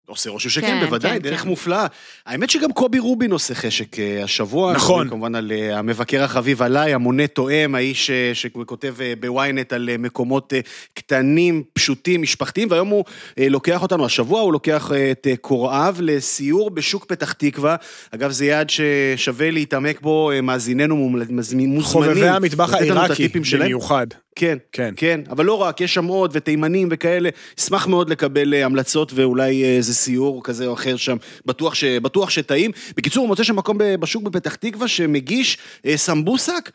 [0.05, 1.47] עושה רושם שכן, כן, בוודאי, כן, דרך כן.
[1.47, 1.87] מופלאה.
[2.25, 4.73] האמת שגם קובי רובין עושה חשק אה, השבוע.
[4.73, 4.93] נכון.
[4.93, 9.89] מדברים כמובן על אה, המבקר החביב עליי, המונה תואם, האיש אה, שכותב אה, בוויינט על
[9.89, 10.59] אה, מקומות אה,
[10.93, 13.03] קטנים, פשוטים, משפחתיים, והיום הוא
[13.39, 17.75] אה, לוקח אותנו, השבוע הוא לוקח אה, את אה, קוראיו לסיור בשוק פתח תקווה.
[18.11, 20.95] אגב, זה יעד ששווה להתעמק בו, אה, מאזיננו
[21.29, 21.81] מוזמנים.
[21.81, 23.27] חובבי המטבח העיראקי.
[23.59, 24.07] במיוחד.
[24.35, 24.93] כן, כן.
[24.97, 27.29] כן, אבל לא רק, יש שם עוד ותימנים וכאלה.
[27.59, 31.83] אשמח מאוד לקבל אה, המלצות ואולי אה, איזה סיור כזה או אחר שם, בטוח, ש,
[31.83, 32.71] בטוח שטעים.
[32.97, 36.71] בקיצור, הוא מוצא שם מקום בשוק בפתח תקווה שמגיש אה, סמבוסק.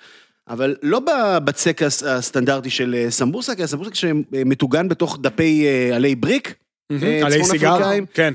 [0.49, 6.55] אבל לא בבצק הס- הסטנדרטי של סמבוסק, אלא סמבוסק שמטוגן בתוך דפי עלי בריק.
[7.25, 7.69] עלי סיגר?
[8.15, 8.35] כן.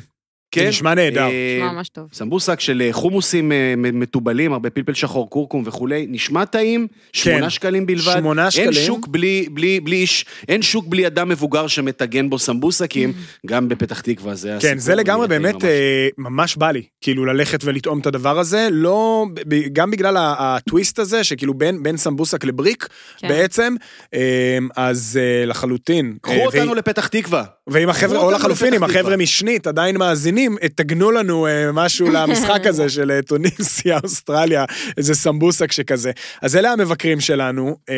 [0.54, 0.68] כן.
[0.68, 1.22] נשמע נהדר.
[1.22, 2.08] אה, נשמע ממש טוב.
[2.14, 7.86] סמבוסק של אה, חומוסים אה, מתובלים, הרבה פלפל שחור, כורכום וכולי, נשמע טעים, שמונה שקלים
[7.86, 8.14] בלבד.
[8.14, 8.20] כן.
[8.20, 8.74] שמונה אין שקלים.
[8.74, 13.14] שוק בלי, בלי, בלי איש, אין שוק בלי אדם מבוגר שמטגן בו סמבוסקים,
[13.46, 14.72] גם בפתח תקווה, זה הסיפור.
[14.74, 15.64] כן, זה לגמרי באמת ממש.
[16.18, 19.26] ממש בא לי, כאילו ללכת ולטעום את הדבר הזה, לא,
[19.74, 22.88] גם בגלל הטוויסט הזה, שכאילו בין, בין סמבוסק לבריק,
[23.18, 23.28] כן.
[23.28, 23.76] בעצם,
[24.76, 26.18] אז לחלוטין.
[26.22, 27.44] קחו אותנו לפתח תקווה.
[27.68, 29.18] ואם החבר'ה, או לחלופין, אם לפתח החבר'ה.
[29.18, 34.66] משנית עדיין מאזינים, אה, תגנו לנו אה, משהו למשחק הזה של אה, טוניסיה, אוסטרליה,
[34.98, 36.12] איזה סמבוסק שכזה.
[36.42, 37.78] אז אלה המבקרים שלנו.
[37.90, 37.96] אה,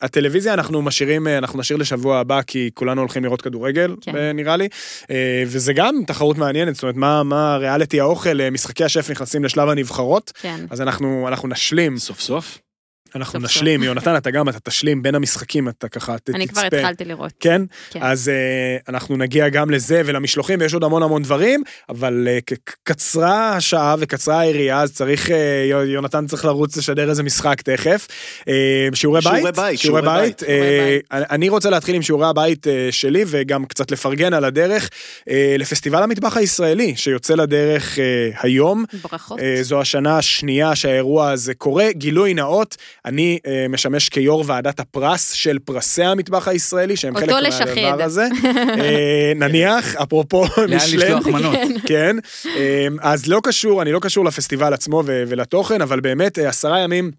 [0.00, 4.16] הטלוויזיה אנחנו משאירים, אנחנו נשאיר לשבוע הבא, כי כולנו הולכים לראות כדורגל, כן.
[4.16, 4.68] אה, נראה לי.
[5.46, 10.32] וזה גם תחרות מעניינת, זאת אומרת, מה, מה ריאליטי האוכל, משחקי השף נכנסים לשלב הנבחרות,
[10.40, 10.64] כן.
[10.70, 12.58] אז אנחנו, אנחנו נשלים, סוף סוף.
[13.14, 13.56] אנחנו סוף סוף.
[13.56, 16.76] נשלים, יונתן, אתה גם, אתה תשלים בין המשחקים, אתה ככה ת- אני כבר תצפה.
[16.76, 17.32] התחלתי לראות.
[17.40, 17.62] כן?
[17.90, 18.00] כן.
[18.02, 23.56] אז uh, אנחנו נגיע גם לזה ולמשלוחים, ויש עוד המון המון דברים, אבל uh, קצרה
[23.56, 25.32] השעה וקצרה היריעה, אז צריך, uh,
[25.86, 28.06] יונתן צריך לרוץ לשדר איזה משחק תכף.
[28.40, 28.44] Uh,
[28.94, 29.32] שיעורי בית?
[29.34, 30.42] שיעורי בית, שיעורי שיעורי בית.
[30.42, 30.48] בית.
[30.48, 30.98] אה,
[31.30, 34.88] אני רוצה להתחיל עם שיעורי הבית אה, שלי, וגם קצת לפרגן על הדרך
[35.30, 38.04] אה, לפסטיבל המטבח הישראלי, שיוצא לדרך אה,
[38.42, 38.84] היום.
[39.02, 39.38] ברכות.
[39.40, 41.88] אה, זו השנה השנייה שהאירוע הזה קורה.
[41.92, 47.64] גילוי נאות, אני אה, משמש כיו"ר ועדת הפרס של פרסי המטבח הישראלי, שהם חלק לשחד.
[47.66, 48.28] מהדבר הזה.
[48.80, 50.98] אה, נניח, אפרופו לאן משלן.
[50.98, 51.58] לשלוח מנות?
[51.88, 52.16] כן,
[52.56, 57.10] אה, אז לא קשור, אני לא קשור לפסטיבל עצמו ולתוכן, אבל באמת אה, עשרה ימים.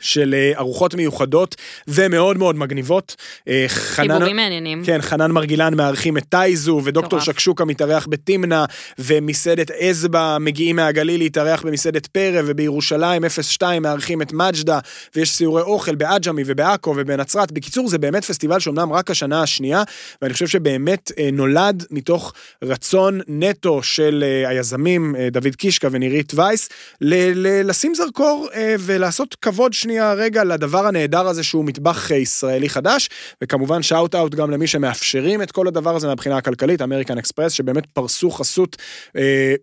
[0.00, 1.56] של אה, ארוחות מיוחדות
[1.88, 3.16] ומאוד מאוד מגניבות.
[3.48, 4.84] אה, חנן, חיבורים מעניינים.
[4.84, 7.22] כן, חנן מרגילן מארחים את טייזו, ודוקטור מטורף.
[7.22, 8.64] שקשוקה מתארח בתמנע,
[8.98, 14.78] ומסעדת אצבע מגיעים מהגליל להתארח במסעדת פרא, ובירושלים 02 מארחים את מג'דה,
[15.16, 17.52] ויש סיורי אוכל בעג'מי ובעכו ובנצרת.
[17.52, 19.82] בקיצור, זה באמת פסטיבל שאומנם רק השנה השנייה,
[20.22, 22.32] ואני חושב שבאמת אה, נולד מתוך
[22.64, 26.68] רצון נטו של היזמים, דוד קישקה ונירית וייס,
[27.00, 32.68] ל- ל- לשים זרקור ולעשות כבוד שנייה רגע לדבר הנהדר הזה שהוא מטבח אה, ישראלי
[32.68, 33.08] חדש,
[33.42, 37.86] וכמובן shout out גם למי שמאפשרים את כל הדבר הזה מהבחינה הכלכלית, אמריקן אקספרס, שבאמת
[37.86, 38.76] פרסו חסות
[39.16, 39.54] אה,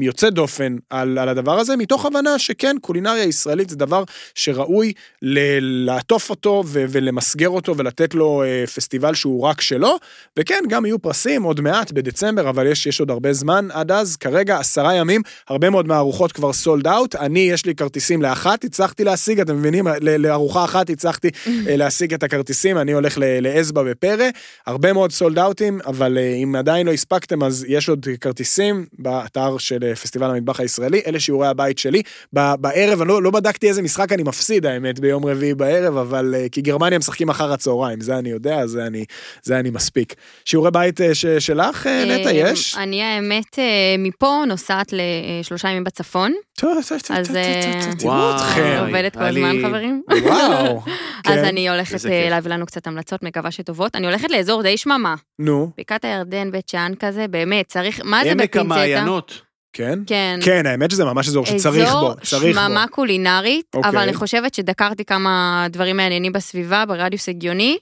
[0.00, 4.04] יוצא דופן על, על הדבר הזה, מתוך הבנה שכן, קולינריה ישראלית זה דבר
[4.34, 4.92] שראוי
[5.22, 9.96] ל- לעטוף אותו ו- ולמסגר אותו ולתת לו אה, פסטיבל שהוא רק שלו,
[10.38, 14.16] וכן, גם יהיו פרסים עוד מעט בדצמבר, אבל יש, יש עוד הרבה זמן עד אז,
[14.16, 19.04] כרגע עשרה ימים, הרבה מאוד מהארוחות כבר סולד אאוט, אני, יש לי כרטיסים לאחת, הצלחתי
[19.04, 21.28] להשיג, אתם מבינים, לארוחה אחת הצלחתי
[21.68, 24.24] אה, להשיג את הכרטיסים, אני הולך ל- לאצבע בפרא,
[24.66, 29.58] הרבה מאוד סולד אאוטים, אבל אה, אם עדיין לא הספקתם, אז יש עוד כרטיסים באתר
[29.58, 32.02] של אה, פסטיבל המטבח הישראלי, אלה שיעורי הבית שלי.
[32.32, 36.60] בערב, אני לא, לא בדקתי איזה משחק אני מפסיד, האמת, ביום רביעי בערב, אבל כי
[36.60, 39.04] גרמניה משחקים אחר הצהריים, זה אני יודע, זה אני,
[39.42, 40.14] זה אני מספיק.
[40.44, 42.76] שיעורי בית ש- שלך, נטע, יש?
[42.76, 43.58] אני האמת
[43.98, 44.92] מפה נוסעת
[45.40, 46.32] לשלושה ימים בצפון.
[46.56, 48.86] טוב, טוב, טוב, אז, טוב, טוב, טוב, תראו וואו.
[48.86, 50.02] עובדת כל הזמן זמן, חברים.
[50.22, 50.82] וואו.
[51.26, 51.44] אז כן.
[51.44, 52.30] אני הולכת אה.
[52.30, 53.96] להביא לנו קצת המלצות, מקווה שטובות.
[53.96, 58.30] אני הולכת לאזור די שממה, נו, בקעת הירדן, בית שאן כזה, באמת, צריך, מה זה
[58.30, 58.74] עמק בפינצטה?
[58.74, 59.42] המעיינות.
[59.72, 59.98] כן?
[60.06, 60.40] כן.
[60.42, 62.52] כן, האמת שזה ממש אזור שצריך בו, צריך אזור בו.
[62.52, 63.90] שממה קולינרית, אוקיי.
[63.90, 67.78] אבל אני חושבת שדקרתי כמה דברים מעניינים בסביבה, ברדיוס הגיוני.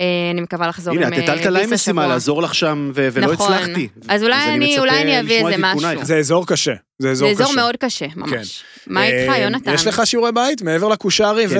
[0.00, 2.14] אה, אני מקווה לחזור עם הנה, את אה, הטלת עליי ביס משימה השבוע.
[2.14, 3.52] לעזור לך שם, ו- ולא נכון.
[3.52, 3.88] הצלחתי.
[4.08, 5.56] אז אולי אני אני- אולי אני אביא איזה.
[5.58, 6.04] משהו.
[6.04, 7.44] זה אזור קשה, זה אזור זה קשה.
[7.44, 8.62] אזור מאוד קשה, ממש.
[8.86, 9.74] מה איתך, אה, יונתן?
[9.74, 11.56] יש לך שיעורי בית מעבר לקושארי כן.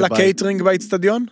[0.00, 1.26] ולקייטרינג באיצטדיון?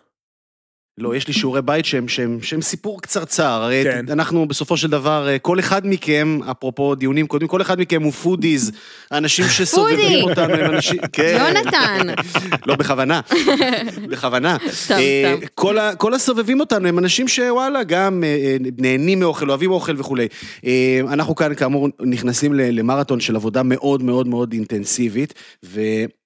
[0.98, 3.44] לא, יש לי שיעורי בית שהם, שהם, שהם סיפור קצרצר.
[3.62, 4.04] הרי כן.
[4.10, 8.12] אנחנו בסופו של דבר, אה, כל אחד מכם, אפרופו דיונים קודמים, כל אחד מכם הוא
[8.12, 8.72] foodies.
[9.10, 10.22] האנשים שסובבים פודי.
[10.22, 11.00] אותנו הם אנשים...
[11.12, 11.46] כן.
[11.54, 12.06] יונתן.
[12.66, 13.20] לא, בכוונה.
[14.10, 14.56] בכוונה.
[14.70, 15.46] סתם, אה, סתם.
[15.54, 19.94] כל, ה, כל הסובבים אותנו הם אנשים שוואלה, גם אה, אה, נהנים מאוכל, אוהבים אוכל
[20.00, 20.28] וכולי.
[20.66, 25.34] אה, אנחנו כאן, כאמור, נכנסים ל- למרתון של עבודה מאוד מאוד מאוד אינטנסיבית,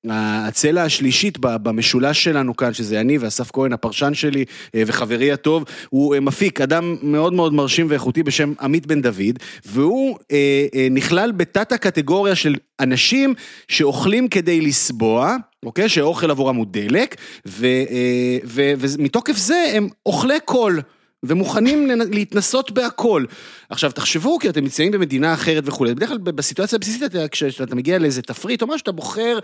[0.07, 4.45] והצלע השלישית במשולש שלנו כאן, שזה אני ואסף כהן, הפרשן שלי
[4.75, 9.39] אה, וחברי הטוב, הוא אה, מפיק, אדם מאוד מאוד מרשים ואיכותי בשם עמית בן דוד,
[9.65, 13.35] והוא אה, נכלל בתת הקטגוריה של אנשים
[13.69, 15.37] שאוכלים כדי לסבוע,
[15.67, 15.89] אוקיי?
[15.89, 17.17] שאוכל עבורם הוא דלק,
[18.45, 20.81] ומתוקף זה הם אוכלי קול.
[21.25, 23.25] ומוכנים להתנסות בהכל.
[23.71, 27.99] עכשיו, תחשבו, כי אתם נמצאים במדינה אחרת וכולי, בדרך כלל בסיטואציה הבסיסית, אתה- כשאתה מגיע
[27.99, 29.39] לאיזה תפריט או משהו, אתה בוחר,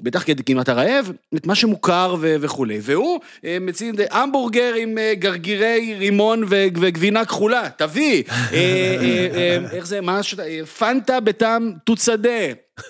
[0.00, 2.78] בטח כי אתה רעב, את מה שמוכר ו- וכולי.
[2.82, 8.22] והוא אה, מציג המבורגר עם אה, גרגירי רימון ו- וגבינה כחולה, תביא.
[8.52, 10.34] אה, איך זה, מה ש...
[10.38, 12.30] אה, פנטה בטעם תות שדה.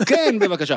[0.07, 0.77] כן, בבקשה.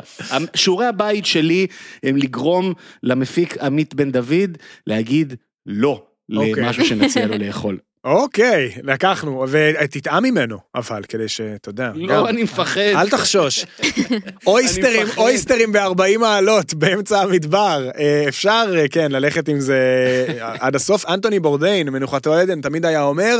[0.54, 1.66] שיעורי הבית שלי
[2.02, 5.34] הם לגרום למפיק עמית בן דוד להגיד
[5.66, 6.07] לא.
[6.36, 6.62] אוקיי.
[6.62, 7.78] למשהו שנציע לו לאכול.
[8.04, 11.90] אוקיי, לקחנו, ותטעם ממנו, אבל כדי שאתה יודע.
[11.90, 12.00] גם.
[12.00, 12.80] לא, אני מפחד.
[12.80, 13.64] אל תחשוש.
[14.46, 15.06] אויסטרים.
[15.16, 17.90] אויסטרים ב-40 מעלות באמצע המדבר.
[17.98, 19.78] אה, אפשר, אה, כן, ללכת עם זה
[20.60, 21.06] עד הסוף.
[21.06, 23.38] אנטוני בורדיין, מנוחתו עדן, תמיד היה אומר,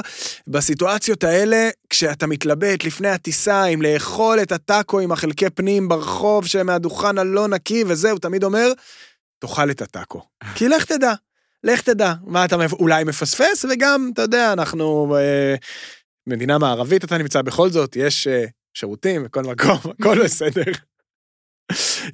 [0.49, 7.19] בסיטואציות האלה, כשאתה מתלבט לפני הטיסה, אם לאכול את הטאקו עם החלקי פנים ברחוב שמהדוכן
[7.19, 8.73] הלא נקי וזה, הוא תמיד אומר,
[9.39, 10.23] תאכל את הטאקו.
[10.55, 11.13] כי לך תדע.
[11.65, 15.55] לך תדע, מה אתה אולי מפספס, וגם, אתה יודע, אנחנו אה,
[16.27, 18.45] מדינה מערבית, אתה נמצא בכל זאת, יש אה,
[18.75, 20.73] שירותים בכל מקום, הכל בסדר.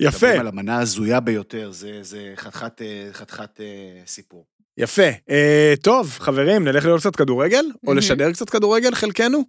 [0.01, 4.47] יפה, מדברים על המנה ההזויה ביותר, זה, זה חתיכת, אה, חתיכת אה, סיפור.
[4.79, 5.09] יפה.
[5.31, 7.95] אה, טוב, חברים, נלך לראות קצת כדורגל, או.
[7.95, 9.45] לשדר קצת כדורגל, חלקנו,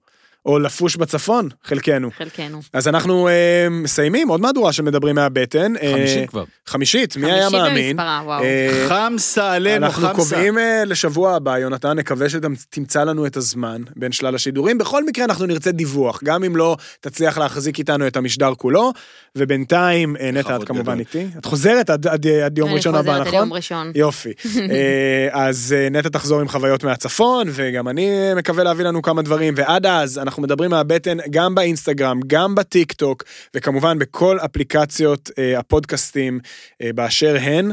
[0.46, 2.10] או לפוש בצפון, חלקנו.
[2.18, 2.62] חלקנו.
[2.74, 3.34] אז אנחנו אה,
[3.72, 5.74] מסיימים עוד מהדורה של מדברים מהבטן.
[5.78, 6.44] אה, חמישי כבר.
[6.66, 7.98] חמישית, מי היה חמישי מאמין?
[7.98, 8.44] במספרה, וואו.
[8.44, 10.16] אה, חמסה עלינו, אנחנו חמסה.
[10.16, 14.78] קובעים אה, לשבוע הבא, יונתן, נקווה שתמצא לנו את הזמן בין שלל השידורים.
[14.78, 18.92] בכל מקרה אנחנו נרצה דיווח, גם אם לא תצליח להחזיק איתנו את המשדר כולו,
[19.36, 21.00] ובינתיים, אה, נטע, את כמובן.
[21.00, 21.28] איתי.
[21.38, 23.40] את חוזרת עד- עד עד יום ראשון הבא, אני חוזרת עד נכון?
[23.48, 23.92] יום ראשון.
[23.96, 24.32] יופי.
[24.72, 29.22] אה, אז אה, נטע תחזור עם חוויות מהצפון, וגם אני אה, מקווה להביא לנו כמה
[29.22, 33.24] דברים, ועד אז אנחנו מדברים מהבטן גם באינסטגרם, גם בטיק טוק,
[33.54, 36.40] וכמובן בכל אפליקציות אה, הפודקאסטים
[36.82, 37.72] אה, באשר הן.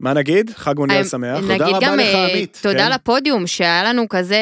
[0.00, 0.50] מה נגיד?
[0.56, 1.40] חג מונדיאל שמח.
[1.40, 2.58] תודה נגיד רבה גם לך, אה, עמית.
[2.62, 2.92] תודה כן.
[2.92, 4.40] לפודיום, שהיה לנו כזה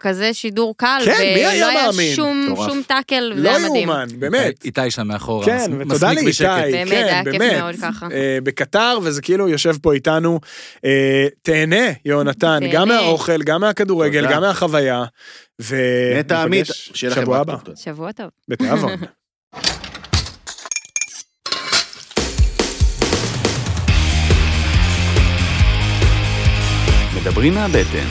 [0.00, 2.14] כזה שידור קל, כן, מי היה ולא היה מאמין?
[2.14, 2.54] שום.
[2.56, 3.88] שום טאקל, לא היה מדהים.
[3.88, 4.64] יאומן, באמת.
[4.64, 5.46] איתי שם מאחורה.
[5.46, 6.12] כן, ותודה.
[6.12, 6.42] לאיתי,
[6.72, 7.60] באמת, כן, היה כיף באמת.
[7.60, 8.08] מאוד ככה.
[8.12, 10.40] אה, בקטר, וזה כאילו יושב פה איתנו.
[10.84, 12.72] אה, תהנה, יונתן, תהנה.
[12.72, 14.26] גם מהאוכל, גם מהכדורגל.
[14.30, 15.04] גם מהחוויה.
[15.62, 15.76] ו...
[16.18, 17.56] נטע עמית, ניפגש שיהיה לכם שבוע הבא.
[17.76, 18.26] שבוע טוב.
[18.48, 18.92] בתיאבון.
[27.40, 28.06] מדברים מהבטן,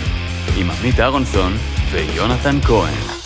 [0.58, 1.54] עם עמית אהרונסון
[1.92, 3.19] ויונתן כהן.